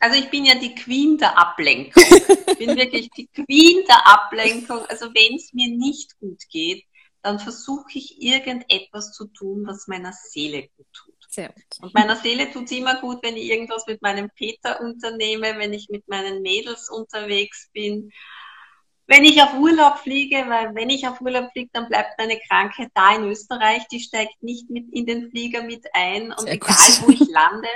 Also 0.00 0.18
ich 0.18 0.30
bin 0.30 0.44
ja 0.44 0.54
die 0.54 0.74
Queen 0.74 1.18
der 1.18 1.38
Ablenkung. 1.38 2.02
Ich 2.02 2.58
bin 2.58 2.76
wirklich 2.76 3.10
die 3.10 3.26
Queen 3.26 3.84
der 3.88 4.06
Ablenkung. 4.06 4.84
Also 4.86 5.06
wenn 5.06 5.36
es 5.36 5.52
mir 5.52 5.68
nicht 5.68 6.18
gut 6.18 6.42
geht, 6.50 6.84
dann 7.22 7.38
versuche 7.38 7.86
ich 7.94 8.22
irgendetwas 8.22 9.12
zu 9.12 9.26
tun, 9.26 9.66
was 9.66 9.88
meiner 9.88 10.12
Seele 10.12 10.68
gut 10.76 10.86
tut. 10.92 11.14
Sehr 11.28 11.48
gut. 11.48 11.64
Und 11.82 11.94
meiner 11.94 12.16
Seele 12.16 12.50
tut 12.50 12.64
es 12.64 12.72
immer 12.72 13.00
gut, 13.00 13.18
wenn 13.22 13.36
ich 13.36 13.44
irgendwas 13.44 13.86
mit 13.86 14.00
meinem 14.02 14.30
Peter 14.30 14.80
unternehme, 14.80 15.58
wenn 15.58 15.72
ich 15.72 15.88
mit 15.88 16.08
meinen 16.08 16.42
Mädels 16.42 16.88
unterwegs 16.88 17.68
bin, 17.72 18.12
wenn 19.08 19.24
ich 19.24 19.42
auf 19.42 19.54
Urlaub 19.54 19.98
fliege, 19.98 20.44
weil 20.48 20.74
wenn 20.74 20.90
ich 20.90 21.08
auf 21.08 21.20
Urlaub 21.22 21.50
fliege, 21.52 21.70
dann 21.72 21.88
bleibt 21.88 22.18
meine 22.18 22.38
Krankheit 22.46 22.90
da 22.94 23.16
in 23.16 23.24
Österreich, 23.24 23.88
die 23.88 24.00
steigt 24.00 24.42
nicht 24.42 24.68
mit 24.68 24.92
in 24.92 25.06
den 25.06 25.30
Flieger 25.30 25.62
mit 25.62 25.86
ein 25.94 26.30
und 26.30 26.42
Sehr 26.42 26.52
egal 26.52 26.76
gut. 26.76 27.06
wo 27.06 27.10
ich 27.12 27.28
lande, 27.30 27.68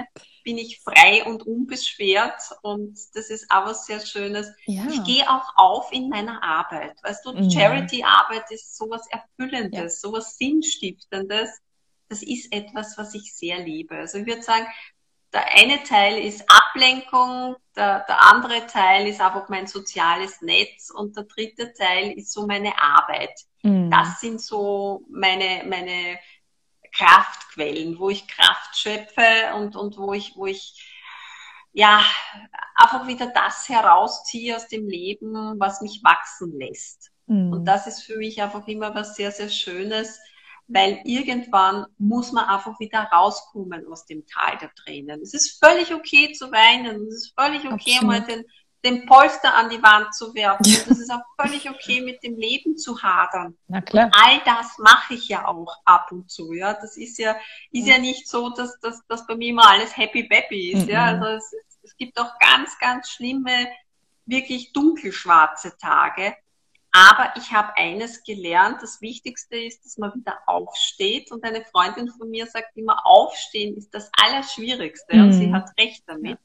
bin 0.44 0.58
ich 0.58 0.80
frei 0.80 1.24
und 1.24 1.46
unbeschwert 1.46 2.42
und 2.60 2.98
das 3.14 3.30
ist 3.30 3.46
auch 3.50 3.64
was 3.64 3.86
sehr 3.86 4.00
Schönes. 4.00 4.52
Ja. 4.66 4.86
Ich 4.90 5.02
gehe 5.04 5.28
auch 5.28 5.56
auf 5.56 5.90
in 5.90 6.10
meiner 6.10 6.42
Arbeit. 6.42 7.02
Weißt 7.02 7.24
du, 7.24 7.32
mhm. 7.32 7.50
Charity-Arbeit 7.50 8.50
ist 8.50 8.76
sowas 8.76 9.06
Erfüllendes, 9.10 10.02
ja. 10.02 10.08
sowas 10.08 10.36
Sinnstiftendes. 10.36 11.62
Das 12.10 12.22
ist 12.22 12.52
etwas, 12.52 12.98
was 12.98 13.14
ich 13.14 13.34
sehr 13.34 13.58
liebe. 13.60 13.96
Also 13.96 14.18
ich 14.18 14.26
würde 14.26 14.42
sagen, 14.42 14.66
der 15.32 15.46
eine 15.54 15.82
Teil 15.82 16.18
ist 16.18 16.44
Ablenkung, 16.48 17.56
der, 17.74 18.04
der 18.06 18.20
andere 18.30 18.66
Teil 18.66 19.06
ist 19.06 19.20
einfach 19.20 19.48
mein 19.48 19.66
soziales 19.66 20.42
Netz 20.42 20.90
und 20.90 21.16
der 21.16 21.24
dritte 21.24 21.72
Teil 21.72 22.12
ist 22.12 22.32
so 22.32 22.46
meine 22.46 22.78
Arbeit. 22.80 23.32
Mhm. 23.62 23.90
Das 23.90 24.20
sind 24.20 24.40
so 24.40 25.04
meine, 25.08 25.64
meine 25.66 26.18
Kraftquellen, 26.92 27.98
wo 27.98 28.10
ich 28.10 28.28
Kraft 28.28 28.76
schöpfe 28.76 29.54
und, 29.56 29.74
und 29.76 29.96
wo 29.96 30.12
ich, 30.12 30.32
wo 30.36 30.46
ich, 30.46 30.88
ja, 31.72 32.04
einfach 32.74 33.06
wieder 33.06 33.28
das 33.28 33.68
herausziehe 33.68 34.54
aus 34.54 34.68
dem 34.68 34.86
Leben, 34.86 35.58
was 35.58 35.80
mich 35.80 36.02
wachsen 36.04 36.58
lässt. 36.58 37.10
Mhm. 37.26 37.52
Und 37.52 37.64
das 37.64 37.86
ist 37.86 38.02
für 38.02 38.18
mich 38.18 38.42
einfach 38.42 38.66
immer 38.68 38.94
was 38.94 39.16
sehr, 39.16 39.32
sehr 39.32 39.48
Schönes, 39.48 40.20
weil 40.72 41.00
irgendwann 41.04 41.86
muss 41.98 42.32
man 42.32 42.46
einfach 42.46 42.78
wieder 42.80 43.02
rauskommen 43.12 43.86
aus 43.86 44.06
dem 44.06 44.24
Tal 44.26 44.56
der 44.58 44.72
Tränen. 44.74 45.20
Es 45.20 45.34
ist 45.34 45.62
völlig 45.62 45.92
okay 45.92 46.32
zu 46.32 46.50
weinen, 46.50 47.06
es 47.08 47.14
ist 47.14 47.34
völlig 47.38 47.64
okay, 47.66 47.96
Absolut. 47.96 48.04
mal 48.04 48.20
den, 48.22 48.44
den 48.84 49.06
Polster 49.06 49.54
an 49.54 49.68
die 49.68 49.82
Wand 49.82 50.14
zu 50.14 50.34
werfen. 50.34 50.64
Ja. 50.64 50.78
Es 50.90 50.98
ist 50.98 51.12
auch 51.12 51.22
völlig 51.38 51.68
okay, 51.68 52.00
mit 52.00 52.22
dem 52.22 52.36
Leben 52.36 52.76
zu 52.76 53.00
hadern. 53.02 53.56
Na 53.68 53.80
klar. 53.80 54.06
Und 54.06 54.14
all 54.16 54.40
das 54.44 54.78
mache 54.78 55.14
ich 55.14 55.28
ja 55.28 55.46
auch 55.46 55.76
ab 55.84 56.10
und 56.10 56.30
zu. 56.30 56.52
Ja, 56.52 56.74
das 56.74 56.96
ist 56.96 57.18
ja 57.18 57.36
ist 57.70 57.86
ja 57.86 57.98
nicht 57.98 58.28
so, 58.28 58.50
dass, 58.50 58.78
dass, 58.80 59.06
dass 59.06 59.26
bei 59.26 59.36
mir 59.36 59.50
immer 59.50 59.70
alles 59.70 59.96
happy 59.96 60.24
baby 60.24 60.72
ist. 60.72 60.86
Mhm. 60.86 60.92
Ja, 60.92 61.04
also 61.04 61.26
es, 61.26 61.54
es 61.82 61.96
gibt 61.96 62.18
auch 62.18 62.38
ganz 62.38 62.78
ganz 62.78 63.10
schlimme, 63.10 63.68
wirklich 64.24 64.72
dunkelschwarze 64.72 65.76
Tage. 65.76 66.34
Aber 66.92 67.32
ich 67.36 67.52
habe 67.52 67.74
eines 67.76 68.22
gelernt, 68.22 68.82
das 68.82 69.00
Wichtigste 69.00 69.56
ist, 69.56 69.84
dass 69.84 69.96
man 69.96 70.14
wieder 70.14 70.38
aufsteht. 70.46 71.32
Und 71.32 71.42
eine 71.42 71.64
Freundin 71.64 72.08
von 72.10 72.28
mir 72.28 72.46
sagt 72.46 72.76
immer, 72.76 73.06
aufstehen 73.06 73.76
ist 73.76 73.94
das 73.94 74.10
Allerschwierigste. 74.12 75.16
Mhm. 75.16 75.22
Und 75.22 75.32
sie 75.32 75.46
mhm. 75.46 75.54
hat 75.54 75.70
recht 75.78 76.02
damit. 76.06 76.38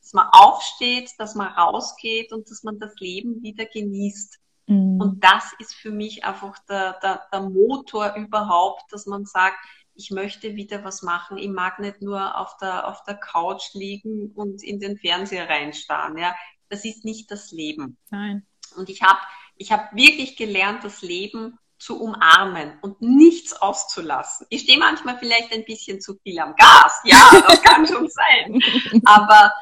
Dass 0.00 0.12
man 0.12 0.28
aufsteht, 0.30 1.10
dass 1.18 1.34
man 1.34 1.48
rausgeht 1.48 2.32
und 2.32 2.48
dass 2.48 2.62
man 2.62 2.78
das 2.78 2.94
Leben 3.00 3.42
wieder 3.42 3.66
genießt. 3.66 4.38
Mhm. 4.66 5.00
Und 5.00 5.24
das 5.24 5.52
ist 5.58 5.74
für 5.74 5.90
mich 5.90 6.24
einfach 6.24 6.56
der, 6.68 6.98
der, 7.02 7.26
der 7.32 7.42
Motor 7.42 8.14
überhaupt, 8.14 8.92
dass 8.92 9.06
man 9.06 9.24
sagt, 9.24 9.56
ich 9.94 10.12
möchte 10.12 10.54
wieder 10.54 10.84
was 10.84 11.02
machen. 11.02 11.38
Ich 11.38 11.48
mag 11.48 11.80
nicht 11.80 12.02
nur 12.02 12.38
auf 12.38 12.56
der, 12.58 12.86
auf 12.86 13.02
der 13.02 13.16
Couch 13.16 13.74
liegen 13.74 14.30
und 14.30 14.62
in 14.62 14.78
den 14.78 14.96
Fernseher 14.96 15.48
reinstarren. 15.48 16.16
Ja, 16.16 16.36
das 16.68 16.84
ist 16.84 17.04
nicht 17.04 17.32
das 17.32 17.50
Leben. 17.50 17.98
Nein. 18.10 18.46
Und 18.76 18.88
ich 18.90 19.02
habe 19.02 19.18
ich 19.58 19.72
habe 19.72 19.94
wirklich 19.94 20.36
gelernt, 20.36 20.84
das 20.84 21.02
Leben 21.02 21.58
zu 21.78 22.00
umarmen 22.00 22.78
und 22.80 23.00
nichts 23.00 23.52
auszulassen. 23.52 24.46
Ich 24.50 24.62
stehe 24.62 24.78
manchmal 24.78 25.18
vielleicht 25.18 25.52
ein 25.52 25.64
bisschen 25.64 26.00
zu 26.00 26.16
viel 26.22 26.38
am 26.40 26.56
Gas, 26.56 27.00
ja, 27.04 27.30
das 27.46 27.62
kann 27.62 27.86
schon 27.86 28.08
sein. 28.10 28.60
Aber 29.04 29.52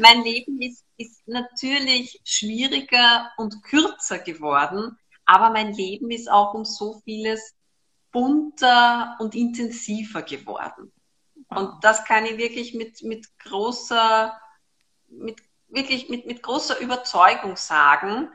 mein 0.00 0.22
Leben 0.22 0.60
ist, 0.62 0.84
ist 0.96 1.26
natürlich 1.26 2.20
schwieriger 2.24 3.30
und 3.36 3.62
kürzer 3.64 4.18
geworden, 4.18 4.96
aber 5.24 5.50
mein 5.50 5.72
Leben 5.72 6.10
ist 6.10 6.30
auch 6.30 6.54
um 6.54 6.64
so 6.64 7.00
vieles 7.04 7.54
bunter 8.12 9.16
und 9.18 9.34
intensiver 9.34 10.22
geworden. 10.22 10.92
Und 11.48 11.82
das 11.82 12.04
kann 12.04 12.24
ich 12.24 12.38
wirklich 12.38 12.74
mit, 12.74 13.02
mit 13.02 13.26
großer, 13.40 14.38
mit, 15.08 15.40
wirklich 15.68 16.08
mit, 16.08 16.26
mit 16.26 16.42
großer 16.42 16.78
Überzeugung 16.78 17.56
sagen, 17.56 18.30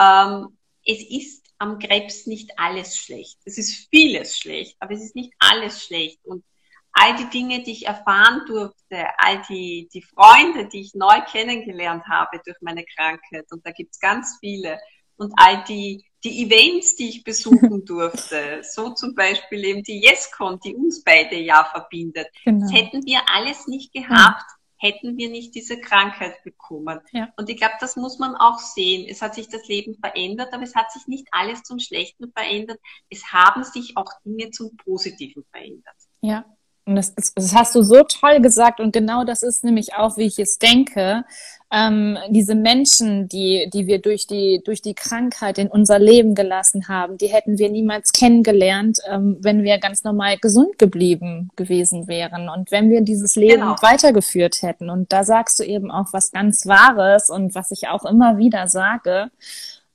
ähm, 0.00 0.56
es 0.86 1.02
ist 1.08 1.44
am 1.58 1.78
Krebs 1.78 2.26
nicht 2.26 2.50
alles 2.58 2.96
schlecht. 2.96 3.38
Es 3.44 3.58
ist 3.58 3.88
vieles 3.90 4.36
schlecht, 4.36 4.76
aber 4.80 4.94
es 4.94 5.02
ist 5.02 5.14
nicht 5.14 5.32
alles 5.38 5.84
schlecht. 5.84 6.18
Und 6.24 6.44
all 6.92 7.16
die 7.16 7.30
Dinge, 7.30 7.62
die 7.62 7.72
ich 7.72 7.86
erfahren 7.86 8.42
durfte, 8.46 9.06
all 9.18 9.42
die, 9.48 9.88
die 9.92 10.02
Freunde, 10.02 10.68
die 10.68 10.80
ich 10.80 10.94
neu 10.94 11.20
kennengelernt 11.30 12.04
habe 12.08 12.40
durch 12.44 12.56
meine 12.60 12.84
Krankheit, 12.84 13.46
und 13.50 13.64
da 13.66 13.70
gibt's 13.70 13.98
ganz 13.98 14.36
viele, 14.40 14.78
und 15.16 15.32
all 15.36 15.62
die, 15.64 16.04
die 16.24 16.44
Events, 16.44 16.96
die 16.96 17.08
ich 17.08 17.24
besuchen 17.24 17.84
durfte, 17.84 18.62
so 18.62 18.90
zum 18.90 19.14
Beispiel 19.14 19.64
eben 19.64 19.82
die 19.82 20.04
YesCon, 20.04 20.58
die 20.64 20.74
uns 20.74 21.02
beide 21.02 21.36
ja 21.36 21.64
verbindet, 21.64 22.28
genau. 22.44 22.60
das 22.60 22.72
hätten 22.72 23.04
wir 23.04 23.20
alles 23.32 23.66
nicht 23.66 23.92
gehabt, 23.92 24.44
hätten 24.84 25.16
wir 25.16 25.30
nicht 25.30 25.54
diese 25.54 25.80
Krankheit 25.80 26.44
bekommen. 26.44 27.00
Ja. 27.12 27.32
Und 27.38 27.48
ich 27.48 27.56
glaube, 27.56 27.74
das 27.80 27.96
muss 27.96 28.18
man 28.18 28.36
auch 28.36 28.58
sehen. 28.58 29.06
Es 29.08 29.22
hat 29.22 29.34
sich 29.34 29.48
das 29.48 29.66
Leben 29.66 29.94
verändert, 29.94 30.52
aber 30.52 30.62
es 30.62 30.74
hat 30.74 30.92
sich 30.92 31.06
nicht 31.06 31.26
alles 31.32 31.62
zum 31.62 31.78
Schlechten 31.78 32.30
verändert. 32.32 32.78
Es 33.08 33.32
haben 33.32 33.64
sich 33.64 33.96
auch 33.96 34.12
Dinge 34.24 34.50
zum 34.50 34.76
Positiven 34.76 35.42
verändert. 35.50 35.96
Ja. 36.20 36.44
Und 36.86 36.96
das, 36.96 37.14
das, 37.14 37.54
hast 37.54 37.74
du 37.74 37.82
so 37.82 38.02
toll 38.02 38.40
gesagt 38.40 38.78
und 38.78 38.92
genau 38.92 39.24
das 39.24 39.42
ist 39.42 39.64
nämlich 39.64 39.94
auch, 39.94 40.18
wie 40.18 40.26
ich 40.26 40.38
es 40.38 40.58
denke. 40.58 41.24
ähm, 41.72 42.18
diese 42.28 42.54
Menschen, 42.54 43.26
die, 43.26 43.68
die 43.72 43.86
wir 43.86 44.00
durch 44.00 44.26
die, 44.26 44.62
durch 44.64 44.82
die 44.82 44.94
Krankheit 44.94 45.58
in 45.58 45.68
unser 45.68 45.98
Leben 45.98 46.34
gelassen 46.34 46.86
haben, 46.88 47.16
die 47.16 47.28
hätten 47.28 47.58
wir 47.58 47.70
niemals 47.70 48.12
kennengelernt, 48.12 48.98
ähm, 49.10 49.38
wenn 49.40 49.62
wir 49.62 49.78
ganz 49.78 50.04
normal 50.04 50.36
gesund 50.38 50.78
geblieben 50.78 51.48
gewesen 51.56 52.06
wären 52.06 52.48
und 52.50 52.70
wenn 52.70 52.90
wir 52.90 53.00
dieses 53.00 53.34
Leben 53.34 53.62
genau. 53.62 53.76
weitergeführt 53.80 54.60
hätten. 54.60 54.90
Und 54.90 55.10
da 55.10 55.24
sagst 55.24 55.58
du 55.58 55.64
eben 55.64 55.90
auch 55.90 56.12
was 56.12 56.32
ganz 56.32 56.66
Wahres 56.66 57.30
und 57.30 57.54
was 57.54 57.70
ich 57.70 57.88
auch 57.88 58.04
immer 58.04 58.36
wieder 58.36 58.68
sage 58.68 59.30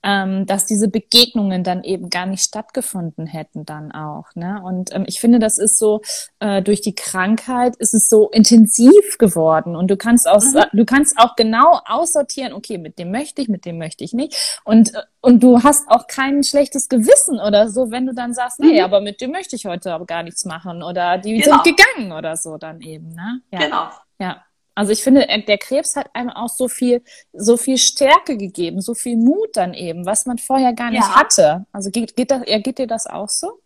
ähm, 0.02 0.46
dass 0.46 0.66
diese 0.66 0.88
Begegnungen 0.88 1.62
dann 1.64 1.84
eben 1.84 2.10
gar 2.10 2.26
nicht 2.26 2.42
stattgefunden 2.42 3.26
hätten 3.26 3.64
dann 3.64 3.92
auch. 3.92 4.34
Ne? 4.34 4.60
Und 4.62 4.94
ähm, 4.94 5.04
ich 5.06 5.20
finde, 5.20 5.38
das 5.38 5.58
ist 5.58 5.78
so, 5.78 6.00
äh, 6.38 6.62
durch 6.62 6.80
die 6.80 6.94
Krankheit 6.94 7.76
ist 7.76 7.94
es 7.94 8.08
so 8.08 8.30
intensiv 8.30 9.18
geworden 9.18 9.76
und 9.76 9.90
du 9.90 9.96
kannst 9.96 10.28
auch, 10.28 10.42
mhm. 10.42 10.64
du 10.72 10.84
kannst 10.84 11.18
auch 11.18 11.36
genau 11.36 11.80
aussortieren, 11.84 12.52
okay, 12.52 12.78
mit 12.78 12.98
dem 12.98 13.10
möchte 13.10 13.42
ich, 13.42 13.48
mit 13.48 13.64
dem 13.64 13.78
möchte 13.78 14.04
ich 14.04 14.12
nicht. 14.12 14.60
Und, 14.64 14.94
äh, 14.94 15.02
und 15.20 15.42
du 15.42 15.62
hast 15.62 15.88
auch 15.88 16.06
kein 16.06 16.42
schlechtes 16.42 16.88
Gewissen 16.88 17.38
oder 17.38 17.68
so, 17.68 17.90
wenn 17.90 18.06
du 18.06 18.14
dann 18.14 18.32
sagst, 18.32 18.60
nee, 18.60 18.78
mhm. 18.78 18.84
aber 18.84 19.00
mit 19.00 19.20
dem 19.20 19.32
möchte 19.32 19.56
ich 19.56 19.66
heute 19.66 19.92
aber 19.92 20.06
gar 20.06 20.22
nichts 20.22 20.44
machen 20.44 20.82
oder 20.82 21.18
die 21.18 21.38
genau. 21.38 21.62
sind 21.62 21.76
gegangen 21.76 22.12
oder 22.12 22.36
so 22.36 22.56
dann 22.56 22.80
eben. 22.80 23.10
Ne? 23.14 23.42
Ja. 23.52 23.58
Genau. 23.58 23.88
Ja. 24.18 24.44
Also 24.74 24.92
ich 24.92 25.02
finde, 25.02 25.26
der 25.26 25.58
Krebs 25.58 25.96
hat 25.96 26.14
einem 26.14 26.30
auch 26.30 26.48
so 26.48 26.68
viel, 26.68 27.02
so 27.32 27.56
viel 27.56 27.76
Stärke 27.76 28.36
gegeben, 28.36 28.80
so 28.80 28.94
viel 28.94 29.16
Mut 29.16 29.56
dann 29.56 29.74
eben, 29.74 30.06
was 30.06 30.26
man 30.26 30.38
vorher 30.38 30.72
gar 30.72 30.90
nicht 30.90 31.02
ja. 31.02 31.16
hatte. 31.16 31.66
Also 31.72 31.90
geht, 31.90 32.16
geht, 32.16 32.30
das, 32.30 32.42
geht 32.44 32.78
dir 32.78 32.86
das 32.86 33.06
auch 33.06 33.28
so? 33.28 33.60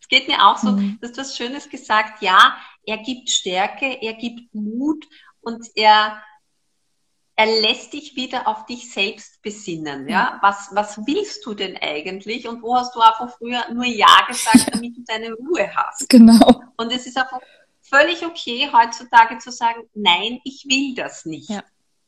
Es 0.00 0.08
geht 0.08 0.28
mir 0.28 0.44
auch 0.44 0.58
so, 0.58 0.72
mhm. 0.72 0.98
du 1.00 1.08
hast 1.08 1.18
was 1.18 1.36
Schönes 1.36 1.68
gesagt. 1.68 2.22
Ja, 2.22 2.56
er 2.84 2.98
gibt 2.98 3.30
Stärke, 3.30 3.98
er 4.00 4.14
gibt 4.14 4.54
Mut 4.54 5.06
und 5.42 5.64
er, 5.74 6.20
er 7.36 7.46
lässt 7.46 7.92
dich 7.92 8.16
wieder 8.16 8.48
auf 8.48 8.66
dich 8.66 8.92
selbst 8.92 9.40
besinnen. 9.42 10.08
Ja, 10.08 10.38
was, 10.42 10.70
was 10.72 10.98
willst 11.06 11.46
du 11.46 11.54
denn 11.54 11.76
eigentlich? 11.76 12.48
Und 12.48 12.62
wo 12.62 12.74
hast 12.76 12.94
du 12.94 13.00
einfach 13.00 13.36
früher 13.36 13.62
nur 13.72 13.84
Ja 13.84 14.26
gesagt, 14.26 14.66
damit 14.74 14.96
du 14.96 15.02
deine 15.06 15.32
Ruhe 15.34 15.70
hast? 15.74 16.08
Genau. 16.08 16.62
Und 16.76 16.92
es 16.92 17.06
ist 17.06 17.16
einfach 17.16 17.40
völlig 17.92 18.24
okay, 18.24 18.70
heutzutage 18.72 19.38
zu 19.38 19.50
sagen, 19.50 19.82
nein, 19.94 20.40
ich 20.44 20.64
will 20.68 20.94
das 20.94 21.24
nicht. 21.24 21.50
Ja. 21.50 21.62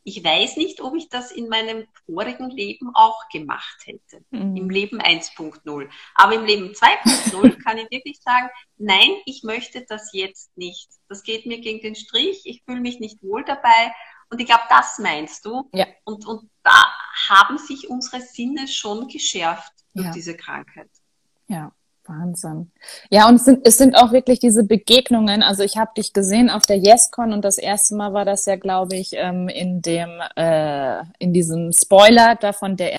Ich 0.07 0.23
weiß 0.23 0.59
nicht, 0.59 0.83
ob 0.83 0.95
ich 0.97 1.09
das 1.09 1.33
in 1.33 1.49
meinem 1.49 1.87
vorigen 2.05 2.51
Leben 2.51 2.91
auch 2.95 3.27
gemacht 3.31 3.87
hätte. 3.87 4.23
Mhm. 4.31 4.57
Im 4.57 4.71
Leben 4.71 5.01
1.0. 5.01 5.89
Aber 6.15 6.35
im 6.35 6.45
Leben 6.45 6.73
2.0 6.73 7.57
kann 7.65 7.79
ich 7.79 7.91
wirklich 7.91 8.21
sagen, 8.21 8.51
nein, 8.77 9.11
ich 9.25 9.45
möchte 9.45 9.85
das 9.89 10.13
jetzt 10.13 10.55
nicht. 10.59 10.91
Das 11.09 11.23
geht 11.23 11.47
mir 11.47 11.61
gegen 11.61 11.81
den 11.81 11.95
Strich. 11.95 12.43
Ich 12.45 12.63
fühle 12.65 12.81
mich 12.81 13.01
nicht 13.01 13.23
wohl 13.23 13.45
dabei. 13.45 13.95
Und 14.29 14.41
ich 14.41 14.47
glaube, 14.47 14.65
das 14.69 14.99
meinst 14.99 15.47
du. 15.47 15.71
Ja. 15.73 15.87
Und, 16.05 16.27
und 16.27 16.51
da 16.63 16.85
haben 17.31 17.57
sich 17.57 17.89
unsere 17.89 18.21
Sinne 18.21 18.69
schon 18.69 19.09
geschärft 19.09 19.73
durch 19.95 20.07
ja. 20.07 20.13
diese 20.13 20.37
Krankheit. 20.37 20.91
Ja. 21.49 21.73
Wahnsinn. 22.07 22.71
Ja, 23.11 23.29
und 23.29 23.37
es 23.37 23.45
sind, 23.45 23.67
es 23.67 23.79
sind 23.79 23.97
auch 23.97 24.13
wirklich 24.13 24.39
diese 24.39 24.65
Begegnungen. 24.65 25.43
Also 25.43 25.63
ich 25.63 25.77
habe 25.77 25.91
dich 25.97 26.13
gesehen 26.13 26.51
auf 26.51 26.63
der 26.63 26.79
YesCon 26.79 27.33
und 27.33 27.45
das 27.45 27.59
erste 27.59 27.95
Mal 27.97 28.13
war 28.13 28.25
das 28.25 28.47
ja, 28.47 28.57
glaube 28.57 28.97
ich, 28.97 29.13
ähm, 29.15 29.49
in 29.49 29.83
dem 29.83 30.21
äh, 30.37 31.03
in 31.19 31.33
diesem 31.33 31.73
Spoiler 31.73 32.37
davon 32.37 32.77
der 32.77 32.99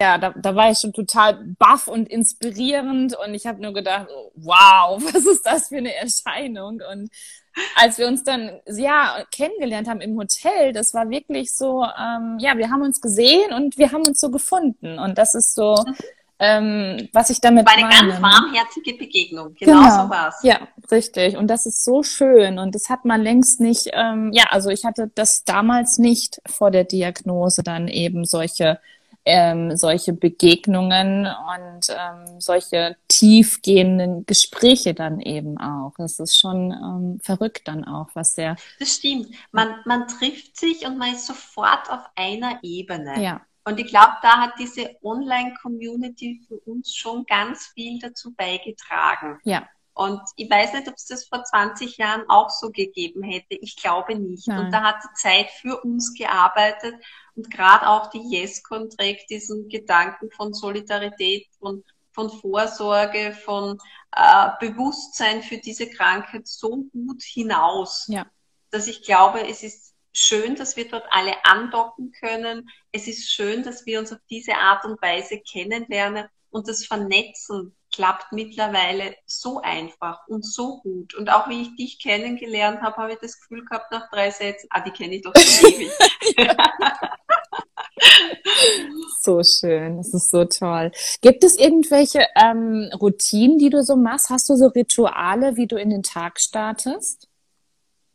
ja, 0.00 0.16
da, 0.16 0.30
da 0.30 0.54
war 0.56 0.70
ich 0.70 0.78
schon 0.78 0.94
total 0.94 1.34
baff 1.58 1.86
und 1.86 2.08
inspirierend 2.08 3.14
und 3.16 3.34
ich 3.34 3.46
habe 3.46 3.60
nur 3.60 3.74
gedacht, 3.74 4.06
wow, 4.34 5.02
was 5.12 5.26
ist 5.26 5.44
das 5.44 5.68
für 5.68 5.76
eine 5.76 5.94
Erscheinung? 5.94 6.80
Und 6.90 7.10
als 7.76 7.98
wir 7.98 8.06
uns 8.06 8.24
dann 8.24 8.60
ja 8.66 9.24
kennengelernt 9.30 9.88
haben 9.88 10.00
im 10.00 10.16
Hotel, 10.16 10.72
das 10.72 10.94
war 10.94 11.10
wirklich 11.10 11.54
so, 11.54 11.84
ähm, 11.84 12.38
ja, 12.40 12.56
wir 12.56 12.70
haben 12.70 12.82
uns 12.82 13.00
gesehen 13.00 13.52
und 13.52 13.76
wir 13.76 13.92
haben 13.92 14.06
uns 14.06 14.20
so 14.20 14.30
gefunden 14.30 14.98
und 14.98 15.18
das 15.18 15.34
ist 15.34 15.54
so, 15.54 15.74
mhm. 15.86 15.94
ähm, 16.38 17.08
was 17.12 17.28
ich 17.28 17.40
damit 17.42 17.66
war 17.66 17.74
eine 17.74 17.86
meine. 17.86 18.12
ganz 18.12 18.22
warmherzige 18.22 18.94
Begegnung, 18.94 19.54
genau, 19.54 19.82
genau. 19.82 20.04
so 20.04 20.10
war's. 20.10 20.36
Ja, 20.42 20.60
richtig 20.90 21.36
und 21.36 21.48
das 21.48 21.66
ist 21.66 21.84
so 21.84 22.02
schön 22.02 22.58
und 22.58 22.74
das 22.74 22.88
hat 22.88 23.04
man 23.04 23.20
längst 23.20 23.60
nicht, 23.60 23.90
ähm, 23.92 24.30
ja, 24.32 24.44
also 24.50 24.70
ich 24.70 24.86
hatte 24.86 25.10
das 25.14 25.44
damals 25.44 25.98
nicht 25.98 26.40
vor 26.46 26.70
der 26.70 26.84
Diagnose 26.84 27.62
dann 27.62 27.88
eben 27.88 28.24
solche 28.24 28.78
ähm, 29.30 29.76
solche 29.76 30.12
Begegnungen 30.12 31.26
und 31.26 31.88
ähm, 31.88 32.40
solche 32.40 32.96
tiefgehenden 33.06 34.26
Gespräche 34.26 34.92
dann 34.92 35.20
eben 35.20 35.56
auch. 35.58 35.92
Das 35.96 36.18
ist 36.18 36.38
schon 36.38 36.72
ähm, 36.72 37.20
verrückt 37.22 37.68
dann 37.68 37.84
auch, 37.84 38.08
was 38.14 38.34
sehr. 38.34 38.56
Das 38.80 38.96
stimmt. 38.96 39.28
Man, 39.52 39.76
man 39.84 40.08
trifft 40.08 40.58
sich 40.58 40.84
und 40.84 40.98
man 40.98 41.14
ist 41.14 41.26
sofort 41.26 41.90
auf 41.90 42.00
einer 42.16 42.58
Ebene. 42.62 43.22
Ja. 43.22 43.40
Und 43.64 43.78
ich 43.78 43.86
glaube, 43.86 44.14
da 44.22 44.38
hat 44.38 44.54
diese 44.58 44.96
Online-Community 45.02 46.42
für 46.48 46.58
uns 46.60 46.94
schon 46.94 47.24
ganz 47.26 47.66
viel 47.74 48.00
dazu 48.00 48.32
beigetragen. 48.34 49.38
Ja. 49.44 49.68
Und 50.00 50.22
ich 50.36 50.48
weiß 50.48 50.72
nicht, 50.72 50.88
ob 50.88 50.94
es 50.94 51.04
das 51.04 51.26
vor 51.26 51.44
20 51.44 51.98
Jahren 51.98 52.24
auch 52.30 52.48
so 52.48 52.70
gegeben 52.70 53.22
hätte. 53.22 53.56
Ich 53.60 53.76
glaube 53.76 54.14
nicht. 54.14 54.48
Nein. 54.48 54.60
Und 54.60 54.70
da 54.70 54.82
hat 54.82 54.96
die 55.04 55.12
Zeit 55.14 55.50
für 55.50 55.78
uns 55.82 56.14
gearbeitet. 56.14 56.94
Und 57.34 57.50
gerade 57.50 57.86
auch 57.86 58.08
die 58.08 58.22
YesCon 58.34 58.88
trägt 58.88 59.28
diesen 59.28 59.68
Gedanken 59.68 60.30
von 60.30 60.54
Solidarität, 60.54 61.48
von, 61.58 61.84
von 62.12 62.30
Vorsorge, 62.30 63.36
von 63.44 63.76
äh, 64.16 64.48
Bewusstsein 64.58 65.42
für 65.42 65.58
diese 65.58 65.90
Krankheit 65.90 66.48
so 66.48 66.84
gut 66.94 67.22
hinaus, 67.22 68.06
ja. 68.08 68.24
dass 68.70 68.86
ich 68.86 69.02
glaube, 69.02 69.46
es 69.46 69.62
ist 69.62 69.94
schön, 70.14 70.54
dass 70.54 70.78
wir 70.78 70.88
dort 70.88 71.04
alle 71.10 71.44
andocken 71.44 72.10
können. 72.12 72.70
Es 72.90 73.06
ist 73.06 73.30
schön, 73.30 73.64
dass 73.64 73.84
wir 73.84 73.98
uns 73.98 74.14
auf 74.14 74.20
diese 74.30 74.54
Art 74.54 74.86
und 74.86 75.02
Weise 75.02 75.40
kennenlernen 75.40 76.26
und 76.48 76.68
das 76.68 76.86
Vernetzen 76.86 77.76
klappt 77.92 78.32
mittlerweile 78.32 79.14
so 79.26 79.60
einfach 79.60 80.26
und 80.28 80.44
so 80.44 80.80
gut. 80.80 81.14
Und 81.14 81.30
auch 81.30 81.48
wie 81.48 81.62
ich 81.62 81.76
dich 81.76 82.00
kennengelernt 82.00 82.82
habe, 82.82 82.96
habe 82.96 83.12
ich 83.12 83.18
das 83.18 83.40
Gefühl 83.40 83.64
gehabt 83.64 83.90
nach 83.90 84.10
drei 84.10 84.30
Sätzen, 84.30 84.68
ah, 84.70 84.80
die 84.80 84.90
kenne 84.90 85.16
ich 85.16 85.22
doch 85.22 85.32
schon 85.36 85.70
ewig. 85.70 85.90
so 89.20 89.42
schön, 89.42 89.98
das 89.98 90.14
ist 90.14 90.30
so 90.30 90.44
toll. 90.44 90.90
Gibt 91.20 91.44
es 91.44 91.58
irgendwelche 91.58 92.26
ähm, 92.36 92.90
Routinen, 93.00 93.58
die 93.58 93.70
du 93.70 93.82
so 93.82 93.96
machst? 93.96 94.30
Hast 94.30 94.48
du 94.48 94.56
so 94.56 94.68
Rituale, 94.68 95.56
wie 95.56 95.66
du 95.66 95.76
in 95.76 95.90
den 95.90 96.02
Tag 96.02 96.40
startest? 96.40 97.28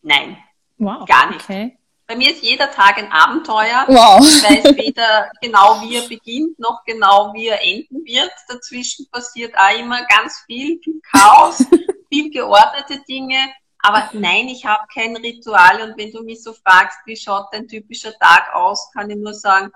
Nein. 0.02 0.38
Wow. 0.78 1.08
Gar 1.08 1.32
nicht. 1.32 1.44
Okay. 1.44 1.78
Bei 2.08 2.16
mir 2.16 2.32
ist 2.32 2.44
jeder 2.44 2.70
Tag 2.72 2.98
ein 2.98 3.12
Abenteuer. 3.12 3.86
Wow. 3.88 4.20
Ich 4.22 4.44
weiß 4.44 4.78
weder 4.78 5.32
genau, 5.42 5.82
wie 5.82 5.96
er 5.96 6.08
beginnt, 6.08 6.60
noch 6.60 6.84
genau, 6.86 7.34
wie 7.34 7.48
er 7.48 7.62
enden 7.64 8.06
wird. 8.06 8.32
Dazwischen 8.48 9.10
passiert 9.10 9.56
auch 9.58 9.78
immer 9.78 10.06
ganz 10.06 10.44
viel, 10.46 10.80
viel 10.84 11.02
Chaos, 11.12 11.64
viel 12.10 12.30
geordnete 12.30 13.02
Dinge. 13.08 13.40
Aber 13.80 14.10
nein, 14.14 14.50
ich 14.50 14.66
habe 14.66 14.84
kein 14.94 15.16
Ritual. 15.16 15.82
Und 15.82 15.98
wenn 15.98 16.12
du 16.12 16.24
mich 16.24 16.44
so 16.44 16.54
fragst, 16.54 17.00
wie 17.06 17.18
schaut 17.18 17.48
dein 17.52 17.68
typischer 17.68 18.14
Tag 18.20 18.54
aus, 18.54 18.92
kann 18.94 19.10
ich 19.10 19.18
nur 19.18 19.34
sagen, 19.34 19.72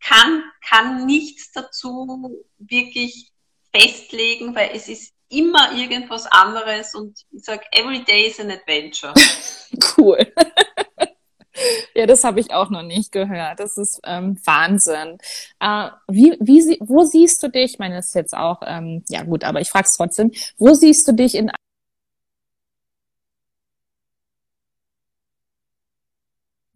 kann, 0.00 0.44
kann 0.68 1.04
nichts 1.06 1.50
dazu 1.52 2.44
wirklich 2.58 3.30
festlegen, 3.74 4.54
weil 4.54 4.70
es 4.74 4.88
ist 4.88 5.12
immer 5.28 5.72
irgendwas 5.72 6.26
anderes 6.26 6.94
und 6.94 7.18
ich 7.30 7.44
sage, 7.44 7.64
every 7.72 8.04
day 8.04 8.26
is 8.26 8.38
an 8.38 8.50
adventure. 8.50 9.14
Cool. 9.96 10.18
Ja, 11.94 12.06
das 12.06 12.24
habe 12.24 12.40
ich 12.40 12.52
auch 12.52 12.70
noch 12.70 12.82
nicht 12.82 13.12
gehört. 13.12 13.60
Das 13.60 13.76
ist 13.76 14.00
ähm, 14.04 14.38
Wahnsinn. 14.44 15.18
Äh, 15.60 15.88
wie, 16.08 16.36
wie, 16.40 16.78
wo 16.80 17.04
siehst 17.04 17.42
du 17.42 17.48
dich? 17.48 17.74
Ich 17.74 17.78
meine, 17.78 17.96
das 17.96 18.08
ist 18.08 18.14
jetzt 18.14 18.36
auch, 18.36 18.62
ähm, 18.66 19.04
ja 19.08 19.22
gut, 19.24 19.44
aber 19.44 19.60
ich 19.60 19.70
frage 19.70 19.86
es 19.86 19.96
trotzdem. 19.96 20.32
Wo 20.58 20.74
siehst 20.74 21.06
du 21.08 21.12
dich 21.12 21.34
in 21.34 21.50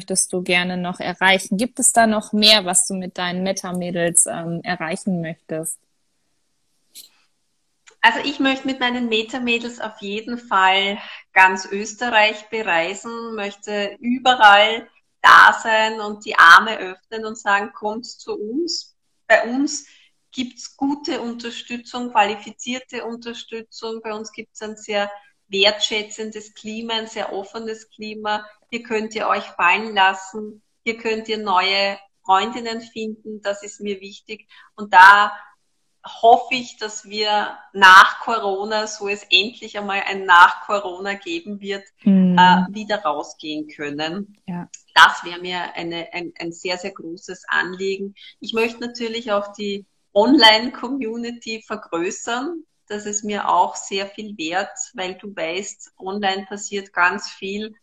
möchtest 0.06 0.32
du 0.32 0.42
gerne 0.42 0.76
noch 0.76 1.00
erreichen? 1.00 1.56
Gibt 1.56 1.80
es 1.80 1.92
da 1.92 2.06
noch 2.06 2.32
mehr, 2.32 2.64
was 2.64 2.86
du 2.86 2.94
mit 2.94 3.18
deinen 3.18 3.42
Meta-Mädels 3.42 4.26
ähm, 4.26 4.60
erreichen 4.62 5.20
möchtest? 5.20 5.80
Also 8.02 8.20
ich 8.24 8.38
möchte 8.38 8.68
mit 8.68 8.78
meinen 8.78 9.08
Meta-Mädels 9.08 9.80
auf 9.80 10.00
jeden 10.00 10.38
Fall 10.38 10.98
ganz 11.36 11.66
Österreich 11.66 12.48
bereisen, 12.48 13.34
möchte 13.34 13.94
überall 14.00 14.88
da 15.20 15.52
sein 15.62 16.00
und 16.00 16.24
die 16.24 16.34
Arme 16.34 16.78
öffnen 16.78 17.26
und 17.26 17.36
sagen, 17.36 17.72
kommt 17.74 18.06
zu 18.06 18.32
uns. 18.32 18.96
Bei 19.26 19.44
uns 19.44 19.86
gibt's 20.32 20.78
gute 20.78 21.20
Unterstützung, 21.20 22.10
qualifizierte 22.10 23.04
Unterstützung. 23.04 24.00
Bei 24.02 24.14
uns 24.14 24.32
gibt's 24.32 24.62
ein 24.62 24.78
sehr 24.78 25.10
wertschätzendes 25.48 26.54
Klima, 26.54 26.94
ein 26.94 27.06
sehr 27.06 27.34
offenes 27.34 27.90
Klima. 27.90 28.46
Hier 28.70 28.82
könnt 28.82 29.14
ihr 29.14 29.28
euch 29.28 29.44
fallen 29.44 29.94
lassen. 29.94 30.62
Hier 30.84 30.96
könnt 30.96 31.28
ihr 31.28 31.38
neue 31.38 31.98
Freundinnen 32.24 32.80
finden. 32.80 33.42
Das 33.42 33.62
ist 33.62 33.82
mir 33.82 34.00
wichtig. 34.00 34.48
Und 34.74 34.94
da 34.94 35.36
hoffe 36.06 36.54
ich, 36.54 36.76
dass 36.76 37.04
wir 37.04 37.58
nach 37.72 38.20
Corona, 38.20 38.86
so 38.86 39.08
es 39.08 39.24
endlich 39.24 39.76
einmal 39.78 40.02
ein 40.06 40.24
nach 40.24 40.66
Corona 40.66 41.14
geben 41.14 41.60
wird, 41.60 41.84
mhm. 42.02 42.36
äh, 42.38 42.66
wieder 42.74 43.02
rausgehen 43.02 43.68
können. 43.68 44.36
Ja. 44.46 44.68
Das 44.94 45.24
wäre 45.24 45.40
mir 45.40 45.74
eine, 45.74 46.08
ein, 46.12 46.32
ein 46.38 46.52
sehr, 46.52 46.78
sehr 46.78 46.92
großes 46.92 47.44
Anliegen. 47.48 48.14
Ich 48.40 48.52
möchte 48.52 48.80
natürlich 48.80 49.32
auch 49.32 49.52
die 49.52 49.84
Online-Community 50.14 51.62
vergrößern. 51.66 52.64
Das 52.88 53.04
ist 53.04 53.24
mir 53.24 53.48
auch 53.48 53.76
sehr 53.76 54.06
viel 54.06 54.36
wert, 54.38 54.78
weil 54.94 55.14
du 55.16 55.34
weißt, 55.34 55.92
online 55.98 56.46
passiert 56.46 56.92
ganz 56.92 57.28
viel. 57.28 57.74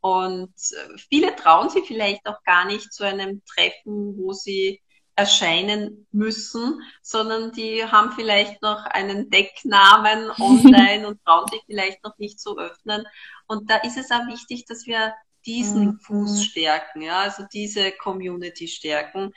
Und 0.00 0.50
äh, 0.50 0.98
viele 1.08 1.34
trauen 1.34 1.70
sich 1.70 1.84
vielleicht 1.86 2.26
auch 2.26 2.42
gar 2.44 2.66
nicht 2.66 2.92
zu 2.92 3.04
einem 3.04 3.42
Treffen, 3.44 4.16
wo 4.18 4.32
sie 4.32 4.80
erscheinen 5.18 6.06
müssen, 6.12 6.80
sondern 7.02 7.50
die 7.50 7.84
haben 7.84 8.12
vielleicht 8.12 8.62
noch 8.62 8.84
einen 8.84 9.30
Decknamen 9.30 10.30
online 10.38 11.08
und 11.08 11.22
trauen 11.24 11.48
sich 11.50 11.60
vielleicht 11.66 12.04
noch 12.04 12.16
nicht 12.18 12.38
zu 12.38 12.56
öffnen. 12.56 13.04
Und 13.48 13.68
da 13.68 13.78
ist 13.78 13.98
es 13.98 14.12
auch 14.12 14.28
wichtig, 14.28 14.64
dass 14.66 14.86
wir 14.86 15.12
diesen 15.44 15.86
mhm. 15.86 15.98
Fuß 15.98 16.44
stärken, 16.44 17.02
ja, 17.02 17.18
also 17.22 17.42
diese 17.52 17.90
Community 17.90 18.68
stärken. 18.68 19.32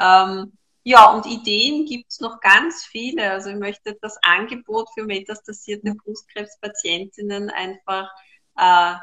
Ähm, 0.00 0.52
ja, 0.84 1.12
und 1.12 1.26
Ideen 1.26 1.84
gibt's 1.84 2.20
noch 2.20 2.40
ganz 2.40 2.84
viele. 2.84 3.30
Also 3.30 3.50
ich 3.50 3.56
möchte 3.56 3.98
das 4.00 4.16
Angebot 4.22 4.88
für 4.94 5.04
metastasierte 5.04 5.94
Brustkrebspatientinnen 5.96 7.50
einfach 7.50 8.08
äh, 8.56 8.94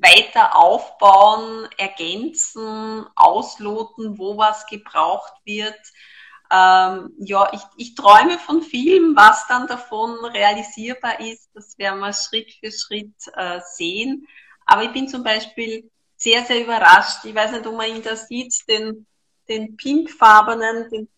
weiter 0.00 0.56
aufbauen, 0.56 1.68
ergänzen, 1.76 3.06
ausloten, 3.14 4.18
wo 4.18 4.36
was 4.36 4.66
gebraucht 4.66 5.32
wird. 5.44 5.80
Ähm, 6.50 7.12
ja, 7.18 7.50
ich, 7.52 7.60
ich 7.76 7.94
träume 7.94 8.38
von 8.38 8.62
vielem, 8.62 9.16
was 9.16 9.46
dann 9.48 9.66
davon 9.66 10.24
realisierbar 10.24 11.20
ist. 11.20 11.50
Das 11.54 11.76
werden 11.78 12.00
wir 12.00 12.12
Schritt 12.12 12.52
für 12.60 12.70
Schritt 12.70 13.14
äh, 13.34 13.60
sehen. 13.74 14.28
Aber 14.64 14.84
ich 14.84 14.92
bin 14.92 15.08
zum 15.08 15.24
Beispiel 15.24 15.90
sehr, 16.16 16.44
sehr 16.44 16.62
überrascht. 16.62 17.24
Ich 17.24 17.34
weiß 17.34 17.52
nicht, 17.52 17.66
ob 17.66 17.76
man 17.76 17.88
ihn 17.88 18.02
da 18.02 18.16
sieht, 18.16 18.54
den, 18.68 19.06
den 19.48 19.76
pinkfarbenen, 19.76 20.88
den 20.90 21.08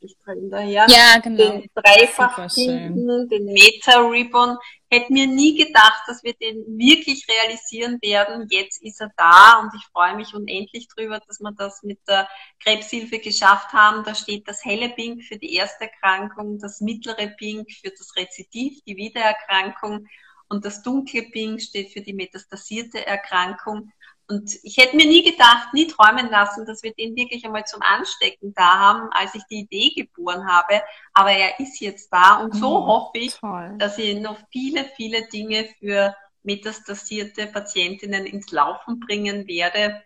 ich 0.00 0.16
drin 0.24 0.50
daher. 0.50 0.86
Ja, 0.88 1.18
genau. 1.18 1.36
Den 1.36 1.70
dreifach 1.74 2.48
pinken, 2.54 3.28
den 3.28 3.44
Meta 3.46 4.00
Ribbon. 4.00 4.56
Hätte 4.88 5.12
mir 5.12 5.26
nie 5.26 5.56
gedacht, 5.56 6.02
dass 6.06 6.22
wir 6.22 6.34
den 6.34 6.64
wirklich 6.78 7.26
realisieren 7.28 7.98
werden. 8.02 8.46
Jetzt 8.50 8.82
ist 8.82 9.00
er 9.00 9.10
da 9.16 9.60
und 9.60 9.72
ich 9.74 9.84
freue 9.92 10.14
mich 10.16 10.34
unendlich 10.34 10.88
drüber, 10.88 11.20
dass 11.26 11.40
wir 11.40 11.52
das 11.52 11.82
mit 11.82 11.98
der 12.08 12.28
Krebshilfe 12.62 13.18
geschafft 13.18 13.72
haben. 13.72 14.04
Da 14.04 14.14
steht 14.14 14.46
das 14.46 14.64
helle 14.64 14.90
Pink 14.90 15.24
für 15.24 15.38
die 15.38 15.54
erste 15.54 15.84
Erkrankung, 15.84 16.58
das 16.58 16.80
mittlere 16.80 17.28
Pink 17.36 17.70
für 17.72 17.90
das 17.90 18.14
Rezidiv, 18.16 18.82
die 18.84 18.96
Wiedererkrankung 18.96 20.06
und 20.48 20.64
das 20.64 20.82
dunkle 20.82 21.22
Pink 21.22 21.60
steht 21.60 21.92
für 21.92 22.00
die 22.00 22.12
metastasierte 22.12 23.04
Erkrankung. 23.06 23.90
Und 24.28 24.52
ich 24.64 24.76
hätte 24.76 24.96
mir 24.96 25.06
nie 25.06 25.22
gedacht, 25.22 25.72
nie 25.72 25.86
träumen 25.86 26.28
lassen, 26.30 26.66
dass 26.66 26.82
wir 26.82 26.92
den 26.92 27.14
wirklich 27.14 27.44
einmal 27.44 27.64
zum 27.64 27.80
Anstecken 27.82 28.52
da 28.54 28.78
haben, 28.78 29.08
als 29.12 29.34
ich 29.36 29.44
die 29.44 29.60
Idee 29.60 29.92
geboren 29.94 30.48
habe. 30.48 30.82
Aber 31.14 31.30
er 31.30 31.60
ist 31.60 31.80
jetzt 31.80 32.12
da 32.12 32.40
und 32.40 32.54
so 32.54 32.78
oh, 32.78 32.86
hoffe 32.86 33.18
ich, 33.18 33.34
toll. 33.34 33.76
dass 33.78 33.98
ich 33.98 34.18
noch 34.18 34.38
viele, 34.50 34.84
viele 34.96 35.28
Dinge 35.28 35.68
für 35.78 36.16
metastasierte 36.42 37.46
Patientinnen 37.46 38.26
ins 38.26 38.50
Laufen 38.50 38.98
bringen 38.98 39.46
werde 39.46 40.02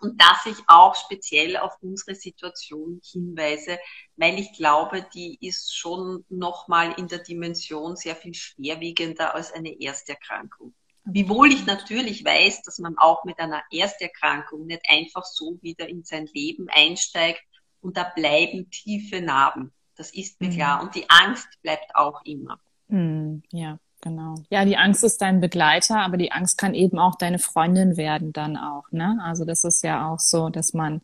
und 0.00 0.20
dass 0.20 0.46
ich 0.46 0.56
auch 0.66 0.94
speziell 0.94 1.56
auf 1.56 1.76
unsere 1.80 2.14
Situation 2.14 3.00
hinweise, 3.02 3.78
weil 4.16 4.38
ich 4.38 4.52
glaube, 4.52 5.06
die 5.14 5.38
ist 5.40 5.74
schon 5.74 6.24
nochmal 6.28 6.92
in 6.98 7.08
der 7.08 7.20
Dimension 7.20 7.96
sehr 7.96 8.16
viel 8.16 8.34
schwerwiegender 8.34 9.34
als 9.34 9.52
eine 9.52 9.80
Ersterkrankung. 9.80 10.74
Wiewohl 11.06 11.52
ich 11.52 11.66
natürlich 11.66 12.24
weiß, 12.24 12.62
dass 12.62 12.78
man 12.78 12.98
auch 12.98 13.24
mit 13.24 13.38
einer 13.38 13.62
Ersterkrankung 13.70 14.66
nicht 14.66 14.82
einfach 14.88 15.24
so 15.24 15.58
wieder 15.62 15.88
in 15.88 16.02
sein 16.02 16.26
Leben 16.34 16.66
einsteigt 16.68 17.42
und 17.80 17.96
da 17.96 18.04
bleiben 18.04 18.68
tiefe 18.70 19.20
Narben. 19.20 19.72
Das 19.96 20.12
ist 20.12 20.40
mir 20.40 20.48
mhm. 20.48 20.52
klar. 20.52 20.82
Und 20.82 20.94
die 20.94 21.08
Angst 21.08 21.48
bleibt 21.62 21.94
auch 21.94 22.22
immer. 22.24 22.58
Mhm, 22.88 23.42
ja, 23.50 23.78
genau. 24.00 24.34
Ja, 24.50 24.64
die 24.64 24.76
Angst 24.76 25.04
ist 25.04 25.22
dein 25.22 25.40
Begleiter, 25.40 26.00
aber 26.00 26.16
die 26.16 26.32
Angst 26.32 26.58
kann 26.58 26.74
eben 26.74 26.98
auch 26.98 27.14
deine 27.14 27.38
Freundin 27.38 27.96
werden 27.96 28.32
dann 28.32 28.56
auch. 28.56 28.90
Ne? 28.90 29.18
Also 29.22 29.44
das 29.44 29.64
ist 29.64 29.82
ja 29.82 30.10
auch 30.10 30.20
so, 30.20 30.48
dass 30.50 30.74
man 30.74 31.02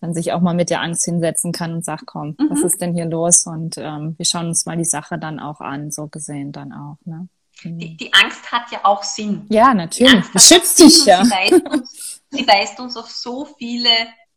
dann 0.00 0.14
sich 0.14 0.32
auch 0.32 0.40
mal 0.40 0.54
mit 0.54 0.70
der 0.70 0.82
Angst 0.82 1.04
hinsetzen 1.04 1.52
kann 1.52 1.72
und 1.72 1.84
sagt, 1.84 2.06
komm, 2.06 2.36
mhm. 2.38 2.50
was 2.50 2.62
ist 2.62 2.80
denn 2.80 2.94
hier 2.94 3.06
los? 3.06 3.46
Und 3.46 3.78
ähm, 3.78 4.14
wir 4.18 4.26
schauen 4.26 4.48
uns 4.48 4.66
mal 4.66 4.76
die 4.76 4.84
Sache 4.84 5.18
dann 5.18 5.40
auch 5.40 5.60
an, 5.60 5.90
so 5.90 6.08
gesehen 6.08 6.52
dann 6.52 6.72
auch. 6.72 6.98
Ne? 7.04 7.28
Die, 7.64 7.96
die, 7.96 8.12
Angst 8.12 8.52
hat 8.52 8.70
ja 8.70 8.84
auch 8.84 9.02
Sinn. 9.02 9.46
Ja, 9.48 9.72
natürlich. 9.72 10.26
Die 10.34 10.38
schützt 10.38 10.78
dich 10.78 11.06
ja. 11.06 11.24
Sie 11.24 11.30
weist, 11.30 11.66
uns, 11.70 12.22
sie 12.30 12.46
weist, 12.46 12.80
uns, 12.80 12.96
auf 12.96 13.10
so 13.10 13.46
viele 13.58 13.88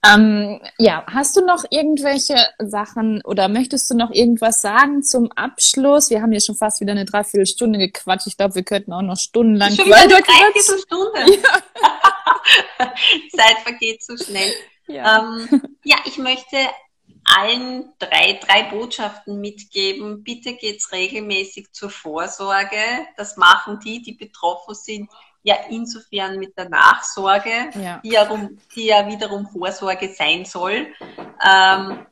Ähm, 0.02 0.60
ja, 0.78 1.04
hast 1.06 1.36
du 1.36 1.44
noch 1.44 1.64
irgendwelche 1.68 2.36
Sachen 2.58 3.20
oder 3.22 3.48
möchtest 3.48 3.90
du 3.90 3.94
noch 3.94 4.10
irgendwas 4.10 4.62
sagen 4.62 5.02
zum 5.02 5.30
Abschluss? 5.32 6.08
Wir 6.08 6.22
haben 6.22 6.30
hier 6.30 6.40
schon 6.40 6.56
fast 6.56 6.80
wieder 6.80 6.92
eine 6.92 7.04
Dreiviertelstunde 7.04 7.78
gequatscht. 7.78 8.26
Ich 8.26 8.38
glaube, 8.38 8.54
wir 8.54 8.62
könnten 8.62 8.94
auch 8.94 9.02
noch 9.02 9.18
stundenlang 9.18 9.74
schon 9.74 9.86
wieder 9.86 9.96
eine 9.96 10.22
Dreiviertelstunde. 10.22 11.42
Ja. 11.42 12.92
Zeit 13.36 13.58
vergeht 13.62 14.02
so 14.02 14.16
schnell. 14.16 14.52
Ja. 14.86 15.18
Ähm, 15.18 15.62
ja, 15.84 15.96
ich 16.06 16.16
möchte 16.16 16.56
allen 17.24 17.92
drei, 17.98 18.40
drei 18.42 18.62
Botschaften 18.70 19.40
mitgeben. 19.40 20.24
Bitte 20.24 20.54
geht's 20.54 20.92
regelmäßig 20.92 21.72
zur 21.72 21.90
Vorsorge. 21.90 23.06
Das 23.16 23.36
machen 23.36 23.80
die, 23.84 24.00
die 24.02 24.14
betroffen 24.14 24.74
sind, 24.74 25.10
ja 25.42 25.56
insofern 25.70 26.38
mit 26.38 26.56
der 26.56 26.68
Nachsorge, 26.68 27.70
ja. 27.74 28.00
Die, 28.04 28.10
ja 28.10 28.48
die, 28.74 28.86
ja 28.86 29.06
wiederum 29.06 29.46
Vorsorge 29.46 30.12
sein 30.14 30.44
soll. 30.44 30.88
Ähm, 31.46 32.06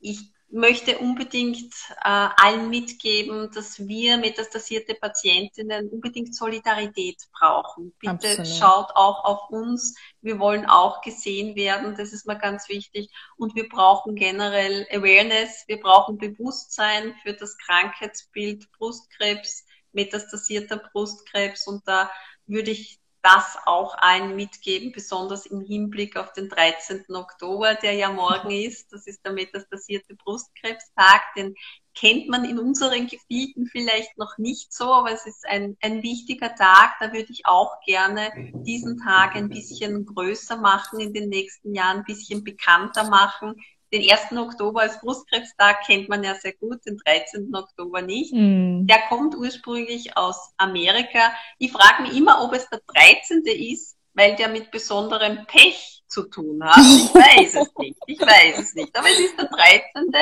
ich 0.00 0.34
möchte 0.54 0.98
unbedingt 0.98 1.74
äh, 2.04 2.28
allen 2.36 2.70
mitgeben, 2.70 3.50
dass 3.52 3.80
wir 3.88 4.18
metastasierte 4.18 4.94
Patientinnen 4.94 5.88
unbedingt 5.88 6.34
Solidarität 6.36 7.16
brauchen. 7.32 7.92
Bitte 7.98 8.12
Absolut. 8.12 8.46
schaut 8.46 8.90
auch 8.94 9.24
auf 9.24 9.50
uns. 9.50 9.96
Wir 10.20 10.38
wollen 10.38 10.64
auch 10.64 11.00
gesehen 11.00 11.56
werden. 11.56 11.96
Das 11.96 12.12
ist 12.12 12.26
mir 12.26 12.38
ganz 12.38 12.68
wichtig. 12.68 13.10
Und 13.36 13.56
wir 13.56 13.68
brauchen 13.68 14.14
generell 14.14 14.86
Awareness. 14.92 15.64
Wir 15.66 15.80
brauchen 15.80 16.18
Bewusstsein 16.18 17.16
für 17.24 17.32
das 17.32 17.58
Krankheitsbild 17.58 18.70
Brustkrebs, 18.78 19.64
metastasierter 19.92 20.76
Brustkrebs. 20.76 21.66
Und 21.66 21.82
da 21.88 22.08
würde 22.46 22.70
ich 22.70 23.00
das 23.24 23.56
auch 23.64 23.96
allen 23.96 24.36
mitgeben, 24.36 24.92
besonders 24.92 25.46
im 25.46 25.62
Hinblick 25.62 26.16
auf 26.18 26.34
den 26.34 26.50
13. 26.50 27.06
Oktober, 27.14 27.74
der 27.74 27.94
ja 27.94 28.12
morgen 28.12 28.50
ist. 28.50 28.92
Das 28.92 29.06
ist 29.06 29.24
der 29.24 29.32
metastasierte 29.32 30.14
Brustkrebstag. 30.14 31.22
Den 31.34 31.54
kennt 31.94 32.28
man 32.28 32.44
in 32.44 32.58
unseren 32.58 33.06
Gebieten 33.06 33.66
vielleicht 33.66 34.18
noch 34.18 34.36
nicht 34.36 34.74
so, 34.74 34.92
aber 34.92 35.10
es 35.10 35.26
ist 35.26 35.46
ein, 35.46 35.78
ein 35.80 36.02
wichtiger 36.02 36.54
Tag. 36.54 36.96
Da 37.00 37.12
würde 37.14 37.32
ich 37.32 37.46
auch 37.46 37.80
gerne 37.86 38.30
diesen 38.66 38.98
Tag 38.98 39.36
ein 39.36 39.48
bisschen 39.48 40.04
größer 40.04 40.58
machen, 40.58 41.00
in 41.00 41.14
den 41.14 41.30
nächsten 41.30 41.74
Jahren 41.74 41.98
ein 41.98 42.04
bisschen 42.04 42.44
bekannter 42.44 43.08
machen. 43.08 43.54
Den 43.94 44.10
1. 44.10 44.32
Oktober 44.32 44.80
als 44.80 45.00
Brustkrebstag 45.00 45.86
kennt 45.86 46.08
man 46.08 46.24
ja 46.24 46.34
sehr 46.34 46.52
gut, 46.54 46.84
den 46.84 46.98
13. 46.98 47.54
Oktober 47.54 48.02
nicht. 48.02 48.32
Mm. 48.34 48.86
Der 48.86 48.98
kommt 49.08 49.36
ursprünglich 49.36 50.16
aus 50.16 50.52
Amerika. 50.56 51.32
Ich 51.58 51.70
frage 51.70 52.02
mich 52.02 52.16
immer, 52.16 52.42
ob 52.42 52.52
es 52.52 52.68
der 52.68 52.80
13. 52.86 53.44
ist, 53.44 53.96
weil 54.12 54.34
der 54.34 54.48
mit 54.48 54.70
besonderem 54.72 55.46
Pech 55.46 56.02
zu 56.08 56.24
tun 56.24 56.62
hat. 56.64 56.78
Ich 56.78 57.14
weiß 57.14 57.54
es 57.54 57.72
nicht. 57.78 57.98
Ich 58.06 58.20
weiß 58.20 58.58
es 58.58 58.74
nicht. 58.74 58.96
Aber 58.96 59.08
es 59.08 59.20
ist 59.20 59.38
der 59.38 59.48
13. 59.48 60.12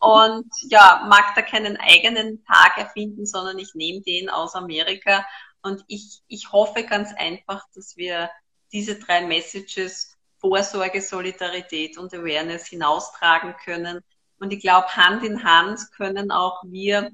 Und 0.00 0.50
ja, 0.68 1.06
mag 1.08 1.34
da 1.36 1.42
keinen 1.42 1.76
eigenen 1.76 2.44
Tag 2.44 2.76
erfinden, 2.76 3.24
sondern 3.24 3.58
ich 3.58 3.74
nehme 3.74 4.02
den 4.02 4.28
aus 4.28 4.54
Amerika. 4.54 5.24
Und 5.62 5.84
ich, 5.86 6.22
ich 6.26 6.50
hoffe 6.50 6.82
ganz 6.82 7.12
einfach, 7.16 7.64
dass 7.74 7.96
wir 7.96 8.30
diese 8.72 8.98
drei 8.98 9.22
Messages 9.22 10.15
Vorsorge, 10.38 11.00
Solidarität 11.00 11.98
und 11.98 12.12
Awareness 12.14 12.66
hinaustragen 12.66 13.54
können. 13.64 14.00
Und 14.38 14.52
ich 14.52 14.60
glaube, 14.60 14.88
Hand 14.88 15.24
in 15.24 15.44
Hand 15.44 15.80
können 15.96 16.30
auch 16.30 16.62
wir 16.64 17.10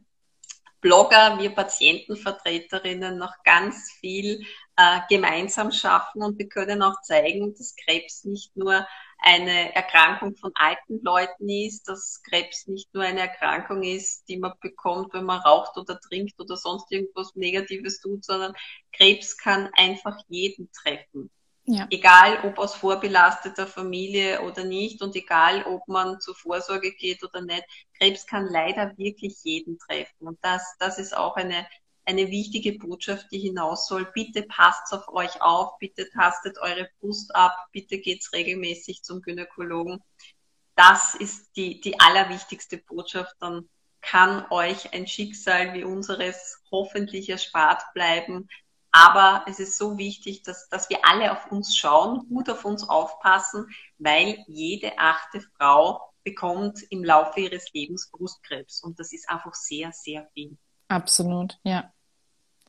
Blogger, 0.81 1.39
wir 1.39 1.55
Patientenvertreterinnen 1.55 3.17
noch 3.17 3.35
ganz 3.45 3.93
viel 4.01 4.45
äh, 4.77 4.99
gemeinsam 5.09 5.71
schaffen 5.71 6.23
und 6.23 6.39
wir 6.39 6.49
können 6.49 6.83
auch 6.83 7.01
zeigen, 7.03 7.55
dass 7.55 7.77
Krebs 7.77 8.25
nicht 8.25 8.57
nur 8.57 8.85
eine 9.19 9.73
Erkrankung 9.77 10.35
von 10.35 10.51
alten 10.57 11.01
Leuten 11.05 11.49
ist, 11.49 11.85
dass 11.85 12.21
Krebs 12.29 12.67
nicht 12.67 12.93
nur 12.93 13.05
eine 13.05 13.21
Erkrankung 13.21 13.85
ist, 13.85 14.29
die 14.29 14.39
man 14.39 14.55
bekommt, 14.61 15.15
wenn 15.15 15.25
man 15.25 15.41
raucht 15.41 15.77
oder 15.77 16.01
trinkt 16.01 16.41
oder 16.41 16.57
sonst 16.57 16.91
irgendwas 16.91 17.37
Negatives 17.37 18.01
tut, 18.01 18.25
sondern 18.25 18.55
Krebs 18.91 19.39
kann 19.39 19.71
einfach 19.75 20.19
jeden 20.29 20.69
treffen. 20.73 21.31
Ja. 21.65 21.87
Egal, 21.91 22.41
ob 22.45 22.59
aus 22.59 22.75
vorbelasteter 22.75 23.69
Familie 23.69 24.43
oder 24.43 24.65
nicht 24.65 25.01
und 25.01 25.15
egal, 25.15 25.65
ob 25.65 25.87
man 25.87 26.21
zur 26.21 26.35
Vorsorge 26.35 26.93
geht 26.93 27.23
oder 27.23 27.41
nicht, 27.41 27.65
Krebs 27.97 28.27
kann 28.27 28.47
leider 28.47 28.97
wirklich 28.99 29.37
jeden 29.45 29.79
treffen. 29.79 30.27
Und 30.27 30.39
das, 30.43 30.75
das 30.81 30.99
ist 30.99 31.17
auch 31.17 31.37
eine, 31.37 31.67
eine 32.05 32.29
wichtige 32.29 32.79
Botschaft, 32.79 33.31
die 33.31 33.39
hinaus 33.39 33.87
soll. 33.87 34.11
Bitte 34.13 34.43
passt 34.43 34.93
auf 34.93 35.07
euch 35.09 35.41
auf, 35.41 35.79
bitte 35.79 36.11
tastet 36.11 36.59
eure 36.59 36.91
Brust 36.99 37.35
ab, 37.35 37.55
bitte 37.71 37.99
geht's 37.99 38.33
regelmäßig 38.33 39.03
zum 39.05 39.23
Gynäkologen. 39.23 40.03
Das 40.75 41.15
ist 41.15 41.57
die, 41.57 41.81
die 41.81 42.01
allerwichtigste 42.01 42.79
Botschaft. 42.79 43.37
Dann 43.39 43.69
kann 44.01 44.47
euch 44.51 44.93
ein 44.93 45.07
Schicksal 45.07 45.75
wie 45.75 45.85
unseres 45.85 46.61
hoffentlich 46.73 47.29
erspart 47.29 47.85
bleiben. 47.95 48.49
Aber 48.93 49.45
es 49.49 49.59
ist 49.59 49.79
so 49.79 49.97
wichtig, 49.97 50.43
dass, 50.43 50.69
dass 50.69 50.91
wir 50.91 50.99
alle 51.03 51.33
auf 51.33 51.51
uns 51.51 51.75
schauen, 51.75 52.29
gut 52.29 52.51
auf 52.51 52.67
uns 52.67 52.87
aufpassen, 52.87 53.67
weil 53.99 54.45
jede 54.47 54.99
achte 54.99 55.41
Frau 55.57 56.13
bekommt 56.25 56.83
im 56.91 57.03
Laufe 57.03 57.41
ihres 57.41 57.73
Lebens 57.73 58.11
Brustkrebs. 58.11 58.83
Und 58.83 59.01
das 59.01 59.15
ist 59.15 59.29
einfach 59.31 59.55
sehr, 59.55 59.93
sehr 59.93 60.29
viel. 60.35 60.59
Absolut, 60.89 61.59
ja. 61.65 61.91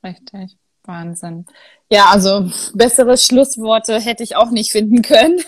Richtig. 0.02 0.58
Wahnsinn. 0.86 1.46
Ja, 1.90 2.08
also 2.08 2.50
bessere 2.74 3.18
Schlussworte 3.18 4.00
hätte 4.00 4.24
ich 4.24 4.36
auch 4.36 4.50
nicht 4.50 4.72
finden 4.72 5.02
können. 5.02 5.42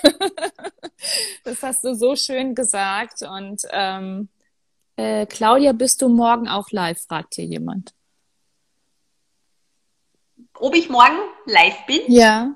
das 1.44 1.62
hast 1.64 1.84
du 1.84 1.94
so 1.94 2.16
schön 2.16 2.56
gesagt. 2.56 3.22
Und 3.22 3.64
ähm, 3.72 4.30
äh, 4.98 5.26
Claudia, 5.26 5.74
bist 5.74 6.02
du 6.02 6.10
morgen 6.10 6.48
auch 6.48 6.72
live, 6.72 7.02
fragt 7.02 7.36
hier 7.36 7.46
jemand 7.46 7.94
ob 10.60 10.76
ich 10.76 10.90
morgen 10.90 11.18
live 11.46 11.86
bin? 11.86 12.02
Ja. 12.08 12.56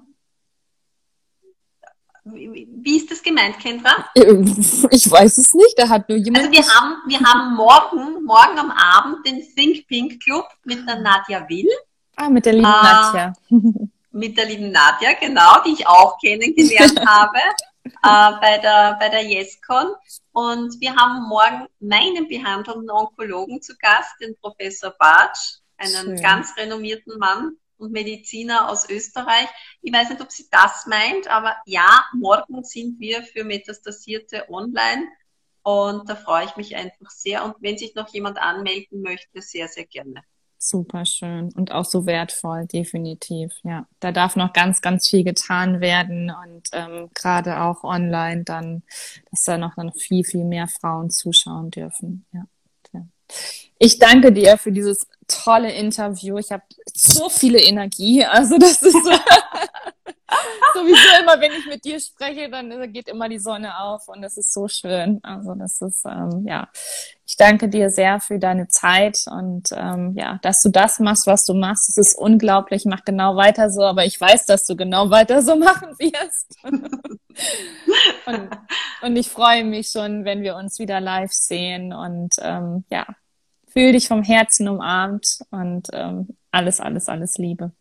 Wie 2.23 2.97
ist 2.97 3.09
das 3.09 3.23
gemeint, 3.23 3.59
Kendra? 3.59 4.05
Ich 4.13 5.09
weiß 5.09 5.37
es 5.37 5.53
nicht, 5.53 5.77
da 5.77 5.89
hat 5.89 6.09
nur 6.09 6.17
jemand. 6.17 6.45
Also 6.45 6.51
wir 6.51 6.67
haben, 6.67 6.95
wir 7.07 7.19
haben 7.19 7.55
morgen, 7.55 8.23
morgen 8.23 8.59
am 8.59 8.71
Abend 8.71 9.25
den 9.25 9.41
Think 9.55 9.87
Pink 9.87 10.21
Club 10.23 10.45
mit 10.63 10.87
der 10.87 10.99
Nadja 10.99 11.47
Will. 11.49 11.69
Ah, 12.15 12.29
mit 12.29 12.45
der 12.45 12.53
lieben 12.53 12.65
äh, 12.65 12.69
Nadja. 12.69 13.33
Mit 14.11 14.37
der 14.37 14.45
lieben 14.45 14.71
Nadja, 14.71 15.13
genau, 15.13 15.61
die 15.63 15.73
ich 15.73 15.87
auch 15.87 16.17
kennengelernt 16.19 16.99
habe 17.07 17.37
äh, 17.85 18.31
bei 18.41 18.57
der, 18.57 18.97
bei 18.99 19.07
der 19.09 19.23
YesCon. 19.23 19.93
Und 20.31 20.81
wir 20.81 20.95
haben 20.95 21.27
morgen 21.27 21.67
meinen 21.79 22.27
behandelnden 22.27 22.89
Onkologen 22.89 23.61
zu 23.61 23.73
Gast, 23.77 24.19
den 24.19 24.35
Professor 24.41 24.91
Bartsch, 24.97 25.59
einen 25.77 26.17
Schön. 26.17 26.21
ganz 26.21 26.57
renommierten 26.57 27.17
Mann, 27.19 27.57
und 27.79 27.91
Mediziner 27.91 28.69
aus 28.69 28.89
Österreich. 28.89 29.47
Ich 29.81 29.93
weiß 29.93 30.09
nicht, 30.09 30.21
ob 30.21 30.31
sie 30.31 30.47
das 30.51 30.85
meint, 30.85 31.27
aber 31.29 31.55
ja, 31.65 32.05
morgen 32.13 32.63
sind 32.63 32.99
wir 32.99 33.23
für 33.23 33.43
Metastasierte 33.43 34.49
online 34.49 35.07
und 35.63 36.09
da 36.09 36.15
freue 36.15 36.45
ich 36.45 36.55
mich 36.55 36.75
einfach 36.75 37.09
sehr. 37.09 37.45
Und 37.45 37.55
wenn 37.59 37.77
sich 37.77 37.95
noch 37.95 38.09
jemand 38.09 38.37
anmelden 38.37 39.01
möchte, 39.01 39.41
sehr, 39.41 39.67
sehr 39.67 39.85
gerne. 39.85 40.23
Super 40.61 41.05
schön 41.05 41.53
und 41.53 41.71
auch 41.71 41.85
so 41.85 42.05
wertvoll, 42.05 42.65
definitiv. 42.65 43.53
Ja, 43.63 43.87
da 44.01 44.11
darf 44.11 44.35
noch 44.35 44.51
ganz, 44.51 44.81
ganz 44.81 45.07
viel 45.07 45.23
getan 45.23 45.79
werden 45.79 46.31
und 46.31 46.67
ähm, 46.73 47.09
gerade 47.13 47.61
auch 47.61 47.85
online 47.85 48.43
dann, 48.43 48.83
dass 49.31 49.43
da 49.43 49.57
noch, 49.57 49.77
noch 49.77 49.95
viel, 49.95 50.25
viel 50.25 50.43
mehr 50.43 50.67
Frauen 50.67 51.11
zuschauen 51.11 51.71
dürfen. 51.71 52.25
Ja. 52.33 52.43
Ich 53.77 53.99
danke 53.99 54.31
dir 54.31 54.57
für 54.57 54.71
dieses 54.71 55.07
tolle 55.27 55.71
Interview. 55.71 56.37
Ich 56.37 56.51
habe 56.51 56.63
so 56.93 57.29
viele 57.29 57.59
Energie. 57.59 58.25
Also 58.25 58.57
das 58.57 58.81
ist 58.81 58.93
so, 58.93 59.11
sowieso 60.73 61.21
immer, 61.21 61.39
wenn 61.39 61.51
ich 61.51 61.65
mit 61.67 61.85
dir 61.85 61.99
spreche, 61.99 62.49
dann 62.49 62.91
geht 62.91 63.07
immer 63.07 63.29
die 63.29 63.39
Sonne 63.39 63.79
auf 63.79 64.07
und 64.07 64.21
das 64.21 64.37
ist 64.37 64.53
so 64.53 64.67
schön. 64.67 65.19
Also 65.23 65.55
das 65.55 65.81
ist 65.81 66.05
ähm, 66.05 66.45
ja, 66.47 66.67
ich 67.25 67.37
danke 67.37 67.69
dir 67.69 67.89
sehr 67.89 68.19
für 68.19 68.39
deine 68.39 68.67
Zeit 68.67 69.25
und 69.27 69.69
ähm, 69.71 70.13
ja, 70.17 70.39
dass 70.41 70.61
du 70.61 70.69
das 70.69 70.99
machst, 70.99 71.27
was 71.27 71.45
du 71.45 71.53
machst. 71.53 71.89
Es 71.89 71.97
ist 71.97 72.15
unglaublich. 72.17 72.85
Mach 72.85 73.05
genau 73.05 73.35
weiter 73.35 73.69
so, 73.69 73.83
aber 73.83 74.05
ich 74.05 74.19
weiß, 74.19 74.45
dass 74.45 74.65
du 74.65 74.75
genau 74.75 75.09
weiter 75.09 75.41
so 75.41 75.55
machen 75.55 75.89
wirst. 75.99 76.57
Und, 78.25 78.49
und 79.01 79.15
ich 79.15 79.29
freue 79.29 79.63
mich 79.63 79.89
schon, 79.89 80.25
wenn 80.25 80.41
wir 80.41 80.55
uns 80.55 80.79
wieder 80.79 80.99
live 80.99 81.31
sehen 81.31 81.93
und 81.93 82.35
ähm, 82.41 82.83
ja, 82.89 83.05
Fühl 83.71 83.91
dich 83.91 84.07
vom 84.07 84.23
Herzen 84.23 84.67
umarmt 84.67 85.39
und 85.51 85.89
ähm, 85.93 86.29
alles, 86.51 86.79
alles, 86.79 87.07
alles 87.07 87.37
Liebe. 87.37 87.71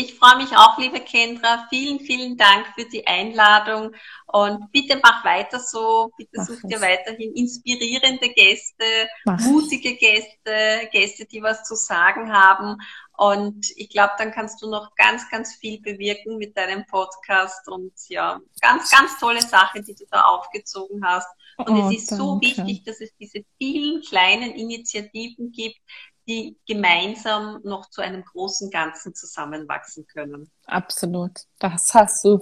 Ich 0.00 0.14
freue 0.14 0.38
mich 0.38 0.56
auch, 0.56 0.78
liebe 0.78 0.98
Kendra. 1.00 1.66
Vielen, 1.68 2.00
vielen 2.00 2.38
Dank 2.38 2.68
für 2.74 2.86
die 2.86 3.06
Einladung 3.06 3.94
und 4.24 4.72
bitte 4.72 4.98
mach 5.02 5.22
weiter 5.26 5.60
so. 5.60 6.10
Bitte 6.16 6.30
mach 6.36 6.46
such 6.46 6.56
es. 6.64 6.70
dir 6.70 6.80
weiterhin 6.80 7.34
inspirierende 7.34 8.30
Gäste, 8.30 9.10
mach 9.26 9.38
mutige 9.40 9.96
Gäste, 9.96 10.88
Gäste, 10.90 11.26
die 11.26 11.42
was 11.42 11.64
zu 11.64 11.74
sagen 11.74 12.32
haben. 12.32 12.78
Und 13.18 13.66
ich 13.76 13.90
glaube, 13.90 14.14
dann 14.16 14.32
kannst 14.32 14.62
du 14.62 14.70
noch 14.70 14.94
ganz, 14.94 15.28
ganz 15.28 15.56
viel 15.56 15.82
bewirken 15.82 16.38
mit 16.38 16.56
deinem 16.56 16.86
Podcast 16.86 17.68
und 17.68 17.92
ja, 18.08 18.40
ganz, 18.62 18.90
ganz 18.90 19.18
tolle 19.18 19.42
Sache, 19.42 19.82
die 19.82 19.94
du 19.94 20.06
da 20.10 20.22
aufgezogen 20.22 21.04
hast. 21.04 21.28
Und 21.58 21.78
oh, 21.78 21.90
es 21.90 21.98
ist 21.98 22.12
danke. 22.12 22.24
so 22.24 22.40
wichtig, 22.40 22.84
dass 22.84 23.02
es 23.02 23.14
diese 23.18 23.44
vielen 23.58 24.00
kleinen 24.00 24.52
Initiativen 24.52 25.52
gibt, 25.52 25.78
die 26.26 26.56
gemeinsam 26.66 27.60
noch 27.64 27.90
zu 27.90 28.02
einem 28.02 28.24
großen 28.24 28.70
Ganzen 28.70 29.14
zusammenwachsen 29.14 30.06
können. 30.06 30.50
Absolut. 30.66 31.32
Das 31.58 31.92
hast 31.94 32.24
du, 32.24 32.40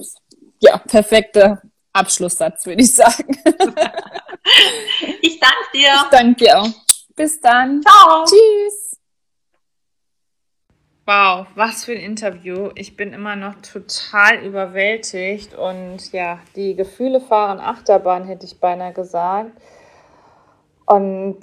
ja, 0.61 0.79
perfekter 0.79 1.63
Abschlusssatz, 1.93 2.67
würde 2.67 2.83
ich 2.83 2.95
sagen. 2.95 3.37
ich 5.23 5.41
danke 5.41 5.69
dir. 5.75 5.95
Ich 5.95 6.11
danke 6.11 6.45
dir 6.45 6.61
auch. 6.61 6.71
Bis 7.17 7.41
dann. 7.41 7.83
Ciao. 7.83 8.25
Tschüss. 8.25 8.89
Wow, 11.07 11.47
was 11.55 11.87
für 11.87 11.93
ein 11.93 12.01
Interview. 12.01 12.69
Ich 12.75 12.95
bin 12.95 13.15
immer 13.15 13.35
noch 13.35 13.55
total 13.63 14.45
überwältigt 14.45 15.55
und 15.55 16.13
ja, 16.13 16.39
die 16.55 16.75
Gefühle 16.75 17.23
fahren 17.23 17.61
Achterbahn, 17.61 18.25
hätte 18.25 18.45
ich 18.45 18.61
beinahe 18.61 18.93
gesagt. 18.93 19.53
Und 20.85 21.39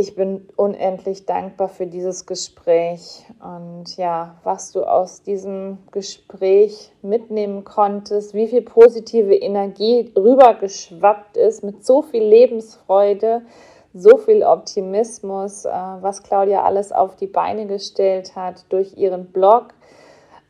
ich 0.00 0.14
bin 0.14 0.48
unendlich 0.56 1.26
dankbar 1.26 1.68
für 1.68 1.86
dieses 1.86 2.24
Gespräch 2.24 3.22
und 3.38 3.98
ja, 3.98 4.36
was 4.44 4.72
du 4.72 4.82
aus 4.84 5.22
diesem 5.22 5.76
Gespräch 5.90 6.90
mitnehmen 7.02 7.64
konntest, 7.64 8.32
wie 8.32 8.48
viel 8.48 8.62
positive 8.62 9.34
Energie 9.34 10.10
rübergeschwappt 10.16 11.36
ist 11.36 11.62
mit 11.62 11.84
so 11.84 12.00
viel 12.00 12.24
Lebensfreude 12.24 13.42
so 13.92 14.16
viel 14.18 14.44
Optimismus, 14.44 15.64
äh, 15.64 15.70
was 15.70 16.22
Claudia 16.22 16.62
alles 16.62 16.92
auf 16.92 17.16
die 17.16 17.26
Beine 17.26 17.66
gestellt 17.66 18.36
hat 18.36 18.64
durch 18.68 18.96
ihren 18.96 19.26
Blog, 19.26 19.74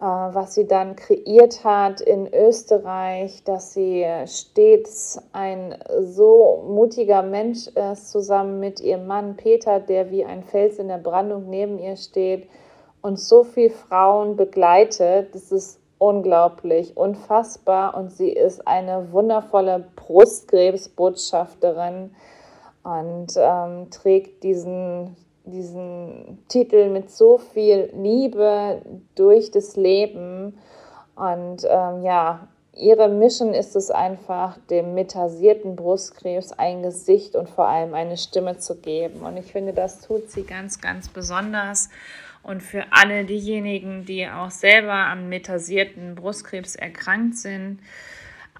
was 0.01 0.55
sie 0.55 0.67
dann 0.67 0.97
kreiert 0.97 1.63
hat 1.63 2.01
in 2.01 2.27
Österreich, 2.33 3.45
dass 3.45 3.75
sie 3.75 4.07
stets 4.27 5.21
ein 5.33 5.77
so 6.01 6.65
mutiger 6.67 7.23
Mensch 7.23 7.69
ist, 7.69 8.11
zusammen 8.11 8.59
mit 8.61 8.81
ihrem 8.81 9.07
Mann 9.07 9.37
Peter, 9.37 9.79
der 9.79 10.11
wie 10.11 10.25
ein 10.25 10.43
Fels 10.43 10.79
in 10.79 10.89
der 10.89 10.97
Brandung 10.99 11.51
neben 11.51 11.79
ihr 11.79 11.97
steht 11.97 12.49
und 13.03 13.21
so 13.21 13.45
viele 13.45 13.71
Frauen 13.71 14.37
begleitet. 14.37 15.35
Das 15.35 15.53
ist 15.53 15.79
unglaublich, 15.99 16.97
unfassbar 16.97 17.95
und 17.95 18.11
sie 18.11 18.31
ist 18.31 18.67
eine 18.67 19.13
wundervolle 19.13 19.85
Brustkrebsbotschafterin 19.97 22.15
und 22.83 23.35
ähm, 23.37 23.91
trägt 23.91 24.43
diesen, 24.43 25.15
diesen 25.51 26.39
Titel 26.49 26.91
mit 26.91 27.11
so 27.11 27.39
viel 27.39 27.91
Liebe 27.95 28.83
durch 29.15 29.51
das 29.51 29.77
Leben. 29.77 30.59
Und 31.15 31.65
ähm, 31.69 32.03
ja, 32.03 32.49
ihre 32.75 33.09
Mission 33.09 33.53
ist 33.55 33.77
es 33.77 33.91
einfach, 33.91 34.59
dem 34.71 34.95
metasierten 34.95 35.77
Brustkrebs 35.77 36.53
ein 36.53 36.83
Gesicht 36.83 37.37
und 37.37 37.49
vor 37.49 37.69
allem 37.69 37.95
eine 37.95 38.17
Stimme 38.17 38.59
zu 38.59 38.77
geben. 38.77 39.21
Und 39.21 39.37
ich 39.37 39.53
finde, 39.53 39.73
das 39.73 40.01
tut 40.01 40.31
sie 40.31 40.43
ganz, 40.43 40.81
ganz 40.81 41.09
besonders. 41.09 41.91
Und 42.43 42.63
für 42.63 42.85
alle 42.91 43.25
diejenigen, 43.25 44.07
die 44.07 44.27
auch 44.27 44.51
selber 44.51 44.95
am 44.95 45.29
metasierten 45.29 46.15
Brustkrebs 46.15 46.75
erkrankt 46.75 47.37
sind, 47.37 47.81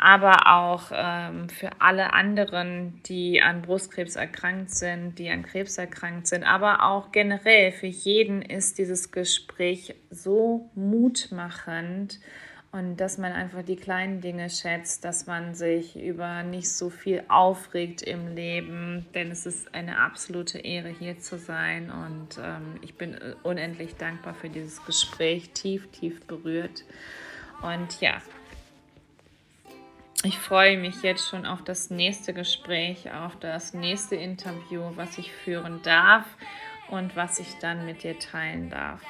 aber 0.01 0.47
auch 0.47 0.91
ähm, 0.93 1.49
für 1.49 1.71
alle 1.79 2.13
anderen, 2.15 3.03
die 3.05 3.43
an 3.43 3.63
Brustkrebs 3.63 4.17
erkrankt 4.17 4.71
sind, 4.71 5.19
die 5.19 5.31
an 5.31 5.43
Krebs 5.43 5.77
erkrankt 5.79 6.27
sind, 6.27 6.43
aber 6.43 6.85
auch 6.85 7.13
generell 7.13 7.71
für 7.73 7.87
jeden 7.87 8.43
ist 8.43 8.79
dieses 8.79 9.13
Gespräch 9.13 9.95
so 10.11 10.71
mutmachend 10.75 12.19
und 12.73 12.99
dass 12.99 13.19
man 13.19 13.33
einfach 13.33 13.65
die 13.65 13.75
kleinen 13.75 14.21
Dinge 14.21 14.49
schätzt, 14.49 15.05
dass 15.05 15.27
man 15.27 15.55
sich 15.55 16.01
über 16.01 16.45
nicht 16.45 16.73
so 16.73 16.89
viel 16.89 17.25
aufregt 17.29 18.01
im 18.01 18.35
Leben, 18.35 19.07
denn 19.13 19.33
es 19.33 19.45
ist 19.45 19.75
eine 19.75 19.99
absolute 19.99 20.59
Ehre, 20.59 20.89
hier 20.89 21.19
zu 21.19 21.37
sein. 21.37 21.91
Und 21.91 22.39
ähm, 22.41 22.77
ich 22.81 22.95
bin 22.95 23.15
äh, 23.15 23.35
unendlich 23.43 23.97
dankbar 23.97 24.35
für 24.35 24.49
dieses 24.49 24.85
Gespräch, 24.87 25.51
tief, 25.51 25.89
tief 25.89 26.25
berührt. 26.27 26.85
Und 27.61 28.01
ja, 28.01 28.23
ich 30.23 30.39
freue 30.39 30.77
mich 30.77 31.03
jetzt 31.03 31.29
schon 31.29 31.47
auf 31.47 31.63
das 31.63 31.91
nächste 31.91 32.35
Gespräch, 32.35 33.11
auf 33.13 33.37
das 33.41 33.73
nächste 33.73 34.17
Interview, 34.17 34.83
was 34.97 35.17
ich 35.17 35.33
führen 35.33 35.81
darf 35.83 36.25
und 36.89 37.17
was 37.17 37.39
ich 37.39 37.55
dann 37.61 37.87
mit 37.87 38.03
dir 38.03 38.19
teilen 38.19 38.69
darf. 38.69 39.01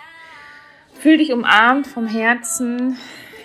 Fühl 0.94 1.18
dich 1.18 1.32
umarmt 1.32 1.86
vom 1.86 2.06
Herzen 2.06 2.96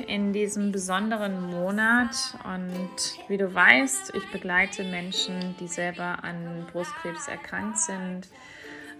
in 0.07 0.33
diesem 0.33 0.71
besonderen 0.71 1.49
Monat. 1.49 2.37
Und 2.43 3.29
wie 3.29 3.37
du 3.37 3.53
weißt, 3.53 4.13
ich 4.13 4.29
begleite 4.31 4.83
Menschen, 4.83 5.55
die 5.59 5.67
selber 5.67 6.23
an 6.23 6.67
Brustkrebs 6.71 7.27
erkrankt 7.27 7.79
sind. 7.79 8.27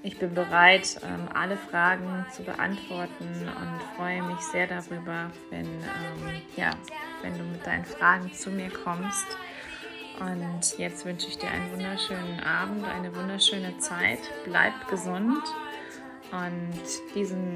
Ich 0.06 0.20
bin 0.20 0.36
bereit, 0.36 1.02
ähm, 1.04 1.28
alle 1.34 1.58
Fragen 1.58 2.28
zu 2.32 2.44
beantworten 2.44 3.28
und 3.28 3.82
freue 3.98 4.22
mich 4.22 4.40
sehr 4.40 4.68
darüber, 4.68 5.32
wenn, 5.50 5.66
ähm, 5.66 6.42
ja, 6.56 6.70
wenn 7.24 7.36
du 7.36 7.44
mit 7.44 7.66
deinen 7.66 7.86
Fragen 7.86 8.32
zu 8.32 8.52
mir 8.52 8.70
kommst. 8.70 9.26
Und 10.20 10.78
jetzt 10.78 11.06
wünsche 11.06 11.28
ich 11.28 11.40
dir 11.40 11.50
einen 11.50 11.72
wunderschönen 11.72 12.40
Abend, 12.42 12.86
eine 12.86 13.16
wunderschöne 13.16 13.80
Zeit. 13.80 14.20
Bleib 14.46 14.74
gesund 14.92 15.44
und 16.32 17.16
diesen 17.16 17.56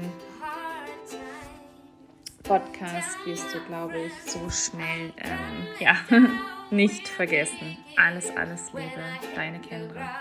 Podcast 2.42 3.16
wirst 3.26 3.54
du, 3.54 3.60
glaube 3.68 3.96
ich, 3.96 4.12
so 4.28 4.50
schnell 4.50 5.12
ähm, 5.18 5.68
ja, 5.78 5.94
nicht 6.72 7.06
vergessen. 7.06 7.78
Alles, 7.96 8.28
alles 8.36 8.72
Liebe, 8.72 9.04
deine 9.36 9.60
Kendra. 9.60 10.20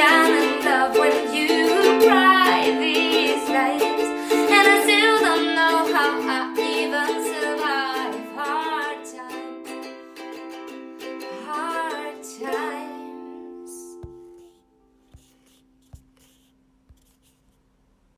ya. 0.00 0.39